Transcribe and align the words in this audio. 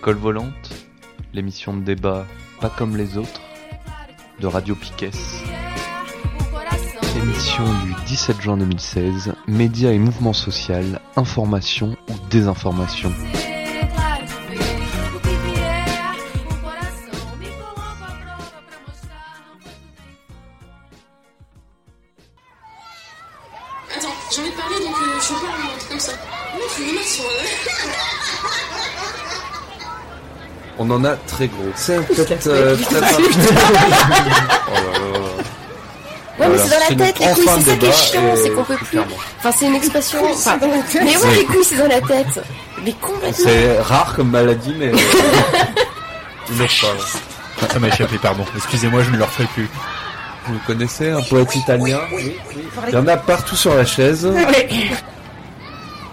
L'école 0.00 0.16
volante, 0.16 0.86
l'émission 1.34 1.76
de 1.76 1.82
débat 1.82 2.24
pas 2.58 2.70
comme 2.70 2.96
les 2.96 3.18
autres, 3.18 3.42
de 4.40 4.46
Radio 4.46 4.74
Piquet. 4.74 5.10
Émission 7.22 7.64
du 7.84 7.92
17 8.06 8.40
juin 8.40 8.56
2016, 8.56 9.34
médias 9.46 9.90
et 9.90 9.98
mouvements 9.98 10.32
social, 10.32 11.02
information 11.16 11.98
ou 12.08 12.14
désinformation. 12.30 13.12
On 30.90 30.94
en 30.94 31.04
a 31.04 31.14
très 31.14 31.46
gros. 31.46 31.70
C'est 31.76 32.00
peut-être 32.06 32.46
euh. 32.48 32.76
Oh 32.90 34.74
là 34.74 34.80
là. 34.82 35.18
Ouais, 36.38 36.46
mais 36.48 36.58
c'est 36.58 36.70
dans 36.70 36.78
la 36.80 36.86
tête, 37.06 37.18
les 37.18 37.26
couilles, 37.26 37.44
c'est 37.64 37.70
ça 37.70 37.76
qui 37.76 37.86
est 37.86 37.92
chiant, 37.92 38.34
c'est 38.42 38.50
qu'on 38.50 38.64
peut 38.64 38.74
plus. 38.76 38.86
clairement. 38.86 39.14
Enfin, 39.38 39.52
c'est 39.56 39.66
une 39.66 39.74
expression. 39.76 40.18
Enfin, 40.32 40.58
mais 40.60 41.16
ouais, 41.16 41.34
les 41.36 41.44
couilles, 41.44 41.64
c'est 41.64 41.76
dans 41.76 41.86
la 41.86 42.00
tête. 42.00 42.40
Mais 42.84 42.92
complètement. 42.92 43.32
C'est 43.44 43.78
rare 43.80 44.14
comme 44.16 44.30
maladie, 44.30 44.74
mais. 44.78 44.86
euh, 44.88 44.94
autre 46.64 46.72
fois. 46.72 46.88
ouais. 46.90 47.68
Ça 47.70 47.78
m'a 47.78 47.88
échappé, 47.88 48.16
pardon. 48.18 48.44
Excusez-moi, 48.56 49.02
je 49.02 49.10
ne 49.10 49.18
le 49.18 49.24
referai 49.24 49.44
plus. 49.54 49.68
Vous 50.46 50.58
connaissez 50.66 51.10
un 51.10 51.20
poète 51.22 51.54
italien 51.54 52.00
Il 52.88 52.94
y 52.94 52.96
en 52.96 53.06
a 53.06 53.16
partout 53.18 53.54
sur 53.56 53.74
la 53.74 53.84
chaise. 53.84 54.26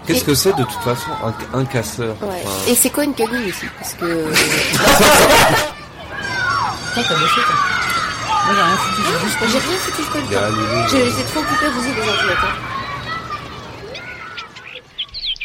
Qu'est-ce 0.08 0.24
que 0.24 0.34
c'est 0.34 0.56
de 0.56 0.64
toute 0.64 0.80
façon 0.82 1.10
un, 1.22 1.58
un 1.60 1.64
casseur 1.64 2.16
Ouais. 2.22 2.42
Enfin, 2.44 2.70
Et 2.70 2.74
c'est 2.74 2.90
quoi 2.90 3.04
une 3.04 3.14
cagoule 3.14 3.44
aussi 3.48 3.66
Parce 3.78 3.94
que. 3.94 4.04
J'ai 8.46 8.54
rien 8.54 8.76
foutu, 8.76 9.02
Lulu, 10.50 10.66
temps. 10.66 10.88
J'ai- 10.90 11.10
J'étais 11.10 11.22
trop 11.24 11.40
occupée 11.40 11.66
à 11.66 11.70
bouger 11.70 11.92
des 11.94 12.00
ordinateurs. 12.08 12.56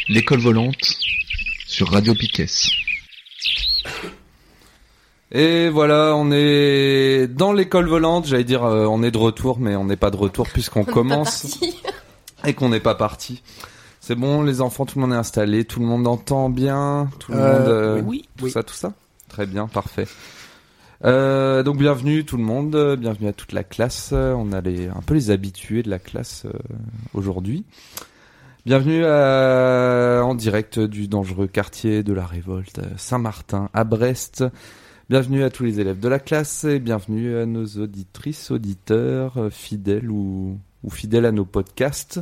L'école 0.08 0.40
volante 0.40 0.96
sur 1.66 1.90
Radio 1.90 2.14
Piquet. 2.14 2.46
Et 5.32 5.68
voilà, 5.68 6.14
on 6.16 6.30
est 6.32 7.26
dans 7.28 7.52
l'école 7.52 7.88
volante. 7.88 8.26
J'allais 8.26 8.44
dire, 8.44 8.64
euh, 8.64 8.86
on 8.86 9.02
est 9.02 9.10
de 9.10 9.18
retour, 9.18 9.58
mais 9.58 9.76
on 9.76 9.84
n'est 9.84 9.96
pas 9.96 10.10
de 10.10 10.16
retour 10.16 10.48
puisqu'on 10.48 10.84
commence 10.84 11.42
parti. 11.58 11.76
et 12.44 12.54
qu'on 12.54 12.68
n'est 12.70 12.80
pas 12.80 12.94
parti. 12.94 13.42
C'est 14.06 14.16
bon, 14.16 14.42
les 14.42 14.60
enfants, 14.60 14.84
tout 14.84 14.98
le 14.98 15.06
monde 15.06 15.14
est 15.14 15.18
installé, 15.18 15.64
tout 15.64 15.80
le 15.80 15.86
monde 15.86 16.06
entend 16.06 16.50
bien, 16.50 17.08
tout 17.20 17.32
le 17.32 17.38
Euh, 17.38 17.58
monde, 17.58 17.68
euh, 17.68 18.02
oui, 18.04 18.28
tout 18.36 18.44
oui. 18.44 18.50
ça, 18.50 18.62
tout 18.62 18.74
ça. 18.74 18.92
Très 19.30 19.46
bien, 19.46 19.66
parfait. 19.66 20.06
Euh, 21.06 21.62
donc 21.62 21.78
bienvenue 21.78 22.26
tout 22.26 22.36
le 22.36 22.42
monde, 22.44 22.96
bienvenue 22.98 23.28
à 23.28 23.32
toute 23.32 23.52
la 23.52 23.64
classe. 23.64 24.12
On 24.12 24.52
a 24.52 24.60
les, 24.60 24.88
un 24.88 25.00
peu 25.06 25.14
les 25.14 25.30
habitués 25.30 25.82
de 25.82 25.88
la 25.88 25.98
classe 25.98 26.44
euh, 26.44 26.52
aujourd'hui. 27.14 27.64
Bienvenue 28.66 29.06
à- 29.06 30.20
en 30.22 30.34
direct 30.34 30.78
du 30.78 31.08
dangereux 31.08 31.46
quartier 31.46 32.02
de 32.02 32.12
la 32.12 32.26
Révolte, 32.26 32.80
Saint-Martin, 32.98 33.70
à 33.72 33.84
Brest. 33.84 34.44
Bienvenue 35.08 35.44
à 35.44 35.50
tous 35.50 35.64
les 35.64 35.80
élèves 35.80 35.98
de 36.00 36.08
la 36.08 36.18
classe 36.18 36.64
et 36.64 36.78
bienvenue 36.78 37.38
à 37.38 37.46
nos 37.46 37.64
auditrices, 37.78 38.50
auditeurs, 38.50 39.48
fidèles 39.50 40.10
ou, 40.10 40.58
ou 40.82 40.90
fidèles 40.90 41.24
à 41.26 41.32
nos 41.32 41.44
podcasts, 41.46 42.20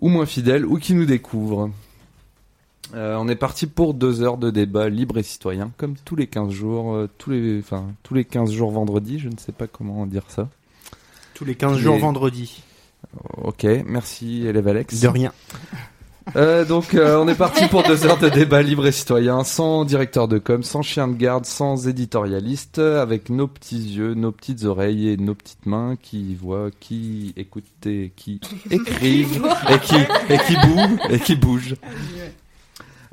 ou 0.00 0.08
moins 0.08 0.26
fidèles, 0.26 0.64
ou 0.66 0.78
qui 0.78 0.94
nous 0.94 1.06
découvrent. 1.06 1.70
Euh, 2.94 3.16
on 3.18 3.28
est 3.28 3.36
parti 3.36 3.66
pour 3.66 3.94
deux 3.94 4.22
heures 4.22 4.36
de 4.36 4.50
débat 4.50 4.88
libre 4.88 5.18
et 5.18 5.22
citoyen, 5.22 5.72
comme 5.78 5.94
tous 6.04 6.16
les 6.16 6.26
15 6.26 6.50
jours, 6.52 6.94
euh, 6.94 7.08
tous 7.18 7.30
les, 7.30 7.58
enfin, 7.58 7.86
tous 8.02 8.14
les 8.14 8.24
15 8.24 8.52
jours 8.52 8.70
vendredi, 8.70 9.18
je 9.18 9.28
ne 9.28 9.36
sais 9.38 9.52
pas 9.52 9.66
comment 9.66 10.06
dire 10.06 10.24
ça. 10.28 10.48
Tous 11.34 11.44
les 11.44 11.54
15 11.54 11.76
Les- 11.76 11.82
jours 11.82 11.96
vendredi. 11.98 12.62
Ok, 13.38 13.66
merci 13.86 14.46
élève 14.46 14.66
Alex. 14.68 15.00
De 15.00 15.08
rien. 15.08 15.32
Euh, 16.36 16.64
donc 16.64 16.94
euh, 16.94 17.16
on 17.18 17.28
est 17.28 17.34
parti 17.34 17.66
pour 17.68 17.82
deux 17.84 18.06
heures 18.06 18.18
de 18.18 18.28
débat 18.30 18.62
libre 18.62 18.86
et 18.86 18.92
citoyen, 18.92 19.44
sans 19.44 19.84
directeur 19.84 20.26
de 20.26 20.38
com, 20.38 20.62
sans 20.62 20.82
chien 20.82 21.08
de 21.08 21.14
garde, 21.14 21.46
sans 21.46 21.86
éditorialiste, 21.86 22.78
avec 22.78 23.30
nos 23.30 23.46
petits 23.46 23.96
yeux, 23.96 24.14
nos 24.14 24.32
petites 24.32 24.64
oreilles 24.64 25.10
et 25.10 25.16
nos 25.16 25.34
petites 25.34 25.66
mains 25.66 25.96
qui 26.00 26.34
voient, 26.34 26.70
qui 26.80 27.32
écoutent 27.36 27.64
et 27.86 28.12
qui 28.16 28.40
écrivent 28.70 29.46
et 29.70 29.78
qui 29.78 29.96
et 30.28 30.38
qui 30.38 30.56
bougent 30.66 31.10
et 31.10 31.18
qui 31.20 31.36
bougent. 31.36 31.76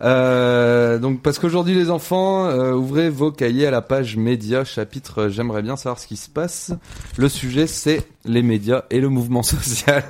Euh, 0.04 0.98
donc 0.98 1.22
parce 1.22 1.38
qu'aujourd'hui 1.38 1.76
les 1.76 1.92
enfants, 1.92 2.48
euh, 2.48 2.74
ouvrez 2.74 3.10
vos 3.10 3.32
cahiers 3.32 3.68
à 3.68 3.72
la 3.72 3.82
page 3.82 4.18
médias, 4.18 4.64
chapitre 4.64 5.24
euh, 5.24 5.30
J'aimerais 5.30 5.62
bien 5.62 5.76
savoir 5.76 6.00
ce 6.00 6.08
qui 6.08 6.18
se 6.18 6.30
passe. 6.30 6.74
Le 7.18 7.30
sujet 7.30 7.68
c'est 7.68 8.08
les 8.26 8.42
médias 8.42 8.84
et 8.90 9.00
le 9.00 9.10
mouvement 9.10 9.44
social. 9.44 10.04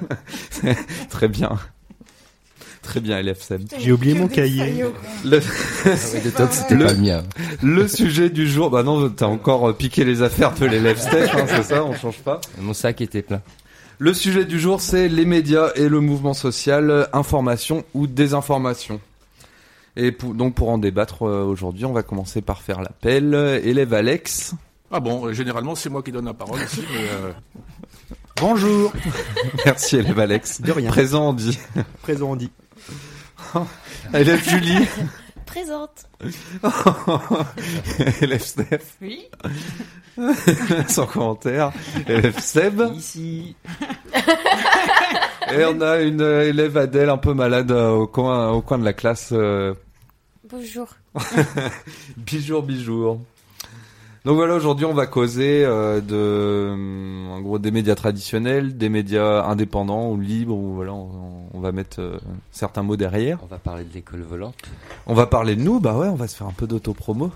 Très 1.09 1.27
bien. 1.27 1.57
Très 2.81 2.99
bien, 2.99 3.19
élève 3.19 3.39
Seb. 3.41 3.61
J'ai 3.77 3.91
oublié 3.91 4.15
mon 4.15 4.27
cahier. 4.27 4.83
Le, 5.23 5.39
C'était 5.95 6.29
Le- 6.75 6.85
pas 6.85 6.93
le 6.93 6.99
mien. 6.99 7.23
le 7.61 7.87
sujet 7.87 8.29
du 8.29 8.47
jour, 8.47 8.69
bah 8.71 8.81
non, 8.83 9.07
t'as 9.09 9.27
encore 9.27 9.69
euh, 9.69 9.73
piqué 9.73 10.03
les 10.03 10.23
affaires 10.23 10.53
de 10.55 10.65
l'élève 10.65 10.99
Steph, 10.99 11.29
hein, 11.35 11.45
c'est 11.47 11.63
ça, 11.63 11.83
on 11.85 11.93
change 11.95 12.17
pas. 12.19 12.41
Mon 12.59 12.73
sac 12.73 12.99
était 13.01 13.21
plein. 13.21 13.41
Le 13.99 14.13
sujet 14.15 14.45
du 14.45 14.59
jour, 14.59 14.81
c'est 14.81 15.07
les 15.09 15.25
médias 15.25 15.69
et 15.75 15.87
le 15.89 15.99
mouvement 15.99 16.33
social, 16.33 16.89
euh, 16.89 17.05
information 17.13 17.83
ou 17.93 18.07
désinformation. 18.07 18.99
Et 19.95 20.11
pour- 20.11 20.33
donc 20.33 20.55
pour 20.55 20.69
en 20.69 20.79
débattre 20.79 21.23
euh, 21.27 21.43
aujourd'hui, 21.43 21.85
on 21.85 21.93
va 21.93 22.01
commencer 22.01 22.41
par 22.41 22.61
faire 22.63 22.81
l'appel. 22.81 23.35
Élève 23.63 23.93
Alex. 23.93 24.55
Ah 24.91 24.99
bon, 24.99 25.31
généralement 25.31 25.75
c'est 25.75 25.89
moi 25.89 26.01
qui 26.01 26.11
donne 26.11 26.25
la 26.25 26.33
parole 26.33 26.59
ici, 26.63 26.81
mais 26.93 27.07
euh, 27.25 27.31
Bonjour. 28.41 28.91
Merci 29.65 29.97
élève 29.97 30.17
Alex. 30.19 30.61
De 30.61 30.71
rien. 30.71 30.89
Présent 30.89 31.29
on 31.29 31.33
dit. 31.33 31.59
Présent, 32.01 32.31
on 32.31 32.35
dit. 32.35 32.49
élève 34.13 34.43
Julie. 34.49 34.87
Présente. 35.45 36.05
élève 38.21 38.41
Steph. 38.41 38.79
Oui. 39.01 39.27
Sans 40.87 41.05
commentaire. 41.07 41.73
Élève 42.07 42.39
Seb. 42.39 42.81
Ici. 42.95 43.55
Et 45.53 45.65
on 45.65 45.81
a 45.81 45.99
une 45.99 46.21
euh, 46.21 46.47
élève 46.47 46.77
Adèle 46.77 47.09
un 47.09 47.17
peu 47.17 47.33
malade 47.33 47.71
euh, 47.71 47.89
au 47.89 48.07
coin, 48.07 48.51
au 48.51 48.61
coin 48.61 48.77
de 48.77 48.85
la 48.85 48.93
classe. 48.93 49.31
euh, 49.33 49.73
Bonjour. 50.49 50.87
bijour, 52.15 52.63
bijour. 52.63 53.19
Donc 54.23 54.35
voilà, 54.35 54.53
aujourd'hui 54.53 54.85
on 54.85 54.93
va 54.93 55.07
causer 55.07 55.65
euh, 55.65 55.99
de, 55.99 57.31
en 57.31 57.41
gros, 57.41 57.57
des 57.57 57.71
médias 57.71 57.95
traditionnels, 57.95 58.77
des 58.77 58.87
médias 58.89 59.43
indépendants 59.45 60.11
ou 60.11 60.19
libres, 60.19 60.55
ou 60.55 60.75
voilà, 60.75 60.93
on, 60.93 61.09
on 61.51 61.59
va 61.59 61.71
mettre 61.71 61.99
euh, 62.01 62.19
certains 62.51 62.83
mots 62.83 62.97
derrière. 62.97 63.39
On 63.41 63.47
va 63.47 63.57
parler 63.57 63.83
de 63.83 63.91
l'école 63.93 64.21
volante. 64.21 64.53
On 65.07 65.15
va 65.15 65.25
parler 65.25 65.55
de 65.55 65.61
nous, 65.61 65.79
bah 65.79 65.95
ouais, 65.97 66.07
on 66.07 66.15
va 66.15 66.27
se 66.27 66.35
faire 66.35 66.45
un 66.45 66.53
peu 66.53 66.67
d'autopromo. 66.67 67.31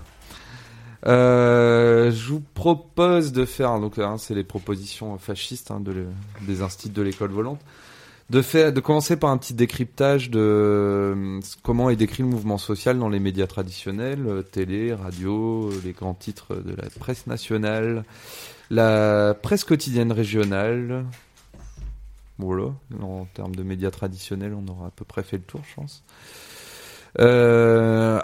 Euh, 1.08 2.10
je 2.12 2.32
vous 2.32 2.42
propose 2.54 3.32
de 3.32 3.44
faire, 3.44 3.78
donc 3.80 3.98
hein, 3.98 4.16
c'est 4.18 4.34
les 4.34 4.44
propositions 4.44 5.18
fascistes 5.18 5.70
hein, 5.72 5.80
de 5.80 5.92
le- 5.92 6.06
des 6.46 6.62
instituts 6.62 6.94
de 6.94 7.02
l'école 7.02 7.30
volante, 7.30 7.60
de 8.30 8.80
commencer 8.80 9.16
par 9.16 9.30
un 9.30 9.38
petit 9.38 9.54
décryptage 9.54 10.30
de 10.30 10.40
euh, 10.40 11.40
comment 11.62 11.90
est 11.90 11.96
décrit 11.96 12.22
le 12.22 12.28
mouvement 12.28 12.58
social 12.58 12.98
dans 12.98 13.08
les 13.08 13.20
médias 13.20 13.46
traditionnels, 13.46 14.26
euh, 14.26 14.42
télé, 14.42 14.92
radio, 14.92 15.70
euh, 15.70 15.80
les 15.84 15.92
grands 15.92 16.14
titres 16.14 16.56
de 16.56 16.74
la 16.74 16.88
presse 16.98 17.26
nationale, 17.26 18.04
la 18.70 19.34
presse 19.40 19.64
quotidienne 19.64 20.12
régionale. 20.12 21.04
Voilà, 22.38 22.74
en 23.00 23.26
termes 23.32 23.54
de 23.54 23.62
médias 23.62 23.90
traditionnels, 23.90 24.52
on 24.54 24.70
aura 24.70 24.88
à 24.88 24.90
peu 24.90 25.06
près 25.06 25.22
fait 25.22 25.38
le 25.38 25.42
tour, 25.42 25.62
je 25.70 25.74
pense. 25.74 26.02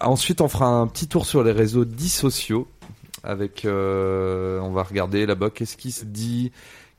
Ensuite, 0.03 0.43
on 0.43 0.49
fera 0.49 0.67
un 0.67 0.87
petit 0.87 1.09
tour 1.09 1.25
sur 1.25 1.43
les 1.43 1.53
réseaux 1.53 1.87
dits 1.87 2.11
sociaux. 2.11 2.69
On 3.25 3.31
va 4.75 4.83
regarder 4.83 5.25
là-bas 5.25 5.49
qu'est-ce 5.49 5.79
qui 5.79 5.93
se 5.93 6.05
dit, 6.05 6.53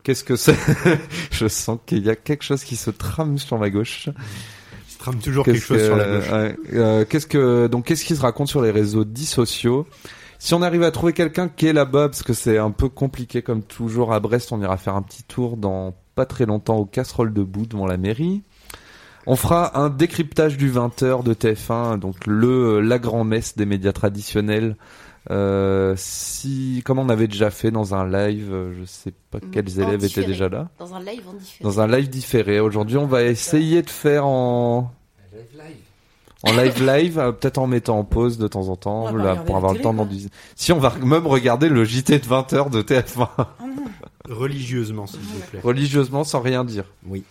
qu'est-ce 0.03 0.23
que 0.23 0.35
c'est. 0.35 0.57
Je 1.31 1.47
sens 1.47 1.79
qu'il 1.85 2.05
y 2.05 2.09
a 2.09 2.15
quelque 2.15 2.43
chose 2.43 2.63
qui 2.63 2.75
se 2.75 2.89
trame 2.91 3.37
sur 3.37 3.57
ma 3.57 3.69
gauche. 3.69 4.09
Il 4.87 4.93
se 4.93 4.97
trame 4.99 5.19
toujours 5.19 5.45
quelque 5.45 5.59
chose 5.59 5.83
sur 5.83 5.95
la 5.95 6.05
gauche. 6.05 6.31
ouais, 6.31 6.57
euh, 6.73 7.05
qu'est-ce 7.05 7.27
que 7.27 7.67
donc 7.67 7.85
qu'est-ce 7.85 8.05
qui 8.05 8.15
se 8.15 8.21
raconte 8.21 8.47
sur 8.47 8.61
les 8.61 8.71
réseaux 8.71 9.05
dits 9.05 9.25
sociaux? 9.25 9.87
Si 10.39 10.53
on 10.53 10.61
arrive 10.61 10.83
à 10.83 10.91
trouver 10.91 11.13
quelqu'un 11.13 11.47
qui 11.47 11.67
est 11.67 11.73
là-bas, 11.73 12.09
parce 12.09 12.21
que 12.21 12.33
c'est 12.33 12.57
un 12.57 12.71
peu 12.71 12.89
compliqué 12.89 13.41
comme 13.41 13.63
toujours 13.63 14.13
à 14.13 14.19
Brest, 14.19 14.51
on 14.51 14.61
ira 14.61 14.75
faire 14.75 14.95
un 14.95 15.01
petit 15.01 15.23
tour 15.23 15.55
dans 15.55 15.95
pas 16.15 16.25
très 16.25 16.45
longtemps 16.45 16.75
aux 16.75 16.85
casseroles 16.85 17.33
de 17.33 17.43
boue 17.43 17.65
devant 17.65 17.87
la 17.87 17.97
mairie. 17.97 18.43
On 19.25 19.37
fera 19.37 19.79
un 19.79 19.89
décryptage 19.89 20.57
du 20.57 20.69
20h 20.69 21.23
de 21.23 21.33
TF1, 21.33 21.97
donc 21.97 22.27
le 22.27 22.81
la 22.81 22.99
grand-messe 22.99 23.55
des 23.55 23.65
médias 23.65 23.93
traditionnels. 23.93 24.75
Euh, 25.31 25.93
si, 25.97 26.81
comme 26.85 26.99
on 26.99 27.07
avait 27.09 27.27
déjà 27.27 27.49
fait 27.49 27.71
dans 27.71 27.95
un 27.95 28.05
live, 28.05 28.49
euh, 28.51 28.73
je 28.79 28.83
sais 28.85 29.13
pas 29.31 29.39
quels 29.51 29.79
En 29.79 29.83
élèves 29.87 30.03
étaient 30.03 30.25
déjà 30.25 30.49
là. 30.49 30.67
Dans 30.79 30.93
un 30.93 30.99
live 30.99 31.21
en 31.29 31.33
différé. 31.33 31.63
Dans 31.63 31.79
un 31.79 31.87
live 31.87 32.09
différé. 32.09 32.59
Aujourd'hui, 32.59 32.97
on 32.97 33.05
va 33.07 33.23
essayer 33.23 33.81
de 33.81 33.89
faire 33.89 34.25
en, 34.25 34.91
En 36.45 36.51
live 36.51 36.85
live, 36.85 37.19
euh, 37.19 37.31
peut-être 37.31 37.57
en 37.57 37.67
mettant 37.67 37.99
en 37.99 38.03
pause 38.03 38.37
de 38.37 38.47
temps 38.49 38.67
en 38.67 38.75
temps, 38.75 39.05
là, 39.05 39.11
regarder 39.11 39.45
pour 39.45 39.55
avoir 39.55 39.73
le 39.73 39.79
temps 39.79 39.93
d'en 39.93 40.05
dis- 40.05 40.29
Si 40.55 40.73
on 40.73 40.79
va 40.79 40.93
même 41.01 41.25
regarder 41.25 41.69
le 41.69 41.85
JT 41.85 42.19
de 42.19 42.25
20h 42.25 42.69
de 42.69 42.81
TF1 42.81 43.29
Religieusement, 44.29 45.07
s'il 45.07 45.19
vous 45.21 45.39
plaît. 45.51 45.59
religieusement 45.63 46.23
sans 46.25 46.41
rien 46.41 46.63
dire. 46.65 46.85
Oui. 47.07 47.23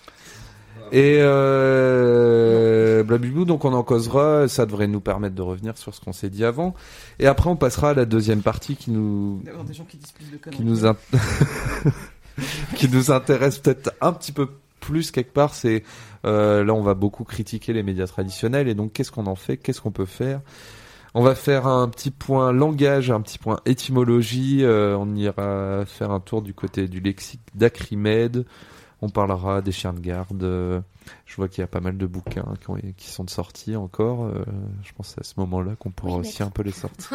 Et 0.92 1.18
euh, 2.12 3.02
blablabla, 3.02 3.44
donc 3.46 3.64
on 3.64 3.72
en 3.72 3.82
causera, 3.82 4.46
ça 4.48 4.66
devrait 4.66 4.86
nous 4.88 5.00
permettre 5.00 5.34
de 5.34 5.42
revenir 5.42 5.76
sur 5.78 5.94
ce 5.94 6.00
qu'on 6.00 6.12
s'est 6.12 6.30
dit 6.30 6.44
avant. 6.44 6.74
Et 7.18 7.26
après 7.26 7.48
on 7.50 7.56
passera 7.56 7.90
à 7.90 7.94
la 7.94 8.04
deuxième 8.04 8.42
partie 8.42 8.76
qui 8.76 8.90
nous 8.90 9.40
D'avoir 9.44 9.64
des 9.64 9.74
gens 9.74 9.84
qui 9.84 9.96
disent 9.96 10.12
plus 10.12 10.30
de 10.30 10.36
conneries. 10.36 10.58
qui 10.58 10.64
nous 10.64 10.86
in- 10.86 10.96
qui 12.76 12.88
nous 12.88 13.10
intéresse 13.10 13.58
peut-être 13.58 13.92
un 14.00 14.12
petit 14.12 14.32
peu 14.32 14.48
plus 14.80 15.10
quelque 15.10 15.32
part, 15.32 15.54
c'est 15.54 15.82
euh, 16.24 16.64
là 16.64 16.74
on 16.74 16.82
va 16.82 16.94
beaucoup 16.94 17.24
critiquer 17.24 17.72
les 17.72 17.82
médias 17.82 18.06
traditionnels 18.06 18.68
et 18.68 18.74
donc 18.74 18.92
qu'est-ce 18.92 19.10
qu'on 19.12 19.26
en 19.26 19.34
fait, 19.36 19.56
qu'est-ce 19.56 19.80
qu'on 19.80 19.92
peut 19.92 20.04
faire? 20.06 20.40
On 21.14 21.22
va 21.22 21.34
faire 21.34 21.66
un 21.66 21.88
petit 21.88 22.10
point 22.10 22.52
langage, 22.52 23.10
un 23.10 23.20
petit 23.20 23.38
point 23.38 23.60
étymologie. 23.66 24.60
euh, 24.64 24.96
on 24.98 25.14
ira 25.14 25.84
faire 25.86 26.10
un 26.10 26.20
tour 26.20 26.40
du 26.42 26.54
côté 26.54 26.88
du 26.88 27.00
lexique 27.00 27.42
d'Acrimède. 27.54 28.44
On 29.04 29.08
parlera 29.08 29.60
des 29.62 29.72
chiens 29.72 29.92
de 29.92 30.00
garde. 30.00 30.42
euh, 30.44 30.80
je 31.26 31.34
vois 31.36 31.48
qu'il 31.48 31.60
y 31.60 31.64
a 31.64 31.66
pas 31.66 31.80
mal 31.80 31.98
de 31.98 32.06
bouquins 32.06 32.44
qui, 32.60 32.70
ont- 32.70 32.78
qui 32.96 33.08
sont 33.10 33.26
sortis 33.26 33.74
encore. 33.76 34.24
euh, 34.26 34.44
je 34.84 34.92
pense 34.96 35.08
que 35.08 35.14
c'est 35.14 35.20
à 35.20 35.24
ce 35.24 35.34
moment-là 35.40 35.72
qu'on 35.78 35.90
pourra 35.90 36.18
Oui, 36.18 36.20
aussi 36.28 36.42
un 36.44 36.50
peu 36.50 36.62
les 36.62 36.70
sortir. 36.70 37.10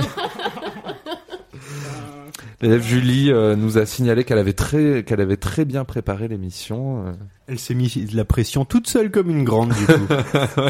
L'élève 2.62 2.82
Julie 2.86 3.32
euh, 3.32 3.56
nous 3.56 3.78
a 3.78 3.86
signalé 3.86 4.24
qu'elle 4.26 4.38
avait 4.38 4.52
très 4.54 5.04
qu'elle 5.06 5.22
avait 5.22 5.38
très 5.38 5.64
bien 5.66 5.86
préparé 5.86 6.28
l'émission. 6.28 7.08
euh. 7.08 7.14
Elle 7.48 7.58
s'est 7.60 7.74
mis 7.74 7.88
de 7.90 8.16
la 8.18 8.26
pression 8.26 8.66
toute 8.66 8.88
seule 8.88 9.10
comme 9.10 9.30
une 9.30 9.46
grande, 9.46 9.70
du 9.74 9.86
coup. 9.86 9.94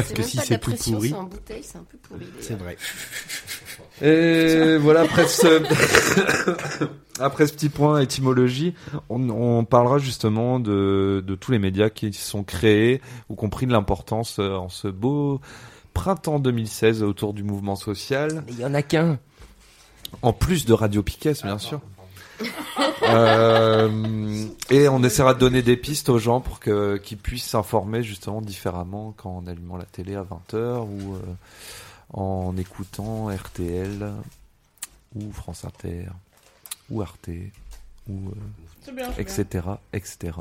C'est 0.04 0.14
que 0.14 0.20
même 0.20 0.28
si 0.28 0.36
pas 0.36 0.42
de 0.42 0.46
c'est 0.46 0.50
la 0.54 0.58
tout 0.58 0.70
pression, 0.70 0.98
pourri- 0.98 1.08
c'est 1.08 1.14
en 1.14 1.24
bouteille, 1.24 1.62
c'est 1.64 1.78
un 1.78 1.84
peu 1.90 1.98
pourri. 1.98 2.26
d'ailleurs. 2.40 2.58
vrai. 2.60 2.76
Et 4.00 4.76
voilà 4.78 5.00
après 5.00 5.26
ce 5.28 6.86
après 7.20 7.46
ce 7.46 7.52
petit 7.52 7.68
point 7.68 8.00
étymologie, 8.00 8.74
on, 9.08 9.28
on 9.30 9.64
parlera 9.64 9.98
justement 9.98 10.60
de 10.60 11.22
de 11.26 11.34
tous 11.34 11.52
les 11.52 11.58
médias 11.58 11.90
qui 11.90 12.12
sont 12.12 12.44
créés 12.44 13.00
ou 13.28 13.36
qui 13.36 13.44
ont 13.44 13.50
pris 13.50 13.66
de 13.66 13.72
l'importance 13.72 14.38
euh, 14.38 14.54
en 14.54 14.68
ce 14.68 14.88
beau 14.88 15.40
printemps 15.94 16.38
2016 16.38 17.02
autour 17.02 17.34
du 17.34 17.42
mouvement 17.42 17.76
social. 17.76 18.44
Il 18.48 18.58
y 18.58 18.64
en 18.64 18.74
a 18.74 18.82
qu'un. 18.82 19.18
En 20.22 20.32
plus 20.32 20.64
de 20.64 20.72
Radio 20.72 21.02
Piquet, 21.02 21.34
bien 21.42 21.58
sûr. 21.58 21.80
Euh, 23.02 24.46
et 24.70 24.88
on 24.88 25.02
essaiera 25.02 25.34
de 25.34 25.38
donner 25.38 25.62
des 25.62 25.76
pistes 25.76 26.08
aux 26.08 26.18
gens 26.18 26.40
pour 26.40 26.60
que 26.60 26.96
qu'ils 26.98 27.18
puissent 27.18 27.48
s'informer 27.48 28.02
justement 28.02 28.40
différemment 28.40 29.12
qu'en 29.16 29.38
en 29.38 29.46
allumant 29.46 29.76
la 29.76 29.84
télé 29.84 30.14
à 30.14 30.22
20h 30.22 30.86
ou 30.86 31.14
euh, 31.14 31.18
en 32.12 32.56
écoutant 32.56 33.28
RTL 33.28 34.12
ou 35.14 35.32
France 35.32 35.64
Inter 35.64 36.06
ou 36.90 37.02
Arte 37.02 37.28
ou 38.08 38.28
euh, 38.28 38.32
C'est 38.80 38.94
bien, 38.94 39.10
etc 39.18 39.64
etc 39.92 40.32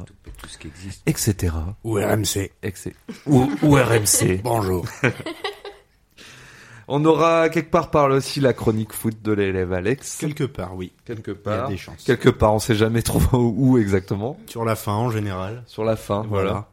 Tout 0.42 0.48
ce 0.48 0.58
qui 0.58 0.68
existe. 0.68 1.02
etc 1.06 1.54
Ou 1.84 1.94
RMC. 1.96 2.52
etc 2.64 2.92
ou, 3.26 3.50
ou 3.62 3.76
RMC. 3.76 4.42
Bonjour. 4.44 4.86
On 6.90 7.04
aura 7.04 7.50
quelque 7.50 7.70
part 7.70 7.92
par 7.92 8.08
là 8.08 8.16
aussi 8.16 8.40
la 8.40 8.54
chronique 8.54 8.94
foot 8.94 9.22
de 9.22 9.34
l'élève 9.34 9.74
Alex. 9.74 10.18
Quelque 10.20 10.46
part, 10.46 10.74
oui. 10.76 10.94
Quelque 11.04 11.32
Il 11.32 11.36
y 11.36 11.54
a 11.54 11.58
part. 11.58 11.68
des 11.70 11.76
chances. 11.76 12.04
Quelque 12.06 12.30
part, 12.30 12.54
on 12.54 12.60
sait 12.60 12.76
jamais 12.76 13.02
trop 13.02 13.20
où, 13.38 13.78
exactement. 13.78 14.40
Sur 14.48 14.64
la 14.64 14.78
fin, 14.78 14.94
en 14.94 15.12
général. 15.12 15.64
Sur 15.68 15.84
la 15.84 15.98
fin, 15.98 16.24
Voilà. 16.30 16.66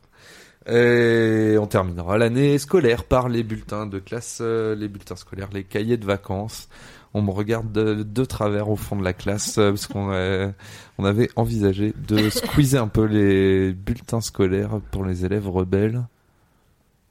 voilà. 0.67 0.81
Et 0.81 1.59
on 1.59 1.67
terminera 1.67 2.17
l'année 2.17 2.59
scolaire 2.59 3.05
par 3.05 3.29
les 3.29 3.43
bulletins 3.43 3.87
de 3.87 3.99
classe, 3.99 4.39
euh, 4.41 4.75
les 4.77 4.87
bulletins 4.89 5.17
scolaires, 5.17 5.51
les 5.53 5.65
cahiers 5.65 5.97
de 5.99 6.07
vacances. 6.07 6.69
On 7.15 7.23
me 7.23 7.31
regarde 7.31 7.73
de, 7.73 8.25
travers 8.25 8.69
au 8.69 8.77
fond 8.77 8.97
de 8.97 9.05
la 9.05 9.13
classe 9.13 9.59
euh, 9.59 9.71
parce 9.71 9.87
qu'on 9.87 10.11
euh, 10.11 10.51
avait 10.99 11.31
envisagé 11.37 11.95
de 12.09 12.29
squeezer 12.29 12.83
un 12.83 12.89
peu 12.89 13.05
les 13.05 13.73
bulletins 13.73 14.21
scolaires 14.21 14.81
pour 14.91 15.05
les 15.05 15.25
élèves 15.25 15.49
rebelles. 15.49 16.03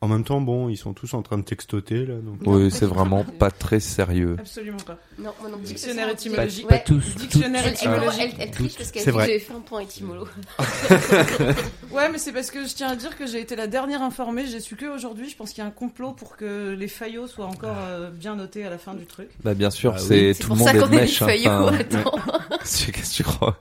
En 0.03 0.07
même 0.09 0.25
temps, 0.25 0.41
bon, 0.41 0.67
ils 0.67 0.75
sont 0.75 0.91
tous 0.91 1.13
en 1.13 1.21
train 1.21 1.37
de 1.37 1.43
textoter, 1.43 2.05
là. 2.05 2.15
Donc... 2.15 2.39
Oui, 2.45 2.69
c'est 2.71 2.85
vraiment 2.85 3.23
pas 3.23 3.51
très 3.51 3.79
sérieux. 3.79 4.35
Absolument 4.37 4.75
pas. 4.85 4.97
Non, 5.17 5.31
non 5.49 5.57
plus. 5.59 5.67
Dictionnaire 5.67 6.07
Ça, 6.07 6.11
étymologique. 6.11 6.67
Pas 6.67 6.79
tous. 6.79 7.15
Dictionnaire 7.15 7.61
Elle, 7.63 7.67
elle, 7.69 7.73
étymologique. 7.73 8.35
elle, 8.37 8.41
elle 8.41 8.51
triche 8.51 8.75
parce 8.75 8.91
qu'elle 8.91 9.03
C'est 9.03 9.11
dit 9.11 9.17
que 9.17 9.23
j'avais 9.23 9.39
fait 9.39 9.53
un 9.53 9.59
point 9.61 9.79
étymolo. 9.79 10.27
Ouais, 11.91 12.09
mais 12.11 12.17
c'est 12.17 12.31
parce 12.31 12.49
que 12.51 12.65
je 12.67 12.73
tiens 12.73 12.89
à 12.89 12.95
dire 12.95 13.15
que 13.15 13.27
j'ai 13.27 13.39
été 13.39 13.55
la 13.55 13.67
dernière 13.67 14.01
informée. 14.01 14.45
J'ai 14.47 14.59
su 14.59 14.75
que 14.75 14.87
aujourd'hui. 14.87 15.29
Je 15.29 15.37
pense 15.37 15.51
qu'il 15.51 15.59
y 15.59 15.61
a 15.61 15.67
un 15.67 15.71
complot 15.71 16.11
pour 16.11 16.35
que 16.35 16.71
les 16.77 16.87
faillots 16.87 17.27
soient 17.27 17.45
encore 17.45 17.77
euh, 17.87 18.09
bien 18.09 18.35
notés 18.35 18.65
à 18.65 18.69
la 18.71 18.77
fin 18.79 18.95
du 18.95 19.05
truc. 19.05 19.29
Bah 19.43 19.53
bien 19.53 19.69
sûr, 19.69 19.93
Ah 19.95 19.99
oui. 20.01 20.05
c'est 20.07 20.33
C'est 20.33 20.41
tout 20.41 20.47
pour 20.47 20.55
le 20.55 20.59
monde 20.63 20.69
ça 20.69 20.75
est 20.75 20.79
qu'on 20.79 20.87
de 20.87 20.95
est 20.95 21.03
hein. 21.03 21.25
faillots. 21.27 21.51
Enfin, 21.51 21.77
Attends. 21.79 22.19
Qu'est-ce 22.59 22.87
que 22.91 23.15
tu 23.15 23.23
crois? 23.23 23.57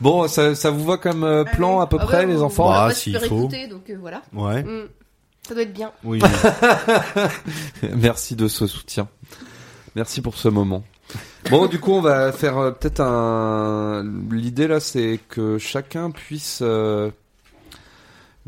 Bon, 0.00 0.26
ça, 0.28 0.54
ça 0.54 0.70
vous 0.70 0.84
va 0.84 0.96
comme 0.96 1.24
euh, 1.24 1.44
plan 1.44 1.80
à 1.80 1.86
peu 1.86 1.98
Ah 2.00 2.04
près, 2.04 2.26
les 2.26 2.40
enfants? 2.40 2.68
Bah, 2.70 2.88
va 2.88 2.94
s'il 2.94 3.18
faut. 3.20 3.48
donc 3.70 3.90
euh, 3.90 3.96
voilà. 4.00 4.22
Ouais. 4.32 4.64
Ça 5.46 5.54
doit 5.54 5.62
être 5.62 5.72
bien. 5.74 5.92
Oui. 6.04 6.20
Merci 7.96 8.34
de 8.34 8.48
ce 8.48 8.66
soutien. 8.66 9.08
Merci 9.94 10.22
pour 10.22 10.36
ce 10.36 10.48
moment. 10.48 10.82
Bon, 11.50 11.66
du 11.66 11.78
coup, 11.78 11.92
on 11.92 12.00
va 12.00 12.32
faire 12.32 12.56
euh, 12.58 12.70
peut-être 12.70 13.00
un. 13.00 14.02
L'idée 14.30 14.66
là, 14.66 14.80
c'est 14.80 15.20
que 15.28 15.58
chacun 15.58 16.10
puisse, 16.10 16.60
euh, 16.62 17.10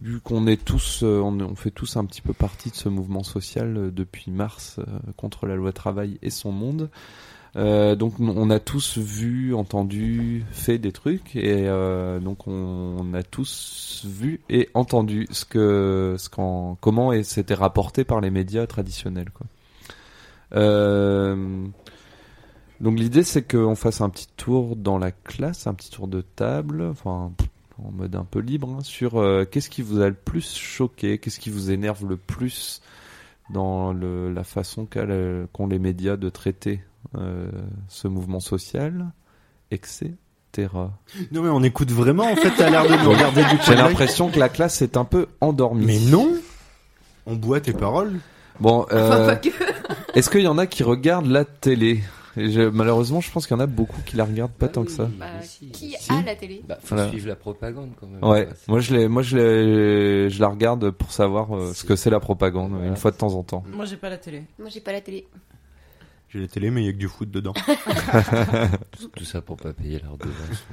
vu 0.00 0.20
qu'on 0.20 0.46
est 0.46 0.64
tous, 0.64 1.02
euh, 1.02 1.20
on, 1.20 1.38
on 1.40 1.54
fait 1.54 1.70
tous 1.70 1.96
un 1.96 2.04
petit 2.06 2.22
peu 2.22 2.32
partie 2.32 2.70
de 2.70 2.76
ce 2.76 2.88
mouvement 2.88 3.22
social 3.22 3.76
euh, 3.76 3.90
depuis 3.90 4.30
mars 4.30 4.76
euh, 4.78 4.84
contre 5.16 5.46
la 5.46 5.56
loi 5.56 5.72
travail 5.72 6.18
et 6.22 6.30
son 6.30 6.52
monde. 6.52 6.90
Euh, 7.56 7.94
donc 7.96 8.20
on- 8.20 8.50
a 8.50 8.60
tous 8.60 8.98
vu, 8.98 9.54
entendu, 9.54 10.44
fait 10.50 10.76
des 10.78 10.92
trucs 10.92 11.36
et 11.36 11.66
euh, 11.66 12.20
donc 12.20 12.46
on, 12.46 13.14
a 13.14 13.22
tous 13.22 14.04
vu 14.06 14.40
et 14.50 14.68
entendu 14.74 15.26
ce 15.30 15.46
que, 15.46 16.16
ce 16.18 16.28
qu'en, 16.28 16.76
comment 16.82 17.14
et 17.14 17.22
c'était 17.22 17.54
rapporté 17.54 18.04
par 18.04 18.20
les 18.20 18.30
médias 18.30 18.66
traditionnels. 18.66 19.30
Euh, 20.54 21.66
donc 22.80 22.98
l'idée 22.98 23.22
c'est 23.22 23.50
qu'on 23.50 23.74
fasse 23.74 24.02
un 24.02 24.10
petit 24.10 24.28
tour 24.36 24.76
dans 24.76 24.98
la 24.98 25.10
classe, 25.10 25.66
un 25.66 25.72
petit 25.74 25.90
tour 25.90 26.08
de 26.08 26.20
table, 26.20 26.82
enfin 26.82 27.32
en 27.82 27.90
mode 27.90 28.16
un 28.16 28.24
peu 28.24 28.40
libre, 28.40 28.68
hein, 28.78 28.82
sur 28.82 29.12
qu'est-ce 29.50 29.70
qui 29.70 29.80
vous 29.80 30.00
a 30.02 30.08
le 30.08 30.14
plus 30.14 30.56
choqué, 30.56 31.18
qu'est-ce 31.18 31.40
qui 31.40 31.50
vous 31.50 31.70
énerve 31.70 32.06
le 32.06 32.18
plus 32.18 32.82
dans 33.48 33.92
le, 33.92 34.30
la 34.32 34.44
façon 34.44 34.86
qu'ont 34.86 35.66
les 35.66 35.78
médias 35.78 36.16
de 36.16 36.28
traiter 36.28 36.80
ce 37.88 38.08
mouvement 38.08 38.40
social, 38.40 39.06
etc. 39.70 40.12
Non, 41.32 41.42
mais 41.42 41.48
on 41.50 41.62
écoute 41.62 41.90
vraiment, 41.90 42.24
en 42.24 42.36
fait, 42.36 42.50
t'as 42.56 42.70
l'air 42.70 42.84
de 42.84 43.02
nous 43.04 43.10
regarder 43.14 43.42
du 43.44 43.58
J'ai 43.66 43.74
l'impression 43.74 44.30
que 44.30 44.38
la 44.38 44.48
classe 44.48 44.80
est 44.82 44.96
un 44.96 45.04
peu 45.04 45.26
endormie. 45.40 45.86
Mais 45.86 45.98
non 46.10 46.28
On 47.26 47.34
boit 47.34 47.60
tes 47.60 47.72
paroles 47.72 48.18
Bon, 48.58 48.86
euh, 48.90 49.34
que. 49.36 49.50
est-ce 50.14 50.30
qu'il 50.30 50.40
y 50.40 50.48
en 50.48 50.56
a 50.56 50.66
qui 50.66 50.82
regardent 50.82 51.26
la 51.26 51.44
télé? 51.44 52.02
Je- 52.38 52.68
Malheureusement, 52.70 53.20
je 53.20 53.30
pense 53.30 53.46
qu'il 53.46 53.54
y 53.54 53.60
en 53.60 53.62
a 53.62 53.66
beaucoup 53.66 54.00
qui 54.06 54.16
la 54.16 54.24
regardent 54.24 54.52
pas 54.52 54.66
Ah 54.66 54.70
tant 54.70 54.80
oui, 54.82 54.86
que 54.86 54.92
ça. 54.92 55.08
Bah, 55.18 55.26
si. 55.42 55.68
qui 55.70 55.94
Si. 55.98 56.10
a 56.12 56.22
la 56.22 56.34
télé? 56.36 56.62
Bah, 56.66 56.78
faut 56.82 56.94
Voilà. 56.94 57.10
suivre 57.10 57.28
la 57.28 57.36
propagande 57.36 57.90
quand 58.00 58.06
même. 58.06 58.22
Ouais, 58.24 58.48
C'est- 58.54 58.68
moi 58.68 58.80
je 58.80 58.94
l'ai, 58.94 59.08
moi 59.08 59.22
je 59.22 59.36
l'ai, 59.36 60.30
je 60.30 60.40
la 60.40 60.48
regarde 60.48 60.90
pour 60.90 61.12
savoir 61.12 61.54
euh, 61.54 61.72
ce 61.74 61.84
que 61.84 61.96
c'est 61.96 62.08
la 62.10 62.20
propagande 62.20 62.72
Voilà. 62.72 62.86
une 62.86 62.96
fois 62.96 63.10
de 63.10 63.16
temps 63.16 63.34
en 63.34 63.42
temps. 63.42 63.62
Moi, 63.74 63.84
j'ai 63.84 63.96
pas 63.96 64.08
la 64.10 64.16
télé. 64.18 64.44
Moi, 64.58 64.68
j'ai 64.70 64.80
pas 64.80 64.92
la 64.92 65.00
télé. 65.02 65.26
J'ai 66.28 66.40
la 66.40 66.48
télé, 66.48 66.70
mais 66.70 66.82
il 66.82 66.86
y 66.86 66.88
a 66.88 66.92
que 66.92 66.98
du 66.98 67.08
foot 67.08 67.30
dedans. 67.30 67.54
Tout 69.14 69.24
ça 69.24 69.40
pour 69.40 69.56
pas 69.56 69.72
payer 69.72 70.00
la 70.02 70.10
redevance. 70.10 70.64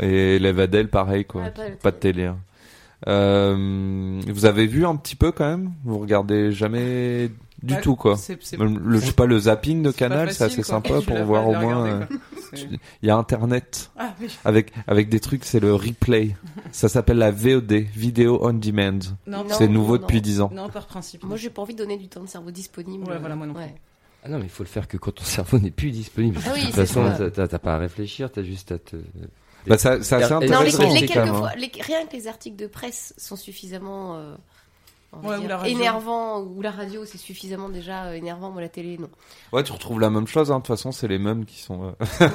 Et 0.00 0.38
les 0.38 0.52
Vadel, 0.52 0.88
pareil 0.88 1.24
quoi, 1.24 1.42
Ouais, 1.44 1.70
pas 1.82 1.90
de 1.90 1.96
télé. 1.96 2.24
hein. 2.26 2.38
Euh, 3.06 4.20
vous 4.28 4.44
avez 4.46 4.66
vu 4.66 4.86
un 4.86 4.96
petit 4.96 5.16
peu 5.16 5.30
quand 5.32 5.46
même? 5.46 5.72
Vous 5.84 5.98
regardez 5.98 6.52
jamais 6.52 7.28
du 7.62 7.74
Bah, 7.74 7.80
tout 7.82 7.96
quoi. 7.96 8.16
Le, 8.58 8.98
je 8.98 9.06
sais 9.06 9.12
pas, 9.12 9.26
le 9.26 9.38
zapping 9.38 9.82
de 9.82 9.90
Canal, 9.90 10.32
c'est 10.32 10.44
assez 10.44 10.56
quoi. 10.62 10.64
sympa 10.64 11.00
pour 11.02 11.18
voir 11.24 11.46
au 11.48 11.54
moins. 11.54 11.86
euh, 11.86 12.04
Il 13.02 13.06
y 13.06 13.10
a 13.10 13.16
Internet 13.16 13.90
Ah 13.98 14.14
oui. 14.20 14.28
avec 14.44 14.72
avec 14.86 15.08
des 15.08 15.20
trucs, 15.20 15.44
c'est 15.44 15.60
le 15.60 15.74
replay. 15.74 16.34
Ça 16.72 16.88
s'appelle 16.88 17.18
la 17.18 17.30
VOD, 17.30 17.72
Video 17.94 18.38
on 18.42 18.52
Demand. 18.54 19.00
C'est 19.50 19.68
nouveau 19.68 19.96
non, 19.96 20.02
depuis 20.02 20.18
non. 20.18 20.22
10 20.22 20.40
ans. 20.40 20.50
non, 20.54 20.68
par 20.68 20.86
principe. 20.86 21.24
Moi, 21.24 21.36
j'ai 21.36 21.50
pas 21.50 21.62
envie 21.62 21.74
de 21.74 21.78
donner 21.78 21.96
du 21.98 22.08
temps 22.08 22.22
de 22.22 22.28
cerveau 22.28 22.50
disponible. 22.52 23.04
Ouais, 23.08 23.18
voilà, 23.18 23.34
moi 23.36 23.46
non 23.46 23.54
plus. 23.54 23.62
Ouais. 23.64 23.74
Ah 24.24 24.28
non, 24.30 24.38
mais 24.38 24.44
il 24.44 24.50
faut 24.50 24.62
le 24.62 24.68
faire 24.68 24.88
que 24.88 24.96
quand 24.96 25.12
ton 25.12 25.24
cerveau 25.24 25.58
n'est 25.58 25.70
plus 25.70 25.90
disponible. 25.90 26.38
Ah 26.46 26.50
oui, 26.54 26.60
de 26.62 26.66
toute 26.66 26.74
façon, 26.74 27.04
ça. 27.16 27.30
t'as- 27.30 27.58
pas 27.58 27.74
à 27.74 27.78
réfléchir, 27.78 28.30
t'as 28.32 28.42
juste 28.42 28.72
à 28.72 28.78
te. 28.78 28.96
Bah 29.66 29.78
ça, 29.78 30.02
c'est 30.02 30.16
assez 30.16 30.32
Non, 30.34 30.40
les, 30.40 30.52
intéressant. 30.52 30.94
quelques 30.94 31.26
fois, 31.28 31.48
hein. 31.50 31.52
les- 31.58 31.70
rien 31.82 32.06
que 32.06 32.12
les 32.14 32.26
articles 32.28 32.56
de 32.56 32.66
presse 32.66 33.14
sont 33.16 33.36
suffisamment 33.36 34.16
euh, 34.16 34.34
Ouais, 35.22 35.38
dire, 35.40 35.64
énervants, 35.64 36.40
ou 36.42 36.60
la 36.60 36.72
radio, 36.72 37.04
c'est 37.04 37.18
suffisamment 37.18 37.68
déjà 37.68 38.06
euh, 38.06 38.14
énervant, 38.14 38.50
moi 38.50 38.60
la 38.60 38.68
télé, 38.68 38.98
non. 38.98 39.08
Ouais, 39.52 39.62
tu 39.62 39.70
retrouves 39.70 40.00
la 40.00 40.10
même 40.10 40.26
chose. 40.26 40.50
hein. 40.50 40.56
De 40.56 40.60
toute 40.62 40.66
façon, 40.66 40.90
c'est 40.90 41.06
les 41.06 41.20
mêmes 41.20 41.44
qui 41.44 41.60
sont. 41.60 41.84
euh, 41.84 41.92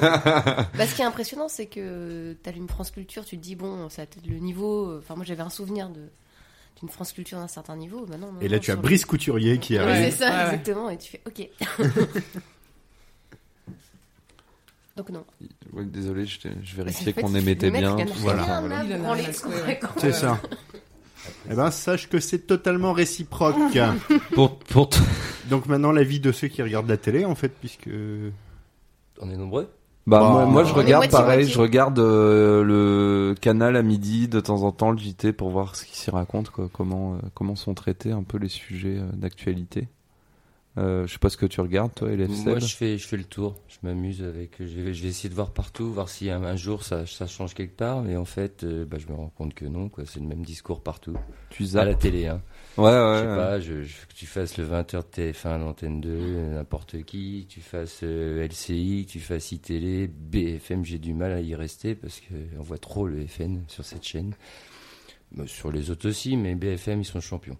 Bah, 0.78 0.86
ce 0.86 0.94
qui 0.94 1.02
est 1.02 1.04
impressionnant, 1.04 1.48
c'est 1.48 1.66
que 1.66 2.34
t'allumes 2.42 2.68
France 2.68 2.90
Culture, 2.90 3.24
tu 3.24 3.36
te 3.36 3.42
dis, 3.42 3.54
bon, 3.54 3.88
ça 3.90 4.02
a 4.02 4.06
peut-être 4.06 4.26
le 4.26 4.38
niveau. 4.38 4.86
euh, 4.92 4.98
Enfin, 5.02 5.14
moi 5.14 5.24
j'avais 5.26 5.42
un 5.42 5.50
souvenir 5.50 5.90
de 5.90 6.00
d'une 6.78 6.88
France 6.88 7.12
Culture 7.12 7.38
d'un 7.38 7.48
certain 7.48 7.76
niveau. 7.76 8.06
Bah 8.06 8.16
non, 8.16 8.32
non, 8.32 8.40
Et 8.40 8.48
là, 8.48 8.56
non, 8.56 8.62
tu 8.62 8.70
as 8.70 8.76
Brice 8.76 9.04
Couturier 9.04 9.58
qui 9.58 9.74
Oui, 9.74 9.78
arrive. 9.78 10.04
c'est 10.04 10.24
ça, 10.24 10.30
Ouais, 10.30 10.36
ouais. 10.36 10.44
exactement. 10.44 10.90
Et 10.90 10.98
tu 10.98 11.10
fais 11.10 11.20
OK. 11.26 11.48
Donc 14.96 15.10
non. 15.10 15.24
Désolé, 15.84 16.26
je, 16.26 16.48
vérifiais 16.76 17.12
qu'on 17.12 17.34
émettait 17.34 17.70
bien. 17.70 17.96
Voilà. 18.18 18.62
C'est 19.98 20.12
ça. 20.12 20.40
Eh 21.50 21.54
ben, 21.54 21.70
sache 21.70 22.08
que 22.08 22.18
c'est 22.18 22.40
totalement 22.40 22.92
réciproque. 22.92 23.56
Pour, 24.34 24.58
pour 24.58 24.90
Donc 25.48 25.66
maintenant, 25.66 25.92
l'avis 25.92 26.20
de 26.20 26.32
ceux 26.32 26.48
qui 26.48 26.62
regardent 26.62 26.88
la 26.88 26.96
télé, 26.96 27.24
en 27.24 27.34
fait, 27.34 27.50
puisque... 27.60 27.88
On 29.20 29.30
est 29.30 29.36
nombreux 29.36 29.70
Bah, 30.06 30.20
Bah, 30.20 30.30
moi, 30.30 30.46
moi, 30.46 30.64
je 30.64 30.72
regarde 30.72 31.02
moitié, 31.04 31.10
pareil, 31.18 31.38
moitié. 31.38 31.54
je 31.54 31.58
regarde 31.60 31.98
euh, 31.98 32.62
le 32.64 33.34
canal 33.40 33.76
à 33.76 33.82
midi 33.82 34.28
de 34.28 34.40
temps 34.40 34.62
en 34.62 34.72
temps, 34.72 34.90
le 34.90 34.98
JT, 34.98 35.32
pour 35.32 35.50
voir 35.50 35.76
ce 35.76 35.84
qui 35.84 35.96
s'y 35.96 36.10
raconte, 36.10 36.50
quoi, 36.50 36.68
comment, 36.72 37.14
euh, 37.14 37.18
comment 37.34 37.54
sont 37.56 37.74
traités 37.74 38.10
un 38.10 38.22
peu 38.22 38.38
les 38.38 38.48
sujets 38.48 38.96
euh, 38.98 39.06
d'actualité. 39.14 39.88
Euh, 40.78 41.04
je 41.06 41.12
sais 41.12 41.18
pas 41.18 41.28
ce 41.30 41.36
que 41.36 41.46
tu 41.46 41.60
regardes, 41.60 41.92
toi, 41.94 42.10
Hélène 42.12 42.30
Moi, 42.44 42.60
je 42.60 42.74
fais, 42.76 42.96
je 42.96 43.06
fais 43.06 43.16
le 43.16 43.24
tour. 43.24 43.56
Je 43.68 43.76
m'amuse 43.82 44.22
avec. 44.22 44.52
Je 44.60 44.64
vais, 44.80 44.94
je 44.94 45.02
vais 45.02 45.08
essayer 45.08 45.28
de 45.28 45.34
voir 45.34 45.50
partout, 45.50 45.92
voir 45.92 46.08
si 46.08 46.30
un, 46.30 46.44
un 46.44 46.54
jour 46.54 46.84
ça, 46.84 47.06
ça 47.06 47.26
change 47.26 47.54
quelque 47.54 47.76
part. 47.76 48.02
Mais 48.02 48.16
en 48.16 48.24
fait, 48.24 48.62
euh, 48.62 48.84
bah, 48.86 48.96
je 48.98 49.08
me 49.12 49.16
rends 49.16 49.32
compte 49.36 49.52
que 49.52 49.64
non. 49.64 49.88
quoi. 49.88 50.04
C'est 50.06 50.20
le 50.20 50.26
même 50.26 50.44
discours 50.44 50.80
partout. 50.80 51.14
Tu 51.50 51.64
À 51.74 51.84
la 51.84 51.90
zappes. 51.90 51.98
télé. 51.98 52.26
Hein. 52.28 52.40
Ouais, 52.78 52.84
ouais. 52.84 52.90
je 52.90 53.20
sais 53.22 53.28
ouais. 53.28 53.36
pas. 53.36 53.60
Je, 53.60 53.82
je- 53.82 54.06
que 54.06 54.14
tu 54.14 54.26
fasses 54.26 54.56
le 54.56 54.64
20h 54.66 54.96
de 54.98 55.32
TF1 55.32 55.58
l'antenne 55.58 56.00
2, 56.00 56.08
euh, 56.10 56.54
n'importe 56.54 57.02
qui. 57.02 57.46
Que 57.48 57.54
tu 57.54 57.60
fasses 57.60 58.00
euh, 58.02 58.46
LCI, 58.46 59.04
que 59.06 59.12
tu 59.12 59.20
fasses 59.20 59.52
iTélé, 59.52 60.06
BFM. 60.08 60.84
J'ai 60.84 60.98
du 60.98 61.12
mal 61.14 61.32
à 61.32 61.40
y 61.40 61.54
rester 61.54 61.94
parce 61.94 62.20
que 62.20 62.34
on 62.58 62.62
voit 62.62 62.78
trop 62.78 63.06
le 63.06 63.26
FN 63.26 63.60
sur 63.68 63.84
cette 63.84 64.04
chaîne. 64.04 64.34
Bah, 65.32 65.44
sur 65.46 65.70
les 65.70 65.90
autres 65.90 66.08
aussi, 66.08 66.36
mais 66.36 66.54
BFM 66.54 67.00
ils 67.00 67.04
sont 67.04 67.20
champions. 67.20 67.56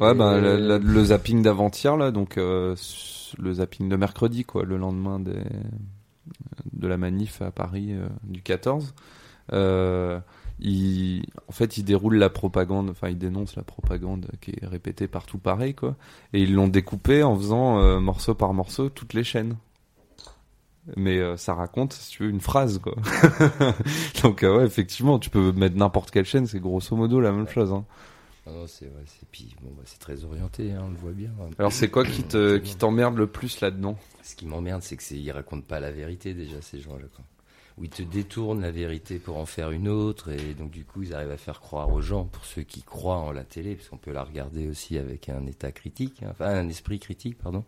Ouais, 0.00 0.14
ben, 0.14 0.32
Euh, 0.42 0.78
le, 0.78 1.04
zapping 1.04 1.42
d'avant-hier, 1.42 1.96
là, 1.96 2.10
donc 2.10 2.36
euh, 2.36 2.74
le 3.38 3.52
zapping 3.54 3.88
de 3.88 3.96
mercredi, 3.96 4.44
quoi, 4.44 4.64
le 4.64 4.76
lendemain 4.76 5.20
des, 5.20 5.42
de 6.72 6.86
la 6.88 6.96
manif 6.96 7.40
à 7.42 7.50
Paris 7.50 7.94
du 8.24 8.42
14. 8.42 8.94
Euh, 9.52 10.18
il, 10.60 11.24
en 11.48 11.52
fait, 11.52 11.78
il 11.78 11.84
déroule 11.84 12.16
la 12.16 12.30
propagande, 12.30 12.90
enfin, 12.90 13.08
il 13.08 13.18
dénonce 13.18 13.56
la 13.56 13.62
propagande 13.62 14.28
qui 14.40 14.52
est 14.52 14.66
répétée 14.66 15.08
partout 15.08 15.38
pareil, 15.38 15.74
quoi. 15.74 15.96
Et 16.32 16.42
ils 16.42 16.54
l'ont 16.54 16.68
découpé 16.68 17.22
en 17.22 17.36
faisant 17.36 17.78
euh, 17.78 18.00
morceau 18.00 18.34
par 18.34 18.54
morceau 18.54 18.88
toutes 18.88 19.14
les 19.14 19.24
chaînes. 19.24 19.56
Mais 20.96 21.18
euh, 21.18 21.36
ça 21.36 21.54
raconte, 21.54 21.94
si 21.94 22.10
tu 22.10 22.24
veux, 22.24 22.30
une 22.30 22.40
phrase, 22.42 22.78
quoi. 22.78 22.94
donc, 24.22 24.42
euh, 24.42 24.58
ouais, 24.58 24.64
effectivement, 24.64 25.18
tu 25.18 25.30
peux 25.30 25.52
mettre 25.52 25.76
n'importe 25.76 26.10
quelle 26.10 26.26
chaîne, 26.26 26.46
c'est 26.46 26.60
grosso 26.60 26.94
modo 26.94 27.20
la 27.20 27.32
même 27.32 27.48
chose, 27.48 27.72
hein. 27.72 27.84
Non, 28.46 28.52
non, 28.52 28.66
c'est 28.66 28.92
c'est 29.06 29.26
puis 29.30 29.56
bon, 29.62 29.70
bah, 29.74 29.82
c'est 29.86 29.98
très 29.98 30.22
orienté, 30.22 30.72
hein, 30.72 30.82
on 30.84 30.90
le 30.90 30.96
voit 30.96 31.12
bien. 31.12 31.30
Alors, 31.58 31.72
c'est 31.72 31.88
quoi 31.88 32.04
qui 32.04 32.22
te, 32.22 32.58
qui 32.58 32.76
t'emmerde 32.76 33.16
le 33.16 33.26
plus 33.26 33.62
là-dedans? 33.62 33.96
Ce 34.22 34.36
qui 34.36 34.44
m'emmerde, 34.44 34.82
c'est 34.82 34.98
que 34.98 35.02
c'est 35.02 35.16
ils 35.16 35.30
racontent 35.30 35.64
pas 35.66 35.80
la 35.80 35.90
vérité 35.90 36.34
déjà 36.34 36.60
ces 36.60 36.78
gens-là. 36.78 37.06
quoi. 37.16 37.24
Où 37.76 37.82
ils 37.84 37.90
te 37.90 38.02
détournent 38.02 38.60
la 38.60 38.70
vérité 38.70 39.18
pour 39.18 39.36
en 39.36 39.46
faire 39.46 39.72
une 39.72 39.88
autre, 39.88 40.30
et 40.30 40.54
donc 40.54 40.70
du 40.70 40.84
coup 40.84 41.02
ils 41.02 41.12
arrivent 41.12 41.32
à 41.32 41.36
faire 41.36 41.60
croire 41.60 41.92
aux 41.92 42.00
gens, 42.00 42.24
pour 42.24 42.44
ceux 42.44 42.62
qui 42.62 42.82
croient 42.82 43.18
en 43.18 43.32
la 43.32 43.42
télé, 43.42 43.74
parce 43.74 43.88
qu'on 43.88 43.96
peut 43.96 44.12
la 44.12 44.22
regarder 44.22 44.68
aussi 44.68 44.96
avec 44.96 45.28
un 45.28 45.44
état 45.46 45.72
critique, 45.72 46.22
hein, 46.22 46.28
enfin 46.30 46.46
un 46.46 46.68
esprit 46.68 47.00
critique, 47.00 47.36
pardon. 47.36 47.64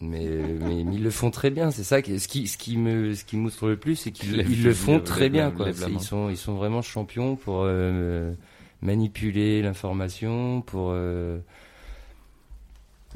Mais, 0.00 0.26
mais, 0.60 0.84
mais 0.84 0.94
ils 0.94 1.02
le 1.02 1.10
font 1.10 1.32
très 1.32 1.50
bien, 1.50 1.70
c'est 1.72 1.82
ça. 1.82 2.00
Ce 2.02 2.28
qui, 2.28 2.46
ce 2.46 2.58
qui 2.58 2.76
me, 2.76 3.14
ce 3.14 3.24
qui 3.24 3.36
le 3.36 3.76
plus, 3.76 3.96
c'est 3.96 4.12
qu'ils 4.12 4.38
ils 4.48 4.62
le 4.62 4.74
font 4.74 5.00
très 5.00 5.30
bien. 5.30 5.50
Quoi. 5.50 5.70
Ils 5.88 6.00
sont, 6.00 6.28
ils 6.28 6.36
sont 6.36 6.54
vraiment 6.54 6.82
champions 6.82 7.34
pour 7.34 7.62
euh, 7.64 8.34
manipuler 8.82 9.62
l'information, 9.62 10.60
pour. 10.60 10.90
euh, 10.90 11.38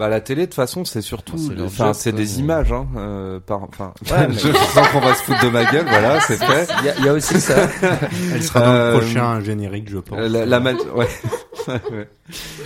Bah 0.01 0.09
la 0.09 0.21
télé 0.23 0.41
de 0.43 0.47
toute 0.47 0.55
façon 0.55 0.85
c'est 0.87 1.03
surtout, 1.03 1.37
leur 1.55 1.67
enfin 1.67 1.93
c'est 1.93 2.11
des 2.13 2.23
mais- 2.25 2.31
images, 2.39 2.73
hein, 2.73 2.87
euh, 2.97 3.39
par, 3.39 3.63
enfin, 3.65 3.93
Ouais, 4.11 4.29
mais- 4.29 4.35
je 4.39 4.51
sens 4.51 4.89
qu'on 4.89 5.01
va 5.01 5.15
se 5.15 5.23
foutre 5.25 5.45
de 5.45 5.51
ma 5.51 5.65
gueule, 5.71 5.85
voilà, 5.87 6.19
c'est 6.23 6.37
fait. 6.43 6.67
Il 6.81 6.87
y, 6.87 6.89
a- 6.89 6.95
il 7.01 7.05
y 7.05 7.09
a 7.09 7.13
aussi 7.13 7.39
ça. 7.39 7.69
Elle 8.35 8.43
sera 8.43 8.61
dans 8.61 8.67
Euh, 8.73 8.93
le 8.95 8.99
prochain 9.01 9.41
générique, 9.41 9.91
je 9.91 9.99
pense. 9.99 10.19
Euh, 10.19 10.29
La, 10.29 10.47
la, 10.47 10.59
ma- 10.59 10.73
ouais. 10.73 11.07
Ouais. 11.69 12.09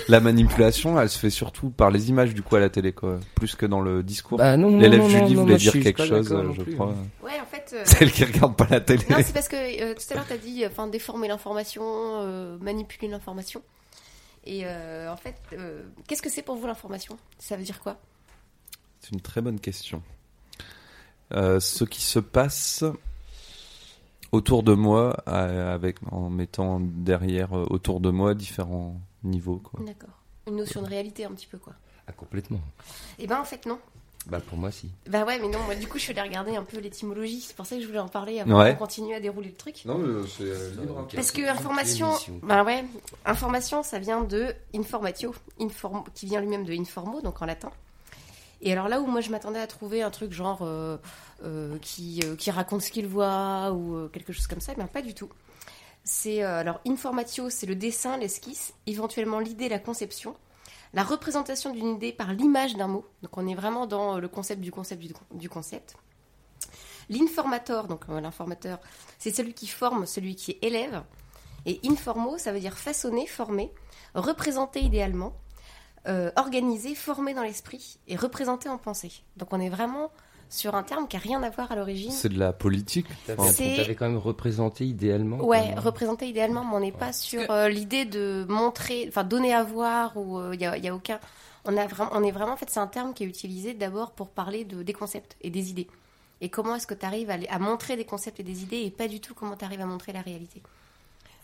la 0.08 0.20
manipulation, 0.20 1.00
elle 1.00 1.08
se 1.08 1.18
fait 1.18 1.30
surtout 1.30 1.70
par 1.70 1.90
les 1.90 2.08
images 2.10 2.32
du 2.34 2.42
coup 2.42 2.54
à 2.56 2.60
la 2.60 2.68
télé, 2.68 2.92
quoi, 2.92 3.18
plus 3.34 3.56
que 3.56 3.66
dans 3.66 3.80
le 3.80 4.04
discours. 4.04 4.38
Bah, 4.38 4.56
non, 4.56 4.70
non, 4.70 4.78
L'élève 4.78 5.00
non, 5.00 5.08
Julie 5.08 5.34
non, 5.34 5.42
voulait 5.42 5.56
dire 5.56 5.72
quelque 5.72 6.04
chose, 6.04 6.32
euh, 6.32 6.52
je 6.56 6.62
plus. 6.62 6.74
crois. 6.74 6.94
Ouais, 7.24 7.32
en 7.42 7.46
fait. 7.50 7.74
euh, 7.74 7.82
Celle 7.84 8.12
qui 8.12 8.24
regarde 8.24 8.54
pas 8.56 8.68
la 8.70 8.80
télé. 8.80 9.02
Non, 9.10 9.16
c'est 9.24 9.32
parce 9.34 9.48
que 9.48 9.56
euh, 9.56 9.94
tout 9.94 10.02
à 10.12 10.14
l'heure, 10.14 10.26
tu 10.28 10.32
as 10.34 10.38
dit 10.38 10.64
enfin, 10.66 10.86
déformer 10.86 11.26
l'information, 11.28 11.82
euh, 11.84 12.56
manipuler 12.60 13.08
l'information. 13.08 13.60
Et 14.44 14.66
euh, 14.66 15.10
en 15.10 15.16
fait, 15.16 15.36
euh, 15.52 15.82
qu'est-ce 16.06 16.22
que 16.22 16.30
c'est 16.30 16.42
pour 16.42 16.56
vous 16.56 16.66
l'information? 16.66 17.18
Ça 17.38 17.56
veut 17.56 17.64
dire 17.64 17.80
quoi? 17.80 17.98
C'est 19.00 19.12
une 19.12 19.20
très 19.20 19.40
bonne 19.40 19.58
question. 19.58 20.02
Euh, 21.32 21.60
ce 21.60 21.84
qui 21.84 22.02
se 22.02 22.18
passe 22.18 22.84
autour 24.32 24.62
de 24.62 24.74
moi, 24.74 25.12
avec 25.26 25.96
en 26.10 26.28
mettant 26.28 26.80
derrière 26.80 27.52
autour 27.52 28.00
de 28.00 28.10
moi 28.10 28.34
différents 28.34 29.00
niveaux. 29.22 29.62
D'accord. 29.80 30.20
Une 30.46 30.56
notion 30.56 30.82
de 30.82 30.88
réalité 30.88 31.24
un 31.24 31.32
petit 31.32 31.46
peu, 31.46 31.58
quoi. 31.58 31.74
Ah, 32.06 32.12
complètement. 32.12 32.60
Et 33.18 33.26
ben 33.26 33.40
en 33.40 33.44
fait, 33.44 33.64
non. 33.64 33.78
Bah, 34.26 34.40
pour 34.40 34.56
moi, 34.56 34.70
si. 34.70 34.90
Bah 35.06 35.24
ouais, 35.24 35.38
mais 35.38 35.48
non, 35.48 35.58
moi 35.66 35.74
du 35.74 35.86
coup, 35.86 35.98
je 35.98 36.04
suis 36.04 36.12
allée 36.12 36.26
regarder 36.28 36.56
un 36.56 36.62
peu 36.64 36.78
l'étymologie. 36.78 37.40
C'est 37.42 37.54
pour 37.54 37.66
ça 37.66 37.76
que 37.76 37.82
je 37.82 37.86
voulais 37.86 37.98
en 37.98 38.08
parler 38.08 38.40
avant 38.40 38.58
Ouais. 38.58 38.72
qu'on 38.72 38.78
continue 38.86 39.14
à 39.14 39.20
dérouler 39.20 39.48
le 39.48 39.54
truc. 39.54 39.84
Non, 39.84 39.98
mais 39.98 40.26
c'est 40.28 40.80
libre. 40.80 40.98
hein. 41.00 41.06
Parce 41.14 41.30
que 41.30 41.42
information, 41.42 42.10
bah 42.42 42.64
ouais, 42.64 42.84
information, 43.26 43.82
ça 43.82 43.98
vient 43.98 44.22
de 44.22 44.54
informatio, 44.74 45.34
inform, 45.60 46.04
qui 46.14 46.24
vient 46.26 46.40
lui-même 46.40 46.64
de 46.64 46.72
informo, 46.72 47.20
donc 47.20 47.42
en 47.42 47.46
latin. 47.46 47.70
Et 48.62 48.72
alors 48.72 48.88
là 48.88 49.00
où 49.02 49.06
moi 49.06 49.20
je 49.20 49.28
m'attendais 49.30 49.58
à 49.60 49.66
trouver 49.66 50.00
un 50.02 50.10
truc 50.10 50.32
genre 50.32 50.60
euh, 50.62 50.96
euh, 51.44 51.76
qui, 51.82 52.20
euh, 52.24 52.34
qui 52.34 52.50
raconte 52.50 52.80
ce 52.80 52.90
qu'il 52.90 53.06
voit 53.06 53.72
ou 53.72 53.94
euh, 53.94 54.08
quelque 54.08 54.32
chose 54.32 54.46
comme 54.46 54.60
ça, 54.60 54.72
mais 54.78 54.84
pas 54.86 55.02
du 55.02 55.12
tout. 55.12 55.28
C'est 56.02 56.42
euh, 56.42 56.60
alors 56.60 56.80
informatio, 56.86 57.50
c'est 57.50 57.66
le 57.66 57.74
dessin, 57.74 58.16
l'esquisse, 58.16 58.72
éventuellement 58.86 59.38
l'idée, 59.38 59.68
la 59.68 59.78
conception, 59.78 60.34
la 60.94 61.02
représentation 61.02 61.70
d'une 61.70 61.88
idée 61.88 62.12
par 62.12 62.32
l'image 62.32 62.76
d'un 62.76 62.86
mot. 62.86 63.04
Donc 63.22 63.36
on 63.36 63.46
est 63.46 63.54
vraiment 63.54 63.86
dans 63.86 64.16
euh, 64.16 64.20
le 64.20 64.28
concept 64.28 64.60
du 64.60 64.70
concept 64.70 65.02
du, 65.32 65.48
concept. 65.48 65.96
L'informator, 67.10 67.88
donc 67.88 68.04
euh, 68.08 68.20
l'informateur, 68.20 68.78
c'est 69.18 69.34
celui 69.34 69.54
qui 69.54 69.66
forme, 69.66 70.06
celui 70.06 70.36
qui 70.36 70.56
élève. 70.62 71.02
Et 71.66 71.80
informo, 71.84 72.38
ça 72.38 72.52
veut 72.52 72.60
dire 72.60 72.78
façonner, 72.78 73.26
former, 73.26 73.72
représenter 74.14 74.80
idéalement, 74.80 75.34
euh, 76.06 76.30
organiser, 76.36 76.94
former 76.94 77.34
dans 77.34 77.42
l'esprit 77.42 77.98
et 78.06 78.16
représenter 78.16 78.68
en 78.68 78.78
pensée. 78.78 79.24
Donc 79.36 79.52
on 79.52 79.60
est 79.60 79.70
vraiment 79.70 80.12
sur 80.54 80.74
un 80.74 80.82
terme 80.82 81.08
qui 81.08 81.16
a 81.16 81.20
rien 81.20 81.42
à 81.42 81.50
voir 81.50 81.70
à 81.72 81.76
l'origine. 81.76 82.10
C'est 82.10 82.28
de 82.28 82.38
la 82.38 82.52
politique. 82.52 83.06
T'avais 83.26 83.48
C'est- 83.48 83.76
t'avais 83.76 83.94
quand 83.94 84.06
même 84.08 84.16
représenté 84.18 84.84
idéalement. 84.86 85.38
Ouais, 85.44 85.74
représenter 85.74 86.28
idéalement, 86.28 86.64
mais 86.64 86.76
on 86.76 86.80
n'est 86.80 86.92
pas 86.92 87.12
sur 87.12 87.46
que- 87.46 87.52
euh, 87.52 87.68
l'idée 87.68 88.04
de 88.04 88.46
montrer, 88.48 89.06
enfin 89.08 89.24
donner 89.24 89.52
à 89.54 89.62
voir 89.64 90.16
ou 90.16 90.40
il 90.52 90.60
y, 90.60 90.66
a, 90.66 90.76
y 90.78 90.88
a 90.88 90.94
aucun. 90.94 91.18
On 91.64 91.76
a 91.76 91.86
vraiment, 91.86 92.10
on 92.12 92.22
est 92.22 92.30
vraiment 92.30 92.52
en 92.52 92.56
fait, 92.56 92.68
c'est 92.70 92.80
un 92.80 92.86
terme 92.86 93.14
qui 93.14 93.24
est 93.24 93.26
utilisé 93.26 93.74
d'abord 93.74 94.12
pour 94.12 94.28
parler 94.28 94.64
de 94.64 94.82
des 94.82 94.92
concepts 94.92 95.36
et 95.40 95.50
des 95.50 95.70
idées. 95.70 95.88
Et 96.40 96.48
comment 96.50 96.74
est-ce 96.76 96.86
que 96.86 96.94
tu 96.94 97.06
arrives 97.06 97.30
à 97.30 97.58
montrer 97.58 97.96
des 97.96 98.04
concepts 98.04 98.38
et 98.40 98.42
des 98.42 98.62
idées 98.62 98.78
et 98.82 98.90
pas 98.90 99.08
du 99.08 99.20
tout 99.20 99.34
comment 99.34 99.56
tu 99.56 99.64
arrives 99.64 99.80
à 99.80 99.86
montrer 99.86 100.12
la 100.12 100.20
réalité? 100.20 100.62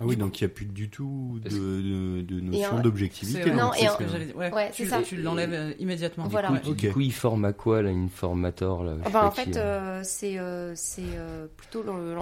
Ah 0.00 0.06
oui, 0.06 0.16
donc 0.16 0.40
il 0.40 0.44
n'y 0.44 0.50
a 0.50 0.54
plus 0.54 0.64
du 0.64 0.88
tout 0.88 1.38
de, 1.38 1.42
Parce 1.42 1.54
de, 1.54 2.22
de 2.22 2.40
notion 2.40 2.78
un- 2.78 2.80
d'objectivité. 2.80 3.42
C'est 3.44 3.54
Non, 3.54 3.70
c'est 3.74 3.86
un- 3.86 3.92
ce 3.92 3.98
que 3.98 4.04
que- 4.04 4.10
j'allais 4.10 4.24
dire. 4.26 4.36
Ouais, 4.36 4.52
Ouais, 4.52 4.70
tu, 4.72 4.86
ça. 4.86 5.02
tu 5.02 5.16
l'enlèves 5.16 5.52
euh, 5.52 5.72
immédiatement. 5.78 6.24
Du 6.24 6.30
Voilà. 6.30 6.48
coup, 6.48 6.70
Ok. 6.70 6.76
du 6.76 6.90
coup, 6.92 7.00
il 7.00 7.12
forme 7.12 7.44
à 7.44 7.52
quoi, 7.52 7.82
là, 7.82 7.90
une 7.90 8.08
formator, 8.08 8.82
là 8.82 8.94
sais 8.96 9.02
Ah 9.04 9.10
bah, 9.10 9.26
en 9.26 9.30
fait, 9.30 9.56
euh. 9.56 9.60
euh, 9.60 10.00
c'est 10.02 10.38
euh, 10.38 10.72
c'est 10.74 11.02
euh, 11.04 11.46
plutôt 11.56 11.82
le, 11.82 12.16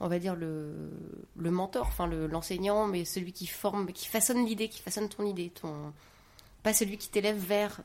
on 0.00 0.08
va 0.08 0.18
dire 0.18 0.34
le, 0.34 0.72
le 1.36 1.50
mentor, 1.52 1.86
enfin 1.86 2.06
le- 2.08 2.26
l'enseignant, 2.26 2.86
mais 2.88 3.04
celui 3.04 3.32
qui 3.32 3.46
forme, 3.46 3.86
qui 3.92 4.08
façonne 4.08 4.44
l'idée, 4.44 4.68
qui 4.68 4.80
façonne 4.82 5.08
ton 5.08 5.24
idée, 5.24 5.50
ton 5.50 5.72
pas 6.64 6.72
celui 6.72 6.96
qui 6.98 7.08
t'élève 7.10 7.38
vers 7.38 7.80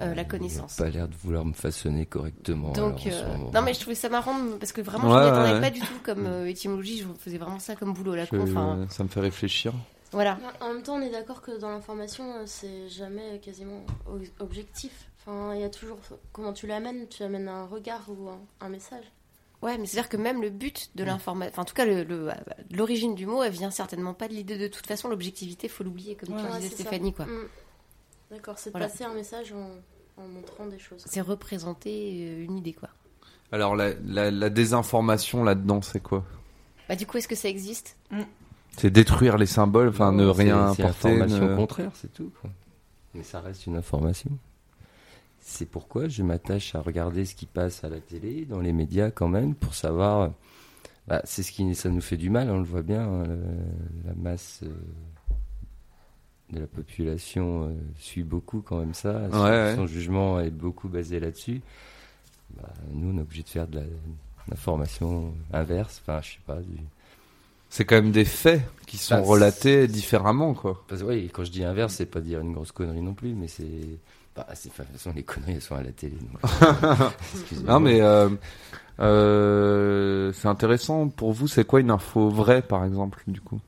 euh, 0.00 0.06
la 0.06 0.12
Il 0.14 0.18
a 0.20 0.24
connaissance. 0.24 0.76
pas 0.76 0.88
l'air 0.88 1.08
de 1.08 1.14
vouloir 1.14 1.44
me 1.44 1.52
façonner 1.52 2.06
correctement. 2.06 2.72
Donc, 2.72 3.06
alors, 3.06 3.18
euh, 3.24 3.36
non 3.52 3.62
mais 3.62 3.74
je 3.74 3.80
trouvais 3.80 3.94
ça 3.94 4.08
marrant 4.08 4.34
parce 4.58 4.72
que 4.72 4.80
vraiment 4.80 5.08
Ouais, 5.12 5.18
je 5.20 5.24
m'y 5.24 5.28
attendais 5.30 5.52
ouais, 5.54 5.60
pas 5.60 5.70
du 5.70 5.80
tout 5.80 5.98
comme 6.02 6.26
euh, 6.26 6.46
étymologie, 6.46 6.98
je 6.98 7.04
faisais 7.18 7.38
vraiment 7.38 7.58
ça 7.58 7.76
comme 7.76 7.92
boulot 7.92 8.12
à 8.12 8.16
la 8.16 8.24
Je- 8.24 8.30
con. 8.30 8.42
Enfin, 8.42 8.86
ça 8.90 9.02
me 9.04 9.08
fait 9.08 9.20
réfléchir. 9.20 9.72
voilà. 10.12 10.38
En 10.60 10.72
même 10.72 10.82
temps, 10.82 10.94
on 10.96 11.02
est 11.02 11.10
d'accord 11.10 11.42
que 11.42 11.58
dans 11.58 11.70
l'information, 11.70 12.24
c'est 12.46 12.88
jamais 12.88 13.38
quasiment 13.44 13.84
objectif. 14.38 14.92
Enfin, 15.20 15.54
il 15.54 15.60
y 15.60 15.64
a 15.64 15.68
toujours 15.68 15.98
comment 16.32 16.52
tu 16.54 16.66
l'amènes. 16.66 17.06
Tu 17.08 17.22
amènes 17.22 17.48
un 17.48 17.66
regard 17.66 18.02
ou 18.08 18.28
un, 18.30 18.38
un 18.60 18.68
message. 18.70 19.04
Ouais, 19.62 19.76
mais 19.76 19.84
c'est-à-dire 19.84 20.08
que 20.08 20.16
même 20.16 20.40
le 20.40 20.48
but 20.48 20.88
de 20.94 21.04
l'information, 21.04 21.52
enfin 21.52 21.62
en 21.62 21.64
tout 21.66 21.74
cas 21.74 21.84
le- 21.84 22.02
le- 22.04 22.30
l'origine 22.70 23.14
du 23.14 23.26
mot, 23.26 23.42
elle 23.42 23.52
vient 23.52 23.70
certainement 23.70 24.14
pas 24.14 24.26
de 24.26 24.32
l'idée 24.32 24.56
de 24.56 24.68
toute 24.68 24.86
façon 24.86 25.08
l'objectivité, 25.10 25.68
faut 25.68 25.84
l'oublier 25.84 26.14
comme 26.16 26.34
Ouais, 26.34 26.40
tu 26.40 26.46
Ouais, 26.50 26.56
disais 26.60 26.70
ça. 26.70 26.74
Stéphanie 26.76 27.12
quoi. 27.12 27.26
Mm. 27.26 27.48
D'accord, 28.30 28.58
c'est 28.58 28.70
de 28.70 28.72
Voilà. 28.72 28.88
passer 28.88 29.04
un 29.04 29.14
message 29.14 29.52
en, 29.52 30.22
en 30.22 30.26
montrant 30.28 30.66
des 30.66 30.78
choses. 30.78 31.02
C'est 31.06 31.20
représenter 31.20 32.26
euh, 32.28 32.44
une 32.44 32.56
idée 32.58 32.72
quoi. 32.72 32.88
Alors 33.52 33.74
la, 33.74 33.92
la, 34.06 34.30
la 34.30 34.50
désinformation 34.50 35.42
là-dedans, 35.42 35.82
c'est 35.82 36.00
quoi? 36.00 36.24
Bah 36.88 36.94
du 36.96 37.06
coup, 37.06 37.16
est-ce 37.18 37.28
que 37.28 37.34
ça 37.34 37.48
existe? 37.48 37.96
C'est 38.76 38.90
détruire 38.90 39.36
les 39.38 39.46
symboles, 39.46 39.88
enfin 39.88 40.12
ne 40.12 40.26
rien 40.26 40.72
c'est- 40.74 40.82
porter. 40.82 40.98
C'est 41.02 41.08
l'information 41.16 41.48
ne- 41.50 41.56
contraire, 41.56 41.90
c'est 41.94 42.12
tout. 42.12 42.32
quoi. 42.40 42.50
Mais 43.14 43.24
ça 43.24 43.40
reste 43.40 43.66
une 43.66 43.76
information. 43.76 44.30
C'est 45.40 45.66
pourquoi 45.66 46.06
je 46.08 46.22
m'attache 46.22 46.74
à 46.76 46.80
regarder 46.80 47.24
ce 47.24 47.34
qui 47.34 47.46
passe 47.46 47.82
à 47.82 47.88
la 47.88 47.98
télé, 47.98 48.44
dans 48.44 48.60
les 48.60 48.72
médias 48.72 49.10
quand 49.10 49.26
même, 49.28 49.54
pour 49.56 49.74
savoir. 49.74 50.30
Bah, 51.08 51.20
c'est 51.24 51.42
ce 51.42 51.50
qui 51.50 51.74
ça 51.74 51.88
nous 51.88 52.00
fait 52.02 52.16
du 52.18 52.30
mal, 52.30 52.50
on 52.50 52.58
le 52.58 52.64
voit 52.64 52.82
bien. 52.82 53.02
hein, 53.02 53.24
le- 53.26 54.08
la 54.08 54.14
masse 54.14 54.60
euh, 54.62 54.68
de 56.52 56.60
la 56.60 56.66
population 56.66 57.64
euh, 57.68 57.74
suit 57.98 58.22
beaucoup 58.24 58.60
quand 58.60 58.78
même 58.78 58.94
ça. 58.94 59.20
Son, 59.30 59.42
Ouais, 59.44 59.72
son 59.76 59.86
jugement 59.86 60.40
est 60.40 60.50
beaucoup 60.50 60.88
basé 60.88 61.20
là-dessus. 61.20 61.60
Bah, 62.56 62.68
nous, 62.92 63.12
on 63.14 63.18
est 63.18 63.22
obligé 63.22 63.42
de 63.44 63.48
faire 63.48 63.68
de 63.68 63.76
la- 63.78 63.84
de 63.84 63.90
l'information 64.48 65.32
inverse. 65.52 66.02
Enfin, 66.02 66.20
je 66.22 66.30
sais 66.32 66.38
pas. 66.46 66.56
Du... 66.56 66.76
C'est 67.68 67.84
quand 67.84 67.96
même 67.96 68.10
des 68.10 68.24
faits 68.24 68.62
qui 68.86 68.96
sont 68.98 69.14
Bah, 69.16 69.20
relatés 69.22 69.86
différemment, 69.86 70.54
quoi. 70.54 70.84
Parce 70.88 71.02
que, 71.02 71.06
oui, 71.06 71.30
quand 71.32 71.44
je 71.44 71.52
dis 71.52 71.62
inverse, 71.62 71.94
c'est 71.94 72.06
pas 72.06 72.20
dire 72.20 72.40
une 72.40 72.52
grosse 72.52 72.72
connerie 72.72 73.02
non 73.02 73.14
plus, 73.14 73.34
mais 73.34 73.46
c'est. 73.46 73.64
Bah, 74.34 74.46
de 74.50 74.56
toute 74.60 74.72
façon, 74.72 75.12
les 75.14 75.22
conneries, 75.22 75.52
elles 75.54 75.60
sont 75.60 75.76
à 75.76 75.82
la 75.82 75.92
télé. 75.92 76.16
donc. 76.16 76.40
Excusez-moi. 77.34 77.72
Non, 77.74 77.80
mais 77.80 78.00
euh, 78.00 78.28
euh, 78.98 80.32
c'est 80.32 80.48
intéressant. 80.48 81.08
Pour 81.08 81.32
vous, 81.32 81.46
c'est 81.46 81.64
quoi 81.64 81.80
une 81.80 81.90
info 81.92 82.28
vraie, 82.28 82.62
par 82.62 82.84
exemple, 82.84 83.22
du 83.28 83.40
coup 83.40 83.60